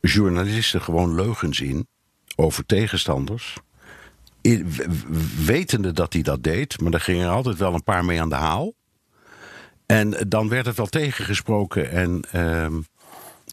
journalisten 0.00 0.82
gewoon 0.82 1.14
leugens 1.14 1.60
in 1.60 1.86
over 2.36 2.66
tegenstanders. 2.66 3.54
In, 4.40 4.74
wetende 5.44 5.92
dat 5.92 6.12
hij 6.12 6.22
dat 6.22 6.42
deed, 6.42 6.80
maar 6.80 6.90
daar 6.90 7.00
gingen 7.00 7.26
er 7.26 7.32
altijd 7.32 7.56
wel 7.56 7.74
een 7.74 7.82
paar 7.82 8.04
mee 8.04 8.20
aan 8.20 8.28
de 8.28 8.34
haal. 8.34 8.74
En 9.86 10.28
dan 10.28 10.48
werd 10.48 10.66
het 10.66 10.76
wel 10.76 10.86
tegengesproken 10.86 11.90
en 11.90 12.22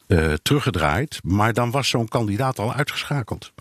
uh, 0.08 0.34
teruggedraaid. 0.34 1.20
Maar 1.24 1.54
dan 1.54 1.72
was 1.72 1.90
zo'n 1.90 2.08
kandidaat 2.08 2.60
al 2.60 2.74
uitgeschakeld. 2.74 3.54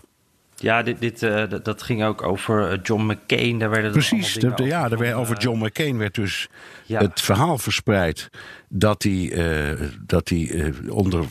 Ja, 0.63 0.83
dit, 0.83 0.99
dit, 0.99 1.21
uh, 1.21 1.43
dat 1.63 1.81
ging 1.81 2.03
ook 2.03 2.21
over 2.21 2.71
eh, 2.71 2.79
John 2.83 3.03
McCain. 3.03 3.59
Daar 3.59 3.69
werden 3.69 3.91
Precies, 3.91 4.33
de, 4.33 4.53
de, 4.53 4.63
ja, 4.63 4.89
daar 4.89 4.99
werd, 4.99 5.15
over 5.15 5.37
John 5.37 5.65
McCain 5.65 5.97
werd 5.97 6.15
dus 6.15 6.47
ja. 6.85 6.99
het 6.99 7.21
verhaal 7.21 7.57
verspreid 7.57 8.29
dat 8.69 9.03
hij, 9.03 9.11
uh, 9.11 9.89
dat 10.05 10.29
hij 10.29 10.39
uh, 10.39 10.95
onder, 10.95 11.25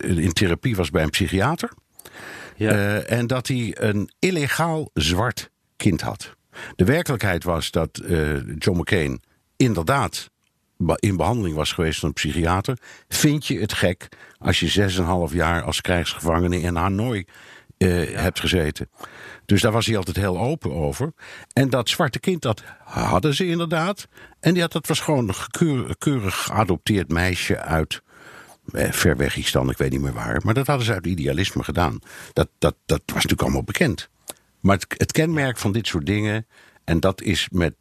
in 0.00 0.32
therapie 0.32 0.76
was 0.76 0.90
bij 0.90 1.02
een 1.02 1.10
psychiater. 1.10 1.70
Ja. 2.56 2.98
en 2.98 3.26
dat 3.26 3.46
hij 3.46 3.76
een 3.80 4.10
illegaal 4.18 4.90
zwart 4.94 5.50
kind 5.76 6.00
had. 6.00 6.36
De 6.76 6.84
werkelijkheid 6.84 7.44
was 7.44 7.70
dat 7.70 8.02
John 8.58 8.78
McCain 8.78 9.20
inderdaad 9.56 10.30
in 10.96 11.16
behandeling 11.16 11.54
was 11.54 11.72
geweest 11.72 11.98
van 11.98 12.08
een 12.08 12.14
psychiater. 12.14 12.78
Vind 13.08 13.46
je 13.46 13.58
het 13.58 13.72
gek 13.72 14.08
als 14.38 14.60
je 14.60 14.90
6,5 15.30 15.34
jaar 15.34 15.62
als 15.62 15.80
krijgsgevangene 15.80 16.60
in 16.60 16.76
Hanoi 16.76 17.24
uh, 17.78 18.10
ja. 18.10 18.20
hebt 18.20 18.40
gezeten. 18.40 18.90
Dus 19.46 19.60
daar 19.60 19.72
was 19.72 19.86
hij 19.86 19.96
altijd 19.96 20.16
heel 20.16 20.38
open 20.38 20.72
over. 20.72 21.12
En 21.52 21.70
dat 21.70 21.88
zwarte 21.88 22.18
kind, 22.18 22.42
dat 22.42 22.62
hadden 22.84 23.34
ze 23.34 23.46
inderdaad. 23.46 24.08
En 24.40 24.52
die 24.52 24.62
had, 24.62 24.72
dat 24.72 24.86
was 24.86 25.00
gewoon 25.00 25.28
een 25.28 25.96
keurig 25.98 26.44
geadopteerd 26.44 27.08
meisje 27.08 27.60
uit 27.60 28.02
eh, 28.72 28.92
ver 28.92 29.16
weg 29.16 29.36
ik 29.36 29.78
weet 29.78 29.90
niet 29.90 30.00
meer 30.00 30.12
waar. 30.12 30.40
Maar 30.44 30.54
dat 30.54 30.66
hadden 30.66 30.86
ze 30.86 30.92
uit 30.92 31.06
idealisme 31.06 31.64
gedaan. 31.64 31.98
Dat, 32.32 32.48
dat, 32.58 32.74
dat 32.86 33.02
was 33.04 33.14
natuurlijk 33.14 33.42
allemaal 33.42 33.64
bekend. 33.64 34.08
Maar 34.60 34.76
het, 34.76 34.86
het 34.96 35.12
kenmerk 35.12 35.58
van 35.58 35.72
dit 35.72 35.86
soort 35.86 36.06
dingen 36.06 36.46
en 36.88 37.00
dat 37.00 37.22
is 37.22 37.48
met 37.50 37.74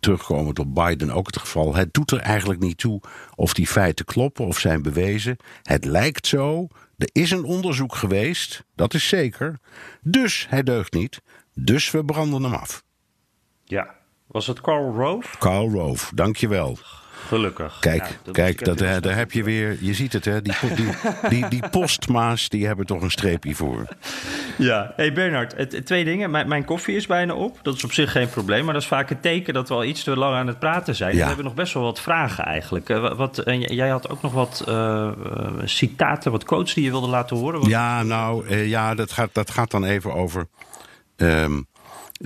terugkomen 0.00 0.58
op 0.58 0.74
Biden 0.74 1.10
ook 1.10 1.26
het 1.26 1.38
geval. 1.38 1.74
Het 1.74 1.94
doet 1.94 2.10
er 2.10 2.18
eigenlijk 2.18 2.60
niet 2.60 2.78
toe 2.78 3.00
of 3.34 3.54
die 3.54 3.66
feiten 3.66 4.04
kloppen 4.04 4.46
of 4.46 4.58
zijn 4.58 4.82
bewezen. 4.82 5.36
Het 5.62 5.84
lijkt 5.84 6.26
zo. 6.26 6.68
Er 7.02 7.08
is 7.12 7.30
een 7.30 7.44
onderzoek 7.44 7.94
geweest, 7.94 8.64
dat 8.74 8.94
is 8.94 9.08
zeker. 9.08 9.58
Dus 10.02 10.46
hij 10.48 10.62
deugt 10.62 10.92
niet. 10.92 11.20
Dus 11.54 11.90
we 11.90 12.04
branden 12.04 12.42
hem 12.42 12.54
af. 12.54 12.84
Ja. 13.64 13.94
Was 14.26 14.46
het 14.46 14.60
Carl 14.60 14.94
Rove? 14.94 15.38
Carl 15.38 15.70
Rove, 15.70 16.14
dankjewel. 16.14 16.78
Gelukkig. 17.26 17.76
Kijk, 17.80 18.06
ja, 18.06 18.14
dat 18.22 18.34
kijk 18.34 18.64
dat, 18.64 18.78
daar, 18.78 19.00
daar 19.00 19.16
heb 19.16 19.32
je 19.32 19.42
weer, 19.42 19.76
je 19.80 19.94
ziet 19.94 20.12
het 20.12 20.24
hè, 20.24 20.42
die, 20.42 20.54
die, 20.74 20.88
die, 21.28 21.48
die 21.48 21.68
postma's, 21.70 22.48
die 22.48 22.66
hebben 22.66 22.86
toch 22.86 23.02
een 23.02 23.10
streepje 23.10 23.54
voor. 23.54 23.86
Ja, 24.58 24.92
hey 24.96 25.12
Bernard, 25.12 25.84
twee 25.86 26.04
dingen. 26.04 26.30
Mijn, 26.30 26.48
mijn, 26.48 26.64
koffie 26.64 26.96
is 26.96 27.06
bijna 27.06 27.34
op, 27.34 27.58
dat 27.62 27.74
is 27.74 27.84
op 27.84 27.92
zich 27.92 28.12
geen 28.12 28.28
probleem, 28.28 28.64
maar 28.64 28.72
dat 28.74 28.82
is 28.82 28.88
vaak 28.88 29.10
een 29.10 29.20
teken 29.20 29.54
dat 29.54 29.68
we 29.68 29.74
al 29.74 29.84
iets 29.84 30.02
te 30.02 30.16
lang 30.16 30.34
aan 30.36 30.46
het 30.46 30.58
praten 30.58 30.94
zijn. 30.94 31.14
Ja. 31.14 31.20
We 31.20 31.26
hebben 31.26 31.44
nog 31.44 31.54
best 31.54 31.74
wel 31.74 31.82
wat 31.82 32.00
vragen 32.00 32.44
eigenlijk. 32.44 32.88
Uh, 32.88 33.14
wat, 33.16 33.38
en 33.38 33.60
jij 33.60 33.88
had 33.88 34.08
ook 34.08 34.22
nog 34.22 34.32
wat 34.32 34.64
uh, 34.68 35.10
citaten, 35.64 36.30
wat 36.30 36.44
quotes 36.44 36.74
die 36.74 36.84
je 36.84 36.90
wilde 36.90 37.08
laten 37.08 37.36
horen. 37.36 37.60
Wat... 37.60 37.68
Ja, 37.68 38.02
nou, 38.02 38.48
uh, 38.48 38.68
ja, 38.68 38.94
dat 38.94 39.12
gaat, 39.12 39.30
dat 39.32 39.50
gaat 39.50 39.70
dan 39.70 39.84
even 39.84 40.14
over... 40.14 40.46
Um, 41.16 41.66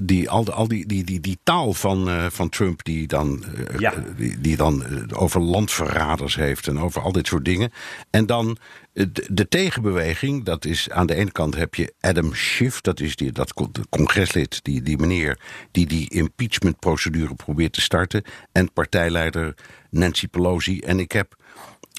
die, 0.02 0.30
al, 0.30 0.52
al 0.52 0.68
die, 0.68 0.86
die, 0.86 1.04
die, 1.04 1.20
die 1.20 1.38
taal 1.42 1.72
van, 1.72 2.08
uh, 2.08 2.26
van 2.30 2.48
Trump, 2.48 2.84
die 2.84 3.06
dan, 3.06 3.44
uh, 3.54 3.78
ja. 3.78 3.94
die, 4.16 4.40
die, 4.40 4.56
dan 4.56 4.84
over 5.14 5.40
landverraders 5.40 6.36
heeft 6.36 6.68
en 6.68 6.78
over 6.78 7.02
al 7.02 7.12
dit 7.12 7.26
soort 7.26 7.44
dingen. 7.44 7.72
En 8.10 8.26
dan 8.26 8.56
de, 8.92 9.24
de, 9.28 9.48
tegenbeweging, 9.48 10.44
dat 10.44 10.64
is 10.64 10.90
aan 10.90 11.06
de 11.06 11.14
ene 11.14 11.32
kant 11.32 11.54
heb 11.54 11.74
je 11.74 11.94
Adam 12.00 12.34
Schiff, 12.34 12.80
dat 12.80 13.00
is 13.00 13.16
die, 13.16 13.32
dat 13.32 13.52
congreslid, 13.88 14.60
die, 14.64 14.82
die 14.82 14.98
meneer 14.98 15.38
die 15.70 15.86
die 15.86 16.10
impeachmentprocedure 16.10 17.34
probeert 17.34 17.72
te 17.72 17.80
starten. 17.80 18.22
En 18.52 18.72
partijleider 18.72 19.54
Nancy 19.90 20.28
Pelosi. 20.28 20.80
En 20.80 21.00
ik 21.00 21.12
heb 21.12 21.36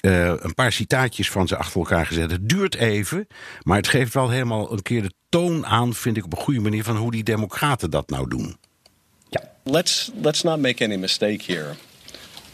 uh, 0.00 0.26
een 0.26 0.54
paar 0.54 0.72
citaatjes 0.72 1.30
van 1.30 1.48
ze 1.48 1.56
achter 1.56 1.80
elkaar 1.80 2.06
gezet. 2.06 2.30
Het 2.30 2.48
duurt 2.48 2.74
even, 2.74 3.26
maar 3.62 3.76
het 3.76 3.88
geeft 3.88 4.14
wel 4.14 4.30
helemaal 4.30 4.72
een 4.72 4.82
keer 4.82 5.02
de 5.02 5.12
toon 5.28 5.66
aan, 5.66 5.94
vind 5.94 6.16
ik 6.16 6.24
op 6.24 6.32
een 6.32 6.42
goede 6.42 6.60
manier, 6.60 6.84
van 6.84 6.96
hoe 6.96 7.10
die 7.10 7.22
democraten 7.22 7.90
dat 7.90 8.10
nou 8.10 8.28
doen. 8.28 8.56
Ja. 9.28 9.42
Let's, 9.62 10.10
let's 10.22 10.42
not 10.42 10.58
make 10.58 10.84
any 10.84 10.96
mistake 10.96 11.52
here. 11.52 11.74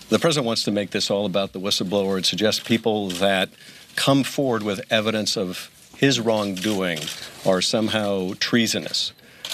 The 0.09 0.19
president 0.19 0.47
wants 0.47 0.62
to 0.62 0.73
make 0.73 0.89
this 0.89 1.11
all 1.11 1.25
about 1.25 1.53
the 1.53 1.61
whistleblower 1.61 2.16
and 2.16 2.27
suggest 2.27 2.64
people 2.64 3.16
that 3.19 3.49
come 3.95 4.25
forward 4.25 4.62
with 4.62 4.85
evidence 4.89 5.41
of 5.41 5.71
his 5.97 6.21
wrongdoing 6.21 6.99
are 7.45 7.62
somehow 7.62 8.35
treasonous 8.39 9.12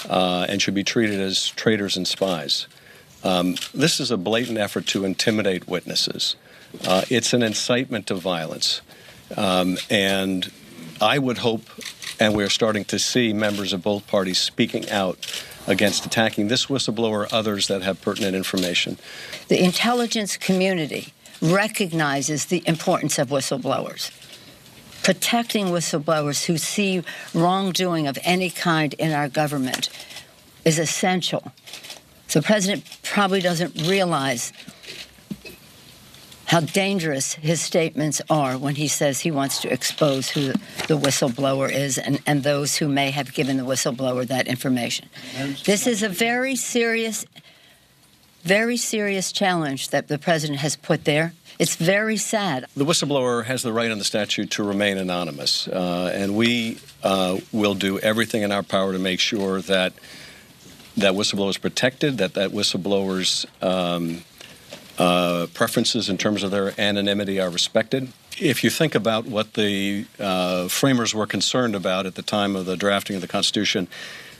uh, 0.09 0.45
and 0.49 0.61
should 0.61 0.75
be 0.75 0.83
treated 0.83 1.19
as 1.19 1.53
traitors 1.55 1.97
and 1.97 2.07
spies. 2.07 2.67
Um, 3.23 3.55
this 3.73 3.99
is 3.99 4.11
a 4.11 4.17
blatant 4.17 4.57
effort 4.57 4.87
to 4.87 5.05
intimidate 5.05 5.67
witnesses. 5.67 6.35
Uh, 6.85 7.03
it's 7.09 7.33
an 7.33 7.43
incitement 7.43 8.07
to 8.07 8.15
violence. 8.15 8.81
Um, 9.37 9.77
and 9.89 10.51
I 10.99 11.17
would 11.19 11.39
hope, 11.39 11.63
and 12.19 12.35
we're 12.35 12.49
starting 12.49 12.85
to 12.85 12.99
see 12.99 13.33
members 13.33 13.73
of 13.73 13.81
both 13.81 14.07
parties 14.07 14.39
speaking 14.39 14.89
out 14.89 15.17
against 15.67 16.05
attacking 16.05 16.47
this 16.47 16.67
whistleblower 16.67 17.27
others 17.31 17.67
that 17.67 17.81
have 17.81 18.01
pertinent 18.01 18.35
information. 18.35 18.97
The 19.47 19.63
intelligence 19.63 20.37
community 20.37 21.13
recognizes 21.41 22.45
the 22.45 22.63
importance 22.67 23.17
of 23.17 23.29
whistleblowers. 23.29 24.11
Protecting 25.03 25.67
whistleblowers 25.67 26.45
who 26.45 26.57
see 26.57 27.01
wrongdoing 27.33 28.07
of 28.07 28.19
any 28.23 28.49
kind 28.49 28.93
in 28.93 29.11
our 29.11 29.27
government 29.27 29.89
is 30.63 30.77
essential. 30.77 31.51
The 32.31 32.41
president 32.41 32.85
probably 33.03 33.41
doesn't 33.41 33.75
realize 33.87 34.53
how 36.51 36.59
dangerous 36.59 37.35
his 37.35 37.61
statements 37.61 38.21
are 38.29 38.57
when 38.57 38.75
he 38.75 38.85
says 38.85 39.21
he 39.21 39.31
wants 39.31 39.61
to 39.61 39.71
expose 39.71 40.29
who 40.31 40.47
the 40.89 40.99
whistleblower 40.99 41.71
is 41.71 41.97
and, 41.97 42.19
and 42.27 42.43
those 42.43 42.75
who 42.75 42.89
may 42.89 43.09
have 43.09 43.33
given 43.33 43.55
the 43.55 43.63
whistleblower 43.63 44.27
that 44.27 44.49
information. 44.49 45.07
This 45.63 45.87
is 45.87 46.03
a 46.03 46.09
very 46.09 46.57
serious, 46.57 47.25
very 48.43 48.75
serious 48.75 49.31
challenge 49.31 49.91
that 49.91 50.09
the 50.09 50.17
president 50.17 50.59
has 50.59 50.75
put 50.75 51.05
there. 51.05 51.31
It's 51.57 51.77
very 51.77 52.17
sad. 52.17 52.65
The 52.75 52.83
whistleblower 52.83 53.45
has 53.45 53.63
the 53.63 53.71
right 53.71 53.89
in 53.89 53.97
the 53.97 54.03
statute 54.03 54.51
to 54.51 54.63
remain 54.63 54.97
anonymous, 54.97 55.69
uh, 55.69 56.11
and 56.13 56.35
we 56.35 56.79
uh, 57.01 57.39
will 57.53 57.75
do 57.75 57.97
everything 57.99 58.41
in 58.41 58.51
our 58.51 58.63
power 58.63 58.91
to 58.91 58.99
make 58.99 59.21
sure 59.21 59.61
that 59.61 59.93
that 60.97 61.13
whistleblower 61.13 61.51
is 61.51 61.57
protected, 61.57 62.17
that 62.17 62.33
that 62.33 62.49
whistleblower's 62.49 63.45
um, 63.61 64.25
uh, 64.97 65.47
preferences 65.53 66.09
in 66.09 66.17
terms 66.17 66.43
of 66.43 66.51
their 66.51 66.79
anonymity 66.79 67.39
are 67.39 67.49
respected. 67.49 68.11
If 68.39 68.63
you 68.63 68.69
think 68.69 68.95
about 68.95 69.25
what 69.25 69.53
the 69.53 70.05
uh, 70.19 70.67
framers 70.67 71.13
were 71.13 71.27
concerned 71.27 71.75
about 71.75 72.05
at 72.05 72.15
the 72.15 72.21
time 72.21 72.55
of 72.55 72.65
the 72.65 72.75
drafting 72.75 73.15
of 73.15 73.21
the 73.21 73.27
Constitution, 73.27 73.87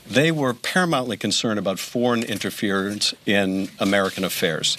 they 0.08 0.32
were 0.32 0.54
paramountly 0.54 1.20
concerned 1.20 1.60
about 1.60 1.80
foreign 1.80 2.24
interference 2.24 3.14
in 3.26 3.70
American 3.80 4.24
affairs. 4.24 4.78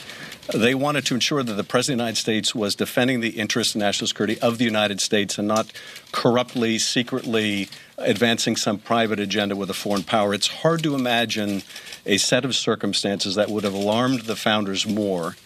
They 0.51 0.75
wanted 0.75 1.07
to 1.07 1.15
ensure 1.15 1.43
that 1.43 1.53
the 1.53 1.65
President 1.65 1.95
of 1.95 1.99
the 1.99 2.05
United 2.05 2.21
States 2.21 2.55
was 2.55 2.75
defending 2.75 3.21
the 3.21 3.31
interests 3.31 3.75
and 3.75 3.83
national 3.83 4.09
security 4.09 4.41
of 4.41 4.59
the 4.59 4.65
United 4.65 5.01
States 5.01 5.39
and 5.39 5.47
not 5.47 5.73
corruptly, 6.11 6.79
secretly 6.79 7.69
advancing 7.97 8.57
some 8.57 8.79
private 8.79 9.21
agenda 9.21 9.55
with 9.55 9.71
a 9.71 9.75
foreign 9.75 10.03
power. 10.03 10.35
It's 10.35 10.49
hard 10.49 10.83
to 10.83 10.95
imagine 10.95 11.63
a 12.05 12.17
set 12.19 12.45
of 12.45 12.55
circumstances 12.55 13.35
that 13.37 13.49
would 13.49 13.65
have 13.65 13.75
alarmed 13.75 14.23
the 14.23 14.37
founders 14.37 14.87
more 14.87 15.37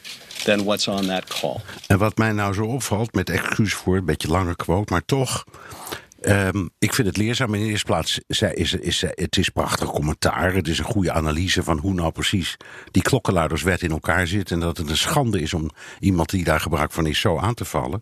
than 0.47 0.65
what's 0.65 0.89
on 0.89 1.07
that 1.07 1.29
call. 1.29 1.61
En 1.87 1.99
wat 1.99 2.17
mij 2.17 2.33
nou 2.33 2.55
zo 2.55 2.65
opvalt, 2.65 3.15
met 3.15 3.31
excuus 3.31 3.75
voor 3.75 3.97
een 3.97 4.05
beetje 4.05 4.29
lange 4.29 4.57
quote, 4.57 4.93
maar 4.93 5.05
toch. 5.05 5.45
Um, 6.23 6.71
ik 6.79 6.95
vind 6.95 7.07
het 7.07 7.17
leerzaam. 7.17 7.55
In 7.55 7.61
de 7.61 7.69
eerste 7.69 7.87
plaats 7.87 8.21
is, 8.27 8.73
is, 8.73 9.01
het 9.15 9.37
is 9.37 9.49
prachtig 9.49 9.91
commentaar. 9.91 10.55
Het 10.55 10.69
is 10.69 10.79
een 10.79 10.85
goede 10.85 11.13
analyse 11.13 11.63
van 11.63 11.79
hoe 11.79 11.95
nou 11.95 12.13
precies 12.13 12.57
die 12.91 13.03
klokkenluiderswet 13.03 13.83
in 13.83 13.91
elkaar 13.91 14.27
zit. 14.27 14.51
En 14.51 14.61
dat 14.61 14.77
het 14.77 14.91
een 14.91 14.97
schande 14.97 15.41
is 15.41 15.55
om 15.55 15.71
iemand 15.99 16.31
die 16.31 16.45
daar 16.45 16.61
gebruik 16.61 16.93
van 16.93 17.07
is 17.07 17.21
zo 17.21 17.39
aan 17.39 17.55
te 17.55 17.65
vallen. 17.65 18.01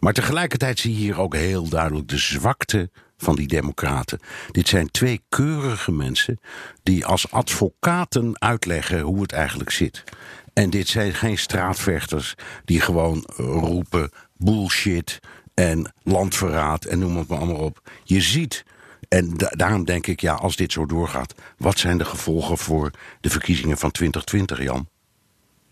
Maar 0.00 0.12
tegelijkertijd 0.12 0.78
zie 0.78 0.92
je 0.92 0.98
hier 0.98 1.20
ook 1.20 1.34
heel 1.34 1.68
duidelijk 1.68 2.08
de 2.08 2.18
zwakte 2.18 2.90
van 3.16 3.36
die 3.36 3.48
democraten. 3.48 4.20
Dit 4.50 4.68
zijn 4.68 4.90
twee 4.90 5.20
keurige 5.28 5.92
mensen 5.92 6.40
die 6.82 7.06
als 7.06 7.30
advocaten 7.30 8.40
uitleggen 8.40 9.00
hoe 9.00 9.22
het 9.22 9.32
eigenlijk 9.32 9.70
zit. 9.70 10.04
En 10.52 10.70
dit 10.70 10.88
zijn 10.88 11.14
geen 11.14 11.38
straatvechters 11.38 12.34
die 12.64 12.80
gewoon 12.80 13.24
roepen 13.36 14.10
bullshit 14.36 15.20
en 15.60 15.92
landverraad 16.02 16.84
en 16.84 16.98
noem 16.98 17.16
het 17.16 17.28
maar 17.28 17.38
allemaal 17.38 17.56
op. 17.56 17.90
Je 18.04 18.20
ziet, 18.20 18.64
en 19.08 19.32
daarom 19.36 19.84
denk 19.84 20.06
ik, 20.06 20.20
ja, 20.20 20.34
als 20.34 20.56
dit 20.56 20.72
zo 20.72 20.86
doorgaat, 20.86 21.34
wat 21.58 21.78
zijn 21.78 21.98
de 21.98 22.04
gevolgen 22.04 22.58
voor 22.58 22.90
de 23.20 23.30
verkiezingen 23.30 23.78
van 23.78 23.90
2020, 23.90 24.62
Jan? 24.62 24.88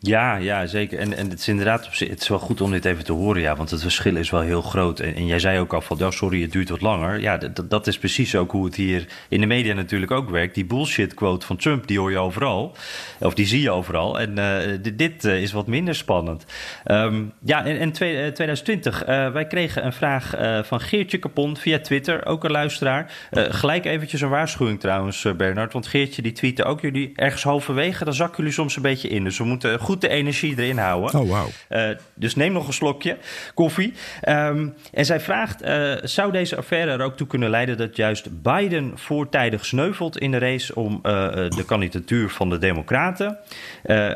Ja, 0.06 0.36
ja, 0.36 0.66
zeker. 0.66 0.98
En, 0.98 1.16
en 1.16 1.30
het 1.30 1.38
is 1.38 1.48
inderdaad 1.48 1.98
het 1.98 2.20
is 2.20 2.28
wel 2.28 2.38
goed 2.38 2.60
om 2.60 2.70
dit 2.70 2.84
even 2.84 3.04
te 3.04 3.12
horen, 3.12 3.42
ja, 3.42 3.56
want 3.56 3.70
het 3.70 3.82
verschil 3.82 4.16
is 4.16 4.30
wel 4.30 4.40
heel 4.40 4.62
groot. 4.62 5.00
En, 5.00 5.26
jij 5.26 5.38
zei 5.38 5.58
ook 5.58 5.72
al 5.72 5.80
van, 5.80 5.96
ja, 5.98 6.10
sorry, 6.10 6.42
het 6.42 6.52
duurt 6.52 6.68
wat 6.68 6.80
langer. 6.80 7.20
Ja, 7.20 7.38
dat 7.64 7.86
is 7.86 7.98
precies 7.98 8.36
ook 8.36 8.50
hoe 8.50 8.64
het 8.64 8.74
hier 8.74 9.06
in 9.28 9.40
de 9.40 9.46
media 9.46 9.74
natuurlijk 9.74 10.10
ook 10.10 10.30
werkt. 10.30 10.54
Die 10.54 10.64
bullshit 10.64 11.14
quote 11.14 11.46
van 11.46 11.56
Trump, 11.56 11.86
die 11.86 11.98
hoor 11.98 12.10
je 12.10 12.18
overal. 12.18 12.76
Of 13.20 13.34
die 13.34 13.46
zie 13.46 13.60
je 13.60 13.70
overal. 13.70 14.20
En 14.20 14.38
uh, 14.38 14.94
dit 14.94 15.24
uh, 15.24 15.42
is 15.42 15.52
wat 15.52 15.66
minder 15.66 15.94
spannend. 15.94 16.44
Um, 16.86 17.32
ja, 17.44 17.64
en, 17.64 17.78
en 17.78 17.92
twee, 17.92 18.12
uh, 18.12 18.18
2020, 18.18 19.04
wij 19.32 19.46
kregen 19.46 19.84
een 19.84 19.92
vraag 19.92 20.34
van 20.62 20.80
Geertje 20.80 21.18
Kapon 21.18 21.56
via 21.56 21.78
Twitter, 21.78 22.26
ook 22.26 22.44
een 22.44 22.50
luisteraar. 22.50 23.12
gelijk 23.30 23.84
eventjes 23.84 24.20
een 24.20 24.28
waarschuwing 24.28 24.80
trouwens, 24.80 25.26
Bernard, 25.36 25.72
want 25.72 25.86
Geertje 25.86 26.22
die 26.22 26.32
tweette 26.32 26.64
ook 26.64 26.80
jullie 26.80 27.12
ergens 27.14 27.42
halverwege, 27.42 28.04
dan 28.04 28.14
zakken 28.14 28.36
jullie 28.36 28.52
soms 28.52 28.76
een 28.76 28.82
beetje 28.82 29.08
in. 29.08 29.24
Dus 29.24 29.38
we 29.38 29.44
moeten 29.44 29.78
goed 29.78 29.93
de 30.00 30.08
energie 30.08 30.58
erin 30.58 30.78
houden. 30.78 31.20
Oh, 31.20 31.28
wow. 31.28 31.48
Uh, 31.70 31.96
dus 32.14 32.34
neem 32.34 32.52
nog 32.52 32.66
een 32.66 32.72
slokje 32.72 33.16
koffie. 33.54 33.94
Um, 34.28 34.74
en 34.92 35.04
zij 35.04 35.20
vraagt: 35.20 35.64
uh, 35.64 35.94
zou 36.02 36.32
deze 36.32 36.56
affaire 36.56 36.90
er 36.90 37.02
ook 37.02 37.16
toe 37.16 37.26
kunnen 37.26 37.50
leiden 37.50 37.76
dat 37.76 37.96
juist 37.96 38.42
Biden 38.42 38.92
voortijdig 38.94 39.66
sneuvelt 39.66 40.18
in 40.18 40.30
de 40.30 40.38
race 40.38 40.74
om 40.74 40.92
uh, 40.92 41.02
de 41.32 41.64
kandidatuur 41.66 42.30
van 42.30 42.50
de 42.50 42.58
Democraten? 42.58 43.38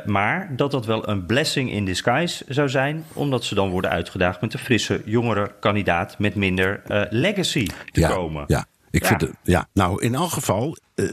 maar 0.05 0.53
dat 0.57 0.71
dat 0.71 0.87
wel 0.87 1.09
een 1.09 1.27
blessing 1.27 1.73
in 1.73 1.85
disguise 1.85 2.45
zou 2.49 2.69
zijn, 2.69 3.05
omdat 3.13 3.45
ze 3.45 3.55
dan 3.55 3.71
worden 3.71 3.91
uitgedaagd 3.91 4.41
met 4.41 4.53
een 4.53 4.59
frisse, 4.59 5.03
jongere 5.05 5.51
kandidaat 5.61 6.19
met 6.19 6.35
minder 6.35 6.83
legacy 7.11 7.67
te 7.91 8.01
ja, 8.01 8.09
komen. 8.09 8.45
Ja. 8.47 8.67
Ik 8.99 9.05
ja. 9.05 9.09
vind 9.09 9.21
het, 9.21 9.31
ja, 9.43 9.69
nou, 9.73 10.03
in 10.03 10.15
elk 10.15 10.31
geval, 10.31 10.77
uh, 10.95 11.09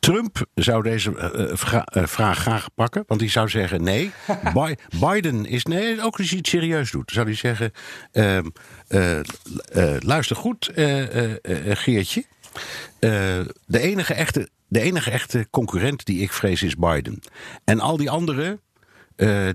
Trump 0.00 0.46
zou 0.54 0.82
deze 0.82 1.10
uh, 1.10 2.06
vraag 2.06 2.38
graag 2.38 2.68
pakken. 2.74 3.04
Want 3.06 3.20
die 3.20 3.30
zou 3.30 3.48
zeggen: 3.48 3.82
nee, 3.82 4.10
Biden 5.00 5.46
is 5.46 5.64
nee, 5.64 6.02
ook 6.02 6.18
als 6.18 6.30
hij 6.30 6.38
iets 6.38 6.50
serieus 6.50 6.90
doet. 6.90 7.10
Zou 7.10 7.26
hij 7.26 7.34
zeggen: 7.34 7.72
ehm, 8.12 8.48
luister 9.98 10.36
goed, 10.36 10.70
Geertje. 11.64 12.24
de, 12.98 13.80
enige 13.80 14.14
echte, 14.14 14.48
de 14.68 14.80
enige 14.80 15.10
echte 15.10 15.46
concurrent 15.50 16.04
die 16.04 16.22
ik 16.22 16.32
vrees 16.32 16.62
is 16.62 16.74
Biden. 16.74 17.20
En 17.64 17.80
al 17.80 17.96
die 17.96 18.10
andere, 18.10 18.60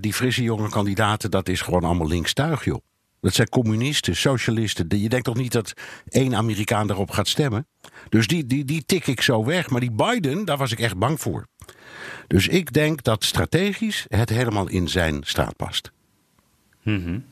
die 0.00 0.14
frisse 0.14 0.42
jonge 0.42 0.68
kandidaten, 0.68 1.30
dat 1.30 1.48
is 1.48 1.60
gewoon 1.60 1.84
allemaal 1.84 2.08
linkstuig, 2.08 2.64
joh. 2.64 2.80
Dat 3.24 3.34
zijn 3.34 3.48
communisten, 3.48 4.16
socialisten. 4.16 4.86
Je 4.88 5.08
denkt 5.08 5.24
toch 5.24 5.36
niet 5.36 5.52
dat 5.52 5.72
één 6.08 6.34
Amerikaan 6.34 6.86
daarop 6.86 7.10
gaat 7.10 7.28
stemmen? 7.28 7.66
Dus 8.08 8.26
die, 8.26 8.46
die, 8.46 8.64
die 8.64 8.84
tik 8.84 9.06
ik 9.06 9.20
zo 9.20 9.44
weg. 9.44 9.70
Maar 9.70 9.80
die 9.80 9.92
Biden, 9.92 10.44
daar 10.44 10.56
was 10.56 10.72
ik 10.72 10.80
echt 10.80 10.96
bang 10.96 11.20
voor. 11.20 11.46
Dus 12.26 12.48
ik 12.48 12.72
denk 12.72 13.02
dat 13.02 13.24
strategisch 13.24 14.04
het 14.08 14.28
helemaal 14.28 14.68
in 14.68 14.88
zijn 14.88 15.20
straat 15.24 15.56
past. 15.56 15.92
-hmm. 16.82 17.24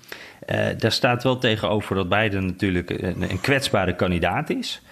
uh, 0.46 0.66
daar 0.78 0.92
staat 0.92 1.22
wel 1.22 1.38
tegenover 1.38 1.96
dat 1.96 2.08
Biden 2.08 2.46
natuurlijk 2.46 2.90
een, 2.90 3.30
een 3.30 3.40
kwetsbare 3.40 3.96
kandidaat 3.96 4.50
is. 4.50 4.82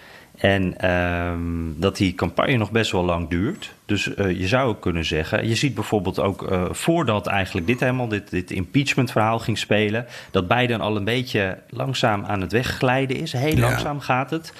En 0.41 0.91
um, 0.91 1.75
dat 1.77 1.97
die 1.97 2.13
campagne 2.13 2.57
nog 2.57 2.71
best 2.71 2.91
wel 2.91 3.03
lang 3.03 3.29
duurt. 3.29 3.73
Dus 3.85 4.07
uh, 4.07 4.39
je 4.39 4.47
zou 4.47 4.69
ook 4.69 4.81
kunnen 4.81 5.05
zeggen. 5.05 5.47
Je 5.47 5.55
ziet 5.55 5.75
bijvoorbeeld 5.75 6.19
ook 6.19 6.51
uh, 6.51 6.63
voordat 6.71 7.27
eigenlijk 7.27 7.67
dit 7.67 7.79
helemaal, 7.79 8.07
dit, 8.07 8.29
dit 8.29 8.51
impeachment-verhaal 8.51 9.39
ging 9.39 9.57
spelen. 9.57 10.05
dat 10.31 10.47
Biden 10.47 10.81
al 10.81 10.95
een 10.95 11.03
beetje 11.03 11.57
langzaam 11.69 12.25
aan 12.25 12.41
het 12.41 12.51
wegglijden 12.51 13.17
is. 13.17 13.33
Heel 13.33 13.55
ja. 13.55 13.61
langzaam 13.61 13.99
gaat 13.99 14.29
het. 14.29 14.53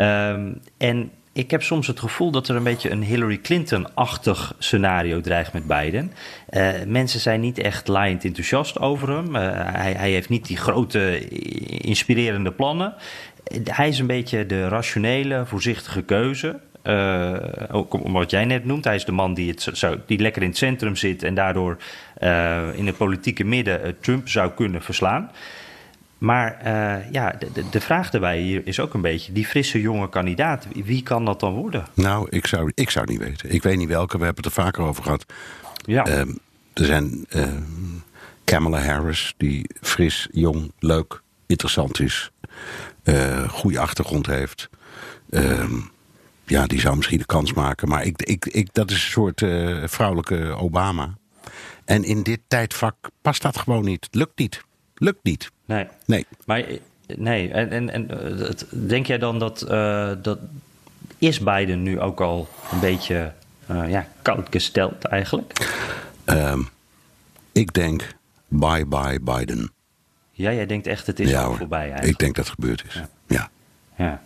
Um, 0.00 0.60
en 0.78 1.10
ik 1.32 1.50
heb 1.50 1.62
soms 1.62 1.86
het 1.86 2.00
gevoel 2.00 2.30
dat 2.30 2.48
er 2.48 2.56
een 2.56 2.62
beetje 2.62 2.90
een 2.90 3.02
Hillary 3.02 3.38
Clinton-achtig 3.38 4.54
scenario 4.58 5.20
dreigt 5.20 5.52
met 5.52 5.66
Biden. 5.66 6.12
Uh, 6.50 6.68
mensen 6.86 7.20
zijn 7.20 7.40
niet 7.40 7.58
echt 7.58 7.88
laaiend 7.88 8.24
enthousiast 8.24 8.78
over 8.78 9.08
hem. 9.08 9.36
Uh, 9.36 9.40
hij, 9.54 9.92
hij, 9.92 10.10
heeft 10.10 10.28
niet 10.28 10.46
die 10.46 10.56
grote, 10.56 11.28
inspirerende 11.78 12.52
plannen 12.52 12.94
hij 13.64 13.88
is 13.88 13.98
een 13.98 14.06
beetje 14.06 14.46
de 14.46 14.68
rationele, 14.68 15.46
voorzichtige 15.46 16.02
keuze. 16.02 16.58
Uh, 16.84 17.34
ook 17.70 18.04
om 18.04 18.12
wat 18.12 18.30
jij 18.30 18.44
net 18.44 18.64
noemt. 18.64 18.84
Hij 18.84 18.94
is 18.94 19.04
de 19.04 19.12
man 19.12 19.34
die, 19.34 19.50
het 19.50 19.68
zou, 19.72 19.98
die 20.06 20.18
lekker 20.18 20.42
in 20.42 20.48
het 20.48 20.56
centrum 20.56 20.96
zit 20.96 21.22
en 21.22 21.34
daardoor 21.34 21.76
uh, 22.22 22.62
in 22.74 22.86
het 22.86 22.96
politieke 22.96 23.44
midden 23.44 23.86
uh, 23.86 23.92
Trump 24.00 24.28
zou 24.28 24.50
kunnen 24.50 24.82
verslaan. 24.82 25.30
Maar 26.18 26.58
ja, 27.12 27.36
de, 27.52 27.68
de, 27.70 27.80
vraag 27.80 28.10
daarbij 28.10 28.38
hier 28.40 28.62
is 28.64 28.80
ook 28.80 28.94
een 28.94 29.00
beetje: 29.00 29.32
die 29.32 29.46
frisse 29.46 29.80
jonge 29.80 30.08
kandidaat, 30.08 30.66
wie 30.84 31.02
kan 31.02 31.24
dat 31.24 31.40
dan 31.40 31.54
worden? 31.54 31.86
Nou, 31.94 32.26
ik 32.30 32.46
zou, 32.46 32.72
ik 32.74 32.90
zou 32.90 33.06
niet 33.06 33.18
weten. 33.18 33.50
Ik 33.50 33.62
weet 33.62 33.76
niet 33.76 33.88
welke, 33.88 34.18
we 34.18 34.24
hebben 34.24 34.44
het 34.44 34.56
er 34.56 34.62
vaker 34.62 34.82
over 34.84 35.02
gehad. 35.02 35.26
Ja. 35.84 36.06
er 36.06 36.84
zijn 36.84 37.26
Kamala 38.44 38.80
Harris, 38.80 39.34
die 39.36 39.70
fris, 39.80 40.28
jong, 40.30 40.72
leuk, 40.78 41.20
interessant 41.46 42.00
is 42.00 42.30
uh, 43.08 43.48
goede 43.48 43.78
achtergrond 43.78 44.26
heeft. 44.26 44.68
Uh, 45.30 45.64
ja, 46.44 46.66
die 46.66 46.80
zou 46.80 46.96
misschien 46.96 47.18
de 47.18 47.26
kans 47.26 47.52
maken. 47.52 47.88
Maar 47.88 48.04
ik, 48.04 48.22
ik, 48.22 48.46
ik, 48.46 48.68
dat 48.72 48.90
is 48.90 48.96
een 48.96 49.10
soort 49.10 49.40
uh, 49.40 49.82
vrouwelijke 49.86 50.54
Obama. 50.58 51.14
En 51.84 52.04
in 52.04 52.22
dit 52.22 52.40
tijdvak 52.46 52.96
past 53.22 53.42
dat 53.42 53.58
gewoon 53.58 53.84
niet. 53.84 54.08
Lukt 54.10 54.38
niet. 54.38 54.64
Lukt 54.94 55.22
niet. 55.22 55.50
Nee. 55.64 55.86
Nee. 56.06 56.26
Maar 56.44 56.60
eh, 56.60 56.78
nee, 57.16 57.50
en, 57.50 57.70
en, 57.70 57.90
en 57.90 58.10
eh, 58.38 58.50
denk 58.70 59.06
jij 59.06 59.18
dan 59.18 59.38
dat, 59.38 59.62
eh, 59.62 60.10
dat 60.22 60.38
is 61.18 61.40
Biden 61.40 61.82
nu 61.82 62.00
ook 62.00 62.20
al 62.20 62.48
een 62.72 62.80
beetje 62.80 63.32
eh, 63.66 63.90
ja, 63.90 64.06
koud 64.22 64.46
gesteld 64.50 65.04
eigenlijk? 65.04 65.52
Ehm, 66.24 66.60
ik 67.52 67.72
denk, 67.72 68.14
bye 68.48 68.86
bye 68.86 69.20
Biden. 69.20 69.70
Ja, 70.36 70.52
jij 70.52 70.66
denkt 70.66 70.86
echt 70.86 71.06
het 71.06 71.20
is 71.20 71.30
ja, 71.30 71.40
al 71.40 71.46
hoor. 71.46 71.56
voorbij 71.56 71.80
eigenlijk. 71.80 72.12
Ik 72.12 72.18
denk 72.18 72.34
dat 72.34 72.44
het 72.44 72.54
gebeurd 72.54 72.84
is. 72.88 73.02
Ja. 73.26 73.50
Ja. 73.96 74.22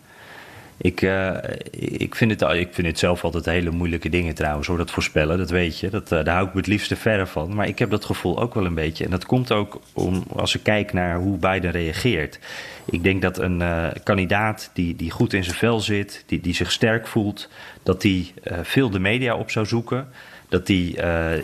Ik, 0.76 1.02
eh, 1.02 1.34
ik, 1.70 2.14
vind 2.14 2.40
het, 2.40 2.52
ik 2.52 2.74
vind 2.74 2.86
het 2.86 2.98
zelf 2.98 3.24
altijd 3.24 3.44
hele 3.44 3.70
moeilijke 3.70 4.08
dingen 4.08 4.34
trouwens, 4.34 4.66
hoor. 4.66 4.76
Dat 4.76 4.90
voorspellen, 4.90 5.38
dat 5.38 5.50
weet 5.50 5.78
je. 5.78 5.90
Dat, 5.90 6.12
eh, 6.12 6.24
daar 6.24 6.34
hou 6.34 6.46
ik 6.46 6.52
me 6.52 6.58
het 6.58 6.68
liefste 6.68 6.96
verre 6.96 7.26
van. 7.26 7.54
Maar 7.54 7.68
ik 7.68 7.78
heb 7.78 7.90
dat 7.90 8.04
gevoel 8.04 8.40
ook 8.40 8.54
wel 8.54 8.64
een 8.64 8.74
beetje. 8.74 9.04
En 9.04 9.10
dat 9.10 9.26
komt 9.26 9.52
ook 9.52 9.80
om, 9.92 10.24
als 10.36 10.54
ik 10.54 10.62
kijk 10.62 10.92
naar 10.92 11.18
hoe 11.18 11.38
Biden 11.38 11.70
reageert. 11.70 12.38
Ik 12.84 13.02
denk 13.02 13.22
dat 13.22 13.38
een 13.38 13.62
eh, 13.62 13.86
kandidaat 14.04 14.70
die, 14.72 14.96
die 14.96 15.10
goed 15.10 15.32
in 15.32 15.44
zijn 15.44 15.56
vel 15.56 15.80
zit, 15.80 16.24
die, 16.26 16.40
die 16.40 16.54
zich 16.54 16.72
sterk 16.72 17.06
voelt, 17.06 17.48
dat 17.82 18.00
die 18.00 18.34
veel 18.62 18.90
de 18.90 18.98
media 18.98 19.36
op 19.36 19.50
zou 19.50 19.66
zoeken. 19.66 20.08
Dat 20.48 20.66
die 20.66 20.88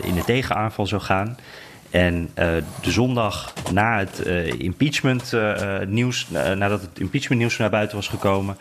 in 0.01 0.13
de 0.13 0.23
tegenaanval 0.25 0.85
zou 0.87 1.01
gaan. 1.01 1.37
En 1.89 2.29
eh, 2.33 2.55
de 2.81 2.91
zondag 2.91 3.53
na 3.71 3.99
het 3.99 4.19
eh, 4.19 4.59
impeachment 4.59 5.33
eh, 5.33 5.79
nieuws, 5.87 6.29
nadat 6.29 6.81
het 6.81 6.99
impeachment 6.99 7.41
nieuws 7.41 7.57
naar 7.57 7.69
buiten 7.69 7.95
was 7.95 8.07
gekomen, 8.07 8.57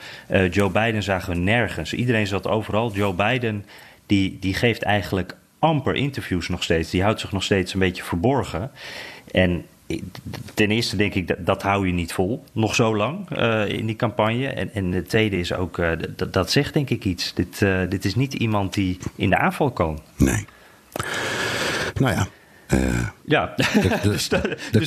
Joe 0.51 0.71
Biden 0.71 1.03
zagen 1.03 1.33
we 1.33 1.39
nergens. 1.39 1.93
Iedereen 1.93 2.27
zat 2.27 2.47
overal. 2.47 2.93
Joe 2.93 3.15
Biden 3.15 3.65
die, 4.07 4.39
die 4.41 4.55
geeft 4.55 4.83
eigenlijk 4.83 5.37
amper 5.59 5.95
interviews 5.95 6.49
nog 6.49 6.63
steeds. 6.63 6.91
Die 6.91 7.03
houdt 7.03 7.21
zich 7.21 7.33
nog 7.33 7.43
steeds 7.43 7.73
een 7.73 7.79
beetje 7.79 8.03
verborgen. 8.03 8.71
En 9.33 9.65
ten 10.55 10.71
eerste 10.71 10.97
denk 10.97 11.15
ik, 11.15 11.29
dat, 11.29 11.47
dat 11.47 11.63
hou 11.63 11.87
je 11.87 11.93
niet 11.93 12.13
vol, 12.13 12.45
nog 12.53 12.75
zo 12.75 12.97
lang 12.97 13.31
in 13.69 13.87
die 13.87 13.97
campagne. 13.97 14.47
En, 14.49 14.75
en 14.75 14.91
de 14.91 15.03
tweede 15.03 15.39
is 15.39 15.53
ook, 15.53 15.77
dat, 16.17 16.33
dat 16.33 16.51
zegt 16.51 16.75
denk 16.75 16.91
ik 16.91 17.05
iets. 17.05 17.35
Dit, 17.35 17.59
dit 17.89 18.05
is 18.05 18.15
niet 18.15 18.35
iemand 18.35 18.75
die 18.75 18.99
in 19.15 19.31
de 19.31 19.37
aanval 19.37 19.71
kan. 19.71 20.01
Nee. 20.17 20.47
Nou 21.95 22.15
ja. 22.15 22.27
Eh, 22.67 22.79
Ja, 23.25 23.53
de- 23.57 23.99
dus, 24.11 24.29
de, 24.29 24.41
de 24.73 24.85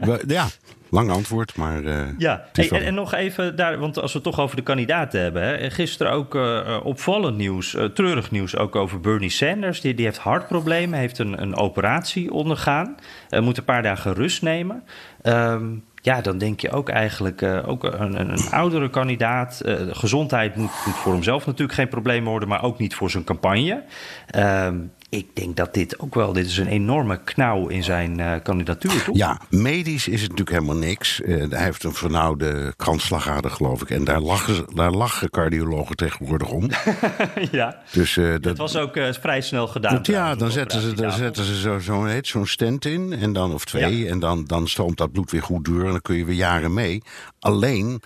we- 0.00 0.22
ja, 0.26 0.46
lang 0.90 1.10
antwoord, 1.10 1.56
maar. 1.56 1.84
eh, 1.84 2.00
Ja, 2.18 2.44
hey, 2.52 2.70
en, 2.70 2.82
en 2.84 2.94
nog 2.94 3.14
even 3.14 3.56
daar, 3.56 3.78
want 3.78 3.98
als 3.98 4.12
we 4.12 4.18
het 4.18 4.26
toch 4.26 4.40
over 4.40 4.56
de 4.56 4.62
kandidaten 4.62 5.20
hebben. 5.20 5.42
Hè, 5.42 5.70
gisteren 5.70 6.12
ook 6.12 6.34
eh, 6.34 6.80
opvallend 6.82 7.36
nieuws, 7.36 7.76
treurig 7.94 8.30
nieuws 8.30 8.56
ook 8.56 8.76
over 8.76 9.00
Bernie 9.00 9.30
Sanders. 9.30 9.80
Die, 9.80 9.94
die 9.94 10.04
heeft 10.04 10.18
hartproblemen, 10.18 10.98
heeft 10.98 11.18
een, 11.18 11.42
een 11.42 11.56
operatie 11.56 12.32
ondergaan. 12.32 12.94
moet 13.40 13.58
een 13.58 13.64
paar 13.64 13.82
dagen 13.82 14.14
rust 14.14 14.42
nemen. 14.42 14.82
Ehm, 15.22 15.64
ja, 16.04 16.20
dan 16.20 16.38
denk 16.38 16.60
je 16.60 16.70
ook 16.70 16.88
eigenlijk, 16.88 17.42
ook 17.66 17.84
een, 17.84 18.20
een, 18.20 18.30
een 18.30 18.50
oudere 18.50 18.90
kandidaat. 18.90 19.60
gezondheid 19.90 20.56
moet, 20.56 20.70
moet 20.86 20.94
voor 20.96 21.12
hemzelf 21.12 21.46
natuurlijk 21.46 21.78
geen 21.78 21.88
probleem 21.88 22.24
worden, 22.24 22.48
maar 22.48 22.62
ook 22.62 22.78
niet 22.78 22.94
voor 22.94 23.10
zijn 23.10 23.24
campagne. 23.24 23.82
Ehm, 24.26 24.76
ik 25.12 25.36
denk 25.36 25.56
dat 25.56 25.74
dit 25.74 25.98
ook 25.98 26.14
wel, 26.14 26.32
dit 26.32 26.46
is 26.46 26.58
een 26.58 26.66
enorme 26.66 27.20
knauw 27.24 27.68
in 27.68 27.82
zijn 27.84 28.20
eh, 28.20 28.42
kandidatuur, 28.42 29.04
toch? 29.04 29.16
Ja, 29.16 29.40
medisch 29.50 30.08
is 30.08 30.20
het 30.20 30.30
natuurlijk 30.30 30.50
helemaal 30.50 30.88
niks. 30.88 31.20
Eh, 31.20 31.50
hij 31.50 31.64
heeft 31.64 31.84
een 31.84 31.94
vernauwde 31.94 32.72
kransslagader, 32.76 33.50
geloof 33.50 33.82
ik. 33.82 33.90
En 33.90 34.04
daar 34.04 34.20
lachen, 34.20 34.74
daar 34.74 34.90
lachen 34.90 35.30
cardiologen 35.30 35.96
tegenwoordig 35.96 36.50
om. 36.50 36.70
ja. 37.50 37.82
Dus, 37.90 38.16
eh, 38.16 38.34
Dat 38.40 38.56
was 38.58 38.76
ook 38.76 38.98
vrij 39.20 39.40
snel 39.40 39.66
gedaan. 39.66 39.92
Want 39.92 40.06
ja, 40.06 40.34
dan 40.34 40.50
zetten 40.50 40.80
ze, 40.80 40.92
dan 40.94 41.12
zetten 41.12 41.44
ze 41.44 41.60
zo, 41.60 41.78
zo, 41.78 42.04
heet, 42.04 42.26
zo'n 42.26 42.46
stent 42.46 42.84
in, 42.84 43.12
en 43.12 43.32
dan, 43.32 43.54
of 43.54 43.64
twee, 43.64 43.98
Ja. 43.98 44.10
en 44.10 44.18
dan, 44.18 44.44
dan 44.44 44.68
stroomt 44.68 44.98
dat 44.98 45.12
bloed 45.12 45.30
weer 45.30 45.42
goed 45.42 45.64
door 45.64 45.84
en 45.84 45.90
dan 45.90 46.02
kun 46.02 46.16
je 46.16 46.24
weer 46.24 46.36
jaren 46.36 46.74
mee. 46.74 47.02
Alleen, 47.38 48.02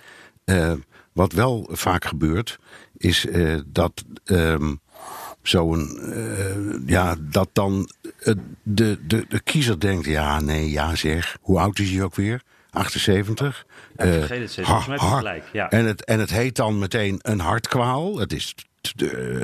wat 1.13 1.33
wel 1.33 1.69
vaak 1.71 2.05
gebeurt, 2.05 2.59
is 2.97 3.27
dat 3.65 4.03
ehm, 4.25 4.75
zo'n, 5.47 5.99
eh, 5.99 6.55
ja, 6.85 7.15
dat 7.19 7.49
dan 7.53 7.89
de, 8.63 8.99
de, 9.07 9.25
de 9.29 9.39
kiezer 9.43 9.79
denkt, 9.79 10.05
ja, 10.05 10.39
nee, 10.39 10.69
ja 10.71 10.95
zeg, 10.95 11.37
hoe 11.41 11.59
oud 11.59 11.79
is 11.79 11.89
hij 11.89 12.03
ook 12.03 12.15
weer? 12.15 12.41
78. 12.71 13.65
Ja, 13.97 14.03
ik 14.03 14.09
Eh, 14.11 14.17
vergeet 14.19 14.39
het 14.41 14.51
steeds. 14.51 14.67
ha- 14.67 14.73
Volgens 14.81 14.87
mij 14.87 14.97
heb 14.97 15.05
je 15.07 15.11
ha- 15.13 15.17
gelijk, 15.17 15.43
ja. 15.53 15.69
En, 15.69 15.85
het, 15.85 16.05
en 16.05 16.19
het 16.19 16.29
heet 16.29 16.55
dan 16.55 16.79
meteen 16.79 17.19
een 17.21 17.39
hartkwaal. 17.39 18.17
Het 18.19 18.33
is, 18.33 18.55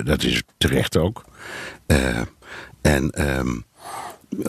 dat 0.03 0.23
is 0.23 0.43
terecht 0.57 0.97
ook. 0.97 1.23
Eh, 1.85 2.21
en 2.81 3.09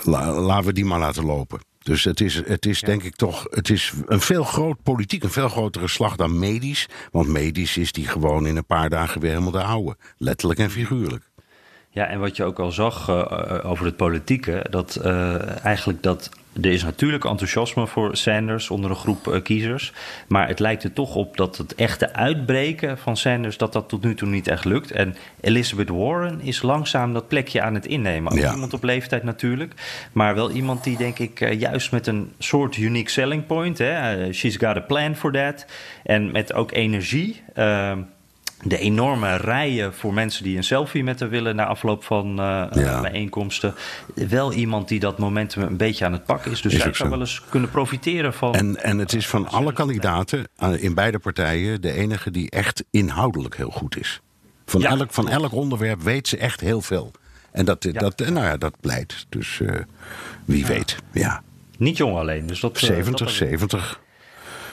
la- 0.05 0.33
laten 0.41 0.67
we 0.67 0.73
die 0.73 0.85
maar 0.85 0.99
laten 0.99 1.25
lopen. 1.25 1.61
Dus 1.83 2.05
het 2.05 2.21
is, 2.21 2.35
het 2.47 2.67
is 2.67 2.81
denk 2.81 3.03
ik 3.03 3.17
toch 3.17 3.47
het 3.51 3.71
is 3.71 3.93
een 4.07 4.21
veel 4.21 4.45
groot 4.45 4.83
politiek, 4.83 5.23
een 5.23 5.31
veel 5.31 5.49
grotere 5.49 5.89
slag 5.89 6.17
dan 6.17 6.39
medisch. 6.39 6.87
Want 7.11 7.29
medisch 7.29 7.77
is 7.77 7.93
die 7.93 8.07
gewoon 8.09 8.47
in 8.47 8.57
een 8.57 8.67
paar 8.67 8.91
dagen 8.91 9.21
weer 9.21 9.31
helemaal 9.31 9.51
de 9.51 9.63
oude. 9.63 9.97
Letterlijk 10.19 10.61
en 10.61 10.71
figuurlijk. 10.71 11.25
Ja, 11.95 12.07
en 12.07 12.21
wat 12.21 12.37
je 12.37 12.45
ook 12.45 12.59
al 12.59 12.73
zag 12.73 13.09
eh, 13.09 13.21
eh, 13.21 13.71
over 13.71 13.85
het 13.85 13.97
politieke, 13.97 14.67
dat 14.71 14.97
eh, 14.97 15.65
eigenlijk 15.65 16.03
dat. 16.03 16.31
Er 16.63 16.73
is 16.73 16.85
natuurlijk 16.85 17.25
enthousiasme 17.25 17.87
voor 17.87 18.17
Sanders 18.17 18.71
onder 18.71 18.91
een 18.91 18.97
groep 18.97 19.41
kiezers. 19.43 19.93
Maar 20.29 20.49
het 20.49 20.59
lijkt 20.59 20.85
er 20.85 20.93
toch 20.93 21.15
op 21.15 21.37
dat 21.37 21.57
het 21.57 21.75
echte 21.75 22.13
uitbreken 22.13 22.99
van 22.99 23.17
Sanders, 23.17 23.57
dat 23.57 23.73
dat 23.73 23.89
tot 23.89 24.03
nu 24.03 24.15
toe 24.15 24.29
niet 24.29 24.49
echt 24.49 24.65
lukt. 24.65 24.91
En 24.91 25.17
Elizabeth 25.41 25.89
Warren 25.89 26.41
is 26.41 26.63
langzaam 26.63 27.13
dat 27.13 27.29
plekje 27.29 27.63
aan 27.63 27.75
het 27.75 27.87
innemen. 27.87 28.33
Ook 28.33 28.39
Ja. 28.39 28.53
iemand 28.53 28.73
op 28.75 28.83
leeftijd 28.83 29.23
natuurlijk. 29.23 29.73
Maar 30.13 30.35
wel 30.35 30.51
iemand 30.51 30.85
die 30.85 30.97
denk 30.97 31.19
ik 31.19 31.55
juist 31.59 31.93
met 31.93 32.07
een 32.07 32.33
soort 32.39 32.77
unique 32.77 33.11
selling 33.11 33.47
point. 33.47 33.79
Hè, 33.79 34.33
she's 34.33 34.57
got 34.57 34.77
a 34.77 34.81
plan 34.81 35.17
for 35.17 35.33
that. 35.33 35.67
En 36.03 36.31
met 36.31 36.53
ook 36.55 36.73
energie. 36.73 37.43
Eh, 38.59 38.69
de 38.69 38.79
enorme 38.79 39.37
rijen 39.37 39.95
voor 39.95 40.15
mensen 40.15 40.45
die 40.45 40.57
een 40.57 40.65
selfie 40.65 41.05
met 41.05 41.21
haar 41.21 41.29
willen 41.29 41.57
na 41.57 41.67
afloop 41.67 42.05
van 42.05 42.27
eh, 42.31 42.67
Ja. 42.73 43.01
bijeenkomsten. 43.01 43.75
Wel 44.15 44.53
iemand 44.53 44.89
die 44.89 45.01
dat 45.01 45.19
momentum 45.19 45.63
een 45.63 45.77
beetje 45.77 46.05
aan 46.05 46.13
het 46.13 46.25
pakken 46.25 46.51
is. 46.51 46.61
Dus 46.63 46.73
Is 46.73 46.81
zij 46.83 46.93
zou 46.95 47.09
zo. 47.09 47.17
wel 47.17 47.21
eens 47.27 47.43
kunnen 47.49 47.71
profiteren 47.71 48.35
van. 48.35 48.55
En, 48.55 48.83
en 48.83 48.99
het 48.99 49.13
is 49.13 49.29
van 49.29 49.49
alle 49.49 49.73
kandidaten 49.73 50.49
eh, 50.57 50.83
in 50.83 50.95
beide 50.95 51.19
partijen 51.19 51.81
de 51.81 51.93
enige 51.93 52.31
die 52.31 52.51
echt 52.51 52.85
inhoudelijk 52.91 53.57
heel 53.57 53.71
goed 53.71 53.97
is. 53.99 54.21
Van, 54.67 54.81
Ja. 54.81 54.89
elk, 54.91 55.13
van 55.13 55.29
elk 55.29 55.53
onderwerp 55.53 56.03
weet 56.03 56.29
ze 56.29 56.37
echt 56.37 56.61
heel 56.61 56.81
veel. 56.81 57.11
En 57.53 57.65
dat, 57.65 57.83
dat, 57.93 58.19
nou 58.19 58.35
ja, 58.47 58.57
dat 58.57 58.75
pleit. 58.81 59.27
Dus 59.29 59.61
eh, 59.61 59.81
wie 60.45 60.67
weet. 60.67 60.97
Ja. 61.13 61.43
Niet 61.79 61.97
jong 61.97 62.17
alleen. 62.17 62.47
Dus 62.47 62.61
dat, 62.61 62.77
eh, 62.77 62.83
70, 62.83 63.27
dat- 63.27 63.37
70. 63.37 64.01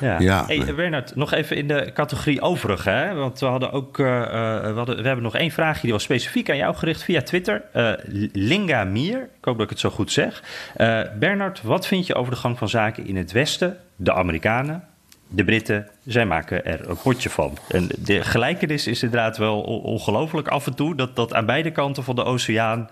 Ja. 0.02 0.20
Ja, 0.20 0.46
hey. 0.48 0.76
Bernard, 0.76 1.16
nog 1.16 1.32
even 1.34 1.58
in 1.58 1.68
de 1.68 1.92
categorie 1.94 2.42
overig. 2.42 2.84
Hè? 2.84 3.14
Want 3.14 3.40
we 3.40 3.46
hadden 3.46 3.72
ook. 3.72 4.00
eh, 4.00 4.22
eh, 4.22 4.62
we, 4.64 4.74
hadden, 4.78 4.96
we 4.96 5.04
hebben 5.04 5.24
nog 5.24 5.36
één 5.36 5.52
vraagje 5.52 5.82
die 5.82 5.92
was 5.92 6.04
specifiek 6.04 6.50
aan 6.50 6.58
jou 6.58 6.76
gericht 6.76 7.04
via 7.04 7.22
Twitter. 7.22 7.62
Eh, 7.74 7.92
Linga 8.34 8.84
Mier, 8.84 9.18
ik 9.22 9.46
hoop 9.46 9.56
dat 9.56 9.64
ik 9.64 9.70
het 9.70 9.80
zo 9.80 9.90
goed 9.90 10.12
zeg. 10.12 10.44
Eh, 10.76 11.02
Bernard, 11.20 11.62
wat 11.62 11.88
vind 11.88 12.08
je 12.08 12.16
over 12.16 12.32
de 12.34 12.40
gang 12.40 12.58
van 12.58 12.70
zaken 12.70 13.08
in 13.08 13.16
het 13.16 13.32
Westen? 13.32 13.78
De 13.96 14.14
Amerikanen, 14.14 14.84
de 15.28 15.44
Britten, 15.46 15.88
zij 16.06 16.26
maken 16.26 16.66
er 16.66 16.90
een 16.90 16.98
potje 16.98 17.30
van. 17.30 17.58
En 17.70 17.88
de 18.00 18.24
gelijkenis 18.24 18.88
is 18.88 19.04
inderdaad 19.04 19.38
wel 19.38 19.62
on- 19.62 19.82
ongelooflijk 19.82 20.48
af 20.48 20.68
en 20.68 20.76
toe 20.76 20.96
dat 20.96 21.16
dat 21.16 21.34
aan 21.34 21.46
beide 21.46 21.72
kanten 21.72 22.04
van 22.04 22.16
de 22.16 22.24
oceaan 22.24 22.90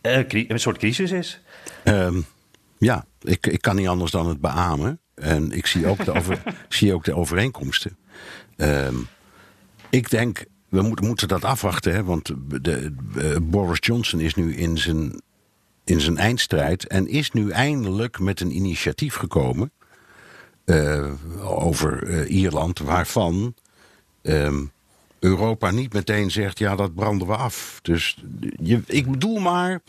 eh, 0.00 0.18
een 0.28 0.60
soort 0.60 0.78
crisis 0.78 1.10
is. 1.12 1.40
Ehm, 1.84 2.20
ja, 2.78 3.04
ik, 3.22 3.46
ik 3.46 3.60
kan 3.62 3.76
niet 3.76 3.88
anders 3.88 4.10
dan 4.10 4.28
het 4.28 4.40
beamen. 4.40 4.98
En 5.16 5.52
ik 5.52 5.66
zie 5.66 5.86
ook 5.86 6.04
de, 6.04 6.12
over, 6.12 6.42
zie 6.68 6.94
ook 6.94 7.04
de 7.04 7.14
overeenkomsten. 7.14 7.96
Ehm, 8.56 8.94
ik 9.90 10.10
denk, 10.10 10.44
we 10.68 10.82
moeten, 10.82 11.06
moeten 11.06 11.28
dat 11.28 11.44
afwachten. 11.44 11.94
Hè, 11.94 12.04
want 12.04 12.32
de, 12.62 12.94
eh, 13.16 13.36
Boris 13.42 13.78
Johnson 13.80 14.20
is 14.20 14.34
nu 14.34 14.54
in 14.54 14.78
zijn, 14.78 15.22
in 15.84 16.00
zijn 16.00 16.16
eindstrijd. 16.16 16.86
En 16.86 17.06
is 17.08 17.32
nu 17.32 17.50
eindelijk 17.50 18.18
met 18.18 18.40
een 18.40 18.56
initiatief 18.56 19.14
gekomen. 19.14 19.70
eh, 20.64 21.12
over 21.40 22.08
eh, 22.08 22.30
Ierland. 22.30 22.78
Waarvan 22.78 23.54
ehm, 24.22 24.64
Europa 25.18 25.70
niet 25.70 25.92
meteen 25.92 26.30
zegt: 26.30 26.58
ja, 26.58 26.76
dat 26.76 26.94
branden 26.94 27.26
we 27.26 27.36
af. 27.36 27.78
Dus 27.82 28.24
je, 28.62 28.82
ik 28.86 29.10
bedoel 29.10 29.38
maar. 29.38 29.80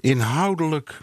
Inhoudelijk 0.00 0.98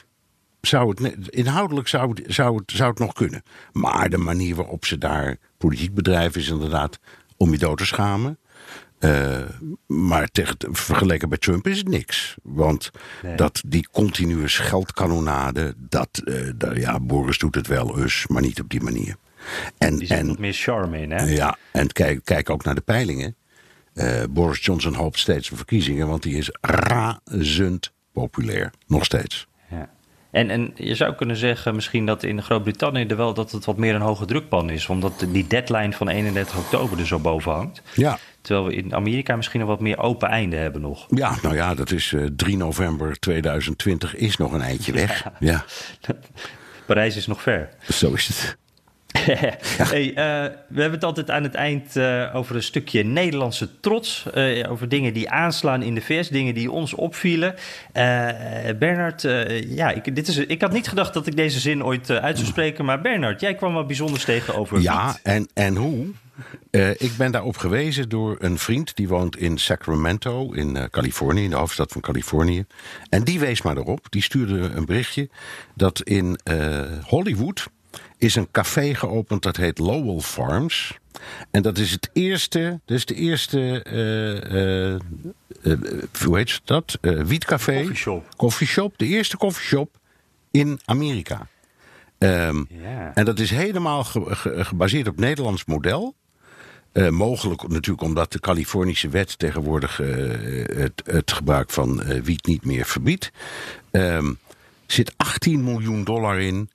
zou 0.67 0.89
het, 0.89 1.29
inhoudelijk 1.29 1.87
zou 1.87 2.09
het, 2.09 2.23
zou, 2.33 2.55
het, 2.55 2.71
zou 2.71 2.89
het 2.89 2.99
nog 2.99 3.13
kunnen. 3.13 3.43
Maar 3.71 4.09
de 4.09 4.17
manier 4.17 4.55
waarop 4.55 4.85
ze 4.85 4.97
daar 4.97 5.37
politiek 5.57 5.93
bedrijven 5.93 6.41
is 6.41 6.49
inderdaad 6.49 6.99
om 7.37 7.51
je 7.51 7.57
dood 7.57 7.77
te 7.77 7.85
schamen. 7.85 8.37
Eh, 8.99 9.39
maar 9.87 10.27
tegen, 10.27 10.55
vergeleken 10.59 11.29
bij 11.29 11.37
Trump 11.37 11.67
is 11.67 11.77
het 11.77 11.87
niks. 11.87 12.35
Want 12.43 12.91
Nee. 13.23 13.35
dat, 13.35 13.61
die 13.65 13.87
continue 13.91 14.47
scheldkanonade, 14.47 15.73
dat, 15.77 16.21
eh, 16.25 16.49
dat, 16.55 16.77
ja, 16.77 16.99
Boris 16.99 17.37
doet 17.37 17.55
het 17.55 17.67
wel 17.67 17.99
eens, 18.01 18.27
maar 18.27 18.41
niet 18.41 18.61
op 18.61 18.69
die 18.69 18.81
manier. 18.81 19.15
En, 19.77 19.97
Die 19.97 20.07
en, 20.07 20.35
meer 20.39 20.53
charme 20.53 21.01
in, 21.01 21.11
hè? 21.11 21.23
ja, 21.25 21.57
en 21.71 21.91
kijk, 21.91 22.19
kijk 22.23 22.49
ook 22.49 22.63
naar 22.63 22.75
de 22.75 22.81
peilingen. 22.81 23.35
Eh, 23.93 24.23
Boris 24.29 24.65
Johnson 24.65 24.93
hoopt 24.93 25.19
steeds 25.19 25.51
op 25.51 25.57
verkiezingen, 25.57 26.07
want 26.07 26.23
die 26.23 26.37
is 26.37 26.49
razend 26.61 27.93
populair. 28.11 28.73
Nog 28.87 29.05
steeds. 29.05 29.47
En, 30.31 30.49
en 30.49 30.71
je 30.75 30.95
zou 30.95 31.13
kunnen 31.13 31.35
zeggen 31.35 31.75
misschien 31.75 32.05
dat 32.05 32.23
in 32.23 32.43
Groot-Brittannië 32.43 33.05
er 33.05 33.17
wel 33.17 33.33
dat 33.33 33.51
het 33.51 33.65
wat 33.65 33.77
meer 33.77 33.95
een 33.95 34.01
hoge 34.01 34.25
drukpan 34.25 34.69
is. 34.69 34.87
Omdat 34.87 35.25
die 35.31 35.47
deadline 35.47 35.93
van 35.93 36.07
31 36.07 36.57
oktober 36.57 36.99
er 36.99 37.07
zo 37.07 37.19
boven 37.19 37.51
hangt. 37.51 37.81
Ja. 37.93 38.19
Terwijl 38.41 38.67
we 38.67 38.75
in 38.75 38.95
Amerika 38.95 39.35
misschien 39.35 39.59
nog 39.59 39.69
wat 39.69 39.79
meer 39.79 39.97
open 39.97 40.29
einde 40.29 40.55
hebben 40.55 40.81
nog. 40.81 41.05
Ja, 41.09 41.35
nou 41.41 41.55
ja, 41.55 41.75
dat 41.75 41.91
is 41.91 42.11
uh, 42.11 42.25
3 42.35 42.57
november 42.57 43.19
2020 43.19 44.15
is 44.15 44.37
nog 44.37 44.51
een 44.53 44.61
eindje 44.61 44.91
weg. 44.91 45.23
Ja. 45.39 45.65
ja. 46.07 46.15
Parijs 46.85 47.15
is 47.15 47.27
nog 47.27 47.41
ver. 47.41 47.69
Zo 47.89 48.13
is 48.13 48.27
het. 48.27 48.57
hey, 49.91 50.07
uh, 50.09 50.15
we 50.67 50.81
hebben 50.81 50.91
het 50.91 51.03
altijd 51.03 51.29
aan 51.31 51.43
het 51.43 51.55
eind 51.55 51.95
uh, 51.95 52.35
over 52.35 52.55
een 52.55 52.63
stukje 52.63 53.03
Nederlandse 53.03 53.79
trots. 53.79 54.25
Uh, 54.35 54.71
over 54.71 54.89
dingen 54.89 55.13
die 55.13 55.29
aanslaan 55.29 55.81
in 55.81 55.95
de 55.95 56.01
VS, 56.01 56.29
dingen 56.29 56.53
die 56.53 56.71
ons 56.71 56.93
opvielen. 56.93 57.55
Bernard, 58.79 59.21
ja, 59.67 59.91
ik, 59.91 60.15
dit 60.15 60.27
is, 60.27 60.37
ik 60.37 60.61
had 60.61 60.71
niet 60.71 60.87
gedacht 60.87 61.13
dat 61.13 61.27
ik 61.27 61.35
deze 61.35 61.59
zin 61.59 61.83
ooit 61.83 62.09
uit 62.09 62.37
zou 62.37 62.49
spreken. 62.49 62.85
Maar 62.85 63.01
Bernard, 63.01 63.41
jij 63.41 63.55
kwam 63.55 63.73
wat 63.73 63.87
bijzonders 63.87 64.25
tegen 64.25 64.55
over 64.55 64.81
Ja, 64.81 65.17
en, 65.23 65.47
en 65.53 65.75
hoe? 65.75 66.07
ik 66.97 67.11
ben 67.17 67.31
daarop 67.31 67.57
gewezen 67.57 68.09
door 68.09 68.35
een 68.39 68.57
vriend 68.57 68.95
die 68.95 69.07
woont 69.07 69.37
in 69.37 69.57
Sacramento 69.57 70.51
in 70.51 70.89
Californië, 70.89 71.43
in 71.43 71.49
de 71.49 71.55
hoofdstad 71.55 71.91
van 71.91 72.01
Californië. 72.01 72.65
En 73.09 73.23
die 73.23 73.39
wees 73.39 73.61
maar 73.61 73.77
erop, 73.77 74.05
die 74.09 74.21
stuurde 74.21 74.59
een 74.59 74.85
berichtje 74.85 75.29
dat 75.75 76.01
in 76.01 76.39
Hollywood 77.03 77.67
is 78.17 78.35
een 78.35 78.51
café 78.51 78.93
geopend 78.93 79.43
dat 79.43 79.55
heet 79.55 79.77
Lowell 79.77 80.19
Farms. 80.19 80.97
En 81.51 81.61
dat 81.61 81.77
is 81.77 81.91
het 81.91 82.09
eerste, 82.13 82.79
dat 82.85 82.97
is 82.97 83.05
de 83.05 83.15
eerste, 83.15 83.85
uh, 83.87 84.93
uh, 85.63 85.79
hoe 86.23 86.37
heet 86.37 86.61
dat? 86.63 86.97
wietcafé. 87.01 87.77
Coffeeshop. 87.77 88.35
Coffeeshop, 88.35 88.97
de 88.97 89.05
eerste 89.05 89.37
coffeeshop 89.37 89.97
in 90.51 90.79
Amerika. 90.85 91.47
Um, 92.19 92.67
yeah. 92.69 93.11
En 93.13 93.25
dat 93.25 93.39
is 93.39 93.49
helemaal 93.49 94.03
ge 94.03 94.35
ge 94.35 94.65
gebaseerd 94.65 95.07
op 95.07 95.19
Nederlands 95.19 95.65
model. 95.65 96.15
Uh, 96.93 97.09
mogelijk 97.09 97.67
natuurlijk 97.67 98.01
omdat 98.01 98.31
de 98.31 98.39
Californische 98.39 99.09
wet 99.09 99.39
tegenwoordig 99.39 99.99
uh, 99.99 100.07
het, 100.77 101.01
het, 101.05 101.31
gebruik 101.31 101.69
van 101.69 102.01
uh, 102.01 102.21
wiet 102.21 102.45
niet 102.45 102.65
meer 102.65 102.85
verbiedt. 102.85 103.31
Um, 103.91 104.37
zit 104.85 105.13
18 105.17 105.63
miljoen 105.63 106.03
dollar 106.03 106.39
in. 106.39 106.69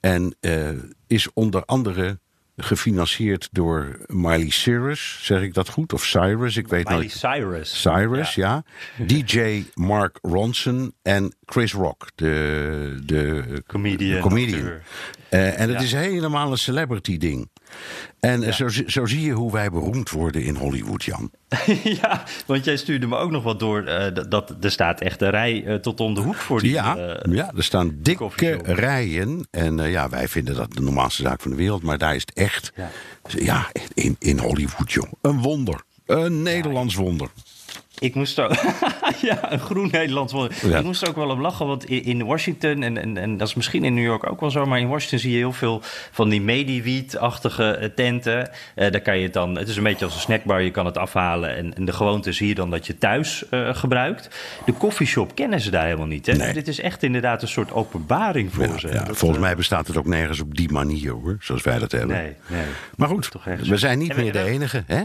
En 0.00 0.36
uh, 0.40 0.68
is 1.06 1.32
onder 1.32 1.64
andere 1.64 2.18
gefinancierd 2.60 3.48
door 3.52 3.98
Miley 4.06 4.50
Cyrus, 4.50 5.18
zeg 5.22 5.42
ik 5.42 5.54
dat 5.54 5.68
goed? 5.68 5.92
Of 5.92 6.04
Cyrus, 6.04 6.56
ik 6.56 6.68
weet 6.68 6.84
Miley 6.84 6.98
nooit. 7.00 7.12
Cyrus. 7.12 7.80
Cyrus, 7.80 8.34
ja. 8.34 8.64
ja. 8.96 9.04
DJ 9.24 9.64
Mark 9.74 10.18
Ronson 10.22 10.94
en 11.02 11.34
Chris 11.44 11.72
Rock, 11.72 12.08
de, 12.14 13.00
de 13.04 13.62
comedian. 13.66 14.16
De 14.16 14.20
comedian. 14.20 14.60
Uh, 15.30 15.60
en 15.60 15.68
het 15.68 15.78
ja. 15.78 15.84
is 15.84 15.92
helemaal 15.92 16.50
een 16.50 16.58
celebrity 16.58 17.18
ding. 17.18 17.50
En 18.20 18.40
ja. 18.40 18.52
zo, 18.52 18.68
zo 18.86 19.06
zie 19.06 19.20
je 19.20 19.32
hoe 19.32 19.52
wij 19.52 19.70
beroemd 19.70 20.10
worden 20.10 20.42
in 20.42 20.56
Hollywood, 20.56 21.04
Jan. 21.04 21.30
ja, 22.00 22.24
want 22.46 22.64
jij 22.64 22.76
stuurde 22.76 23.06
me 23.06 23.16
ook 23.16 23.30
nog 23.30 23.42
wat 23.42 23.58
door. 23.58 23.88
Uh, 23.88 24.06
dat, 24.28 24.54
er 24.60 24.70
staat 24.70 25.00
echt 25.00 25.20
een 25.20 25.30
rij 25.30 25.64
uh, 25.64 25.74
tot 25.74 26.00
om 26.00 26.14
de 26.14 26.20
hoek 26.20 26.34
voor 26.34 26.60
die 26.60 26.72
Ja, 26.72 26.96
uh, 26.96 27.34
ja 27.34 27.52
er 27.56 27.64
staan 27.64 27.98
dikke 28.02 28.60
rijen. 28.62 29.46
En 29.50 29.76
ja, 29.76 30.08
wij 30.08 30.28
vinden 30.28 30.54
dat 30.54 30.72
de 30.72 30.80
normaalste 30.80 31.22
zaak 31.22 31.40
van 31.40 31.50
de 31.50 31.56
wereld. 31.56 31.82
Maar 31.82 31.98
daar 31.98 32.14
is 32.14 32.20
het 32.20 32.32
echt, 32.32 32.72
ja, 32.76 32.90
ja 33.28 33.66
in, 33.94 34.16
in 34.18 34.38
Hollywood, 34.38 34.92
joh. 34.92 35.12
Een 35.20 35.40
wonder. 35.40 35.82
Een 36.06 36.42
Nederlands 36.42 36.94
wonder. 36.94 37.28
Ik 38.00 38.14
moest 38.14 38.40
ook, 38.40 38.52
ja, 39.28 39.52
een 39.52 39.58
groen. 39.58 39.88
Ja. 39.90 40.78
Ik 40.78 40.84
moest 40.84 41.02
er 41.02 41.08
ook 41.08 41.16
wel 41.16 41.30
om 41.30 41.40
lachen, 41.40 41.66
want 41.66 41.84
in 41.84 42.24
Washington, 42.24 42.82
en, 42.82 42.98
en, 42.98 43.16
en 43.16 43.36
dat 43.36 43.48
is 43.48 43.54
misschien 43.54 43.84
in 43.84 43.94
New 43.94 44.04
York 44.04 44.30
ook 44.30 44.40
wel 44.40 44.50
zo, 44.50 44.66
maar 44.66 44.78
in 44.78 44.88
Washington 44.88 45.18
zie 45.18 45.30
je 45.30 45.36
heel 45.36 45.52
veel 45.52 45.80
van 46.10 46.28
die 46.28 46.40
Mediwiet-achtige 46.40 47.92
tenten. 47.94 48.50
Uh, 48.76 48.90
daar 48.90 49.00
kan 49.00 49.16
je 49.16 49.22
het 49.22 49.32
dan, 49.32 49.58
het 49.58 49.68
is 49.68 49.76
een 49.76 49.82
beetje 49.82 50.04
als 50.04 50.14
een 50.14 50.20
snackbar, 50.20 50.62
je 50.62 50.70
kan 50.70 50.86
het 50.86 50.98
afhalen. 50.98 51.56
En, 51.56 51.74
en 51.74 51.84
de 51.84 51.92
gewoonte 51.92 52.28
is 52.28 52.38
hier 52.38 52.54
dan 52.54 52.70
dat 52.70 52.86
je 52.86 52.98
thuis 52.98 53.44
uh, 53.50 53.74
gebruikt. 53.74 54.28
De 54.66 54.72
coffeeshop 54.72 55.34
kennen 55.34 55.60
ze 55.60 55.70
daar 55.70 55.84
helemaal 55.84 56.06
niet. 56.06 56.26
Hè? 56.26 56.32
Nee. 56.32 56.52
Dit 56.52 56.68
is 56.68 56.80
echt 56.80 57.02
inderdaad 57.02 57.42
een 57.42 57.48
soort 57.48 57.72
openbaring 57.72 58.54
voor 58.54 58.64
ja, 58.64 58.78
ze. 58.78 58.88
Ja, 58.88 59.06
volgens 59.10 59.40
mij 59.40 59.56
bestaat 59.56 59.86
het 59.86 59.96
ook 59.96 60.06
nergens 60.06 60.40
op 60.40 60.56
die 60.56 60.72
manier 60.72 61.10
hoor, 61.10 61.36
zoals 61.40 61.62
wij 61.62 61.78
dat 61.78 61.92
hebben. 61.92 62.16
Nee, 62.16 62.34
nee. 62.46 62.66
Maar 62.96 63.08
goed, 63.08 63.28
we 63.62 63.76
zijn 63.76 63.98
niet 63.98 64.16
meer 64.16 64.32
de 64.32 64.42
enige, 64.42 64.84
hè? 64.86 65.02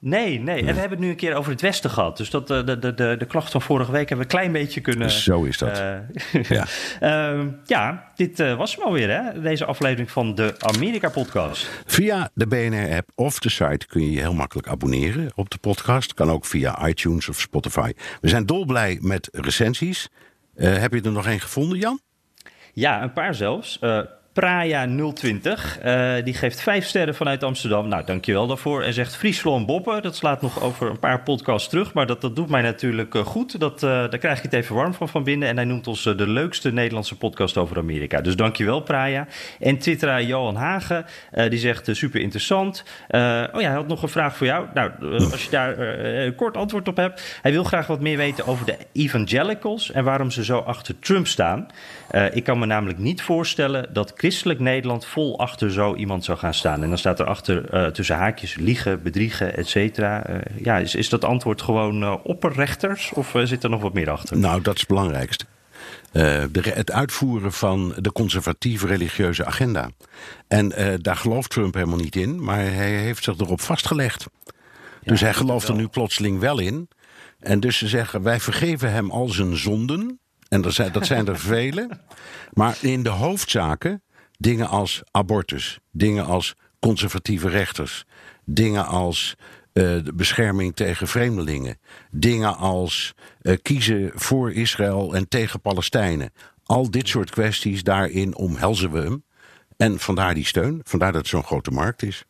Nee, 0.00 0.40
nee. 0.40 0.58
En 0.58 0.74
we 0.74 0.80
hebben 0.80 0.90
het 0.90 0.98
nu 0.98 1.08
een 1.08 1.16
keer 1.16 1.34
over 1.34 1.50
het 1.52 1.60
Westen 1.60 1.90
gehad. 1.90 2.16
Dus 2.16 2.30
dat, 2.30 2.50
eh, 2.50 2.64
de, 2.66 2.78
de, 2.78 2.94
de, 2.94 3.14
de 3.18 3.24
klacht 3.26 3.50
van 3.50 3.62
vorige 3.62 3.92
week 3.92 4.08
hebben 4.08 4.26
we 4.26 4.32
een 4.32 4.38
klein 4.40 4.52
beetje 4.52 4.80
kunnen... 4.80 5.10
Zo 5.10 5.44
is 5.44 5.58
dat. 5.58 5.78
eh, 5.78 6.42
Ja. 6.48 6.66
Ehm, 7.00 7.48
ja, 7.66 8.10
dit 8.14 8.40
eh, 8.40 8.56
was 8.56 8.74
hem 8.76 8.84
alweer, 8.84 9.10
hè? 9.10 9.40
Deze 9.40 9.64
aflevering 9.64 10.10
van 10.10 10.34
de 10.34 10.54
Amerika-podcast. 10.58 11.68
Via 11.86 12.30
de 12.34 12.46
BNR-app 12.46 13.10
of 13.14 13.38
de 13.38 13.50
site 13.50 13.86
kun 13.86 14.02
je 14.02 14.10
je 14.10 14.20
heel 14.20 14.34
makkelijk 14.34 14.68
abonneren 14.68 15.30
op 15.34 15.50
de 15.50 15.58
podcast. 15.58 16.14
Kan 16.14 16.30
ook 16.30 16.44
via 16.46 16.86
iTunes 16.88 17.28
of 17.28 17.40
Spotify. 17.40 17.92
We 18.20 18.28
zijn 18.28 18.46
dolblij 18.46 18.98
met 19.00 19.28
recensies. 19.32 20.08
Heb 20.56 20.92
je 20.92 21.00
er 21.00 21.12
nog 21.12 21.26
één 21.26 21.40
gevonden, 21.40 21.78
Jan? 21.78 22.00
Ja, 22.72 23.02
een 23.02 23.12
paar 23.12 23.34
zelfs. 23.34 23.78
Praja 24.38 24.86
020, 25.14 25.78
eh, 25.78 26.14
die 26.24 26.34
geeft 26.34 26.60
vijf 26.60 26.86
sterren 26.86 27.14
vanuit 27.14 27.44
Amsterdam. 27.44 27.88
Nou, 27.88 28.04
dankjewel 28.04 28.46
daarvoor. 28.46 28.82
En 28.82 28.92
zegt 28.92 29.16
Friesland 29.16 29.66
Boppen. 29.66 30.02
Dat 30.02 30.16
slaat 30.16 30.42
nog 30.42 30.62
over 30.62 30.90
een 30.90 30.98
paar 30.98 31.22
podcasts 31.22 31.68
terug. 31.68 31.92
Maar 31.92 32.06
dat, 32.06 32.20
dat 32.20 32.36
doet 32.36 32.48
mij 32.48 32.62
natuurlijk 32.62 33.14
eh, 33.14 33.24
goed. 33.24 33.60
Dat, 33.60 33.82
eh, 33.82 33.90
daar 33.90 34.18
krijg 34.18 34.36
ik 34.36 34.42
het 34.42 34.52
even 34.52 34.74
warm 34.74 34.94
van 34.94 35.08
van 35.08 35.24
binnen. 35.24 35.48
En 35.48 35.56
hij 35.56 35.64
noemt 35.64 35.86
ons 35.86 36.02
de 36.02 36.26
leukste 36.26 36.72
Nederlandse 36.72 37.16
podcast 37.16 37.56
over 37.56 37.78
Amerika. 37.78 38.20
Dus 38.20 38.36
dankjewel, 38.36 38.80
Praja. 38.80 39.26
En 39.60 39.78
twitteraar 39.78 40.22
Johan 40.22 40.56
Hagen, 40.56 41.04
die 41.48 41.58
zegt 41.58 41.88
super 41.92 42.20
interessant. 42.20 42.84
Oh 43.08 43.18
ja, 43.18 43.50
hij 43.52 43.74
had 43.74 43.88
nog 43.88 44.02
een 44.02 44.08
vraag 44.08 44.36
voor 44.36 44.46
jou. 44.46 44.66
Nou, 44.74 44.90
als 45.32 45.44
je 45.44 45.50
daar 45.50 46.32
kort 46.32 46.56
antwoord 46.56 46.88
op 46.88 46.96
hebt. 46.96 47.38
Hij 47.42 47.52
wil 47.52 47.64
graag 47.64 47.86
wat 47.86 48.00
meer 48.00 48.16
weten 48.16 48.46
over 48.46 48.66
de 48.66 48.76
evangelicals 48.92 49.90
en 49.92 50.04
waarom 50.04 50.30
ze 50.30 50.44
zo 50.44 50.58
achter 50.58 50.98
Trump 50.98 51.26
staan. 51.26 51.66
Ik 52.32 52.44
kan 52.44 52.58
me 52.58 52.66
namelijk 52.66 52.98
niet 52.98 53.22
voorstellen 53.22 53.92
dat 53.92 54.12
christelijk 54.28 54.60
Nederland 54.60 55.04
vol 55.04 55.38
achter 55.38 55.72
zo 55.72 55.94
iemand 55.94 56.24
zou 56.24 56.38
gaan 56.38 56.54
staan. 56.54 56.82
En 56.82 56.88
dan 56.88 56.98
staat 56.98 57.18
er 57.18 57.26
achter 57.26 57.70
eh, 57.70 57.86
tussen 57.86 58.16
haakjes 58.16 58.54
liegen, 58.54 59.02
bedriegen, 59.02 59.56
et 59.56 59.68
cetera. 59.68 60.24
Eh, 60.26 60.64
ja, 60.64 60.78
is, 60.78 60.94
is 60.94 61.08
dat 61.08 61.24
antwoord 61.24 61.62
gewoon 61.62 62.02
eh, 62.02 62.14
opperrechters 62.22 63.12
of 63.12 63.34
zit 63.44 63.64
er 63.64 63.70
nog 63.70 63.80
wat 63.80 63.92
meer 63.92 64.10
achter? 64.10 64.38
Nou, 64.38 64.62
dat 64.62 64.74
is 64.74 64.80
het 64.80 64.88
belangrijkste. 64.88 65.44
De, 66.12 66.48
het 66.62 66.92
uitvoeren 66.92 67.52
van 67.52 67.94
de 67.96 68.12
conservatieve 68.12 68.86
religieuze 68.86 69.44
agenda. 69.44 69.90
En 70.48 70.72
daar 71.02 71.16
gelooft 71.16 71.50
Trump 71.50 71.74
helemaal 71.74 71.98
niet 71.98 72.16
in, 72.16 72.44
maar 72.44 72.58
hij 72.58 72.90
heeft 72.90 73.24
zich 73.24 73.38
erop 73.38 73.60
vastgelegd. 73.60 74.26
dus 75.02 75.20
hij 75.20 75.30
dat 75.30 75.38
gelooft 75.38 75.68
er 75.68 75.74
nu 75.74 75.88
plotseling 75.88 76.40
wel 76.40 76.58
in. 76.58 76.88
En 77.40 77.60
dus 77.60 77.78
ze 77.78 77.88
zeggen, 77.88 78.22
wij 78.22 78.40
vergeven 78.40 78.92
hem 78.92 79.10
al 79.10 79.28
zijn 79.28 79.56
zonden. 79.56 80.20
En 80.48 80.64
er 80.64 80.72
zijn, 80.72 80.92
dat 80.92 81.06
zijn 81.06 81.26
er 81.26 81.38
vele. 81.54 81.88
Maar 82.52 82.76
in 82.80 83.02
de 83.02 83.08
hoofdzaken, 83.08 84.02
dingen 84.38 84.68
als 84.68 85.02
abortus, 85.10 85.78
dingen 85.90 86.26
als 86.26 86.54
conservatieve 86.80 87.48
rechters, 87.48 88.04
dingen 88.44 88.86
als 88.86 89.34
eh, 89.72 89.84
de 90.04 90.12
bescherming 90.14 90.76
tegen 90.76 91.08
vreemdelingen, 91.08 91.78
dingen 92.10 92.56
als 92.56 93.14
eh, 93.40 93.56
kiezen 93.62 94.10
voor 94.14 94.52
Israël 94.52 95.14
en 95.14 95.28
tegen 95.28 95.60
Palestijnen. 95.60 96.32
Al 96.64 96.90
dit 96.90 97.08
soort 97.08 97.30
kwesties, 97.30 97.82
daarin 97.82 98.36
omhelzen 98.36 98.90
we 98.90 98.98
hem. 98.98 99.24
En 99.76 99.98
vandaar 99.98 100.34
die 100.34 100.46
steun, 100.46 100.80
vandaar 100.84 101.12
dat 101.12 101.20
het 101.20 101.30
zo'n 101.30 101.44
grote 101.44 101.70
markt 101.70 102.02
is. 102.02 102.24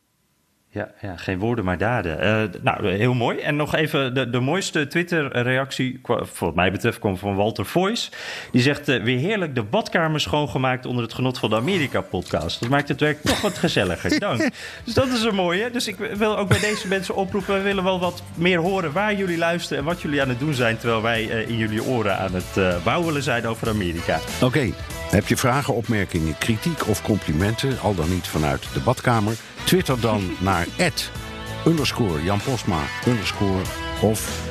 Ja, 0.71 0.89
ja, 1.01 1.17
geen 1.17 1.39
woorden, 1.39 1.65
maar 1.65 1.79
daden. 1.79 2.21
Eh, 2.21 2.61
nou, 2.63 2.91
heel 2.91 3.15
mooi. 3.15 3.39
En 3.39 3.57
nog 3.57 3.75
even 3.75 4.15
de, 4.15 4.31
de 4.31 4.41
mooiste 4.41 4.87
Twitter-reactie, 4.87 6.01
wat 6.39 6.55
mij 6.55 6.73
betreft, 6.73 6.99
kwam 6.99 7.17
van 7.17 7.35
Walter 7.35 7.67
Voice. 7.67 8.11
Die 8.53 8.63
zegt, 8.63 8.89
eh, 8.89 9.03
weer 9.03 9.19
heerlijk 9.19 9.55
de 9.55 9.63
badkamer 9.63 10.21
schoongemaakt 10.21 10.87
onder 10.87 11.03
het 11.05 11.15
genot 11.15 11.39
van 11.39 11.51
de 11.51 11.57
Amerika-podcast. 11.57 12.61
Dat 12.61 12.69
maakt 12.69 12.89
het 12.89 13.01
werk 13.01 13.23
toch 13.23 13.41
wat 13.41 13.59
gezelliger. 13.59 14.19
Dank. 14.29 14.51
Dus 14.85 14.95
dat 14.95 15.09
is 15.09 15.23
een 15.23 15.35
mooie. 15.35 15.71
Dus 15.71 15.89
ik 15.89 15.97
wil 15.97 16.39
ook 16.39 16.49
bij 16.49 16.61
deze 16.61 16.89
mensen 16.89 17.15
oproepen, 17.15 17.55
we 17.55 17.63
willen 17.63 17.85
wel 17.85 18.01
wat 18.01 18.23
meer 18.35 18.59
horen 18.59 18.93
waar 18.93 19.15
jullie 19.15 19.39
luisteren 19.39 19.79
en 19.79 19.85
wat 19.85 20.03
jullie 20.03 20.23
aan 20.23 20.29
het 20.29 20.39
doen 20.39 20.55
zijn, 20.55 20.79
terwijl 20.79 21.03
wij 21.03 21.31
eh, 21.31 21.49
in 21.49 21.57
jullie 21.57 21.83
oren 21.83 22.19
aan 22.19 22.35
het 22.35 22.83
bouwelen 22.85 23.23
zijn 23.23 23.47
over 23.47 23.69
Amerika. 23.69 24.19
Oké, 24.43 24.71
heb 25.11 25.27
je 25.27 25.37
vragen, 25.37 25.75
opmerkingen, 25.75 26.39
kritiek 26.39 26.87
of 26.89 27.03
complimenten, 27.03 27.81
al 27.81 27.95
dan 27.95 28.11
niet 28.11 28.27
vanuit 28.27 28.69
de 28.73 28.81
badkamer? 28.81 29.35
Twitter 29.69 30.01
dan 30.01 30.31
naar 30.39 30.58
underscore 31.67 32.23
Jan 32.23 32.41
Postma 32.41 32.81
underscore 33.07 33.63
of 34.03 34.47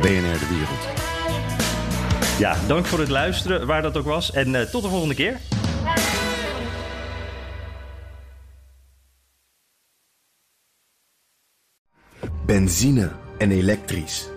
BNR 0.00 0.38
De 0.38 0.46
Wereld. 0.48 1.08
Ja, 2.38 2.56
dank 2.66 2.86
voor 2.86 2.98
het 2.98 3.08
luisteren, 3.08 3.66
waar 3.66 3.82
dat 3.82 3.96
ook 3.96 4.04
was. 4.04 4.32
En 4.32 4.54
eh, 4.54 4.62
tot 4.62 4.82
de 4.82 4.88
volgende 4.88 5.14
keer. 5.14 5.38
Benzine 12.46 13.10
en 13.38 13.50
elektrisch. 13.50 14.28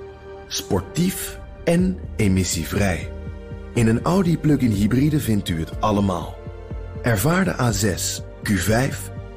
Sportief 0.48 1.40
en 1.64 2.00
emissievrij. 2.16 3.12
In 3.74 3.88
een 3.88 4.02
Audi 4.02 4.38
plug-in 4.38 4.72
hybride 4.72 5.20
vindt 5.20 5.50
u 5.50 5.60
het 5.60 5.82
allemaal. 5.82 6.38
Ervaar 7.02 7.44
de 7.44 7.54
A6, 7.54 8.24
Q5, 8.50 9.13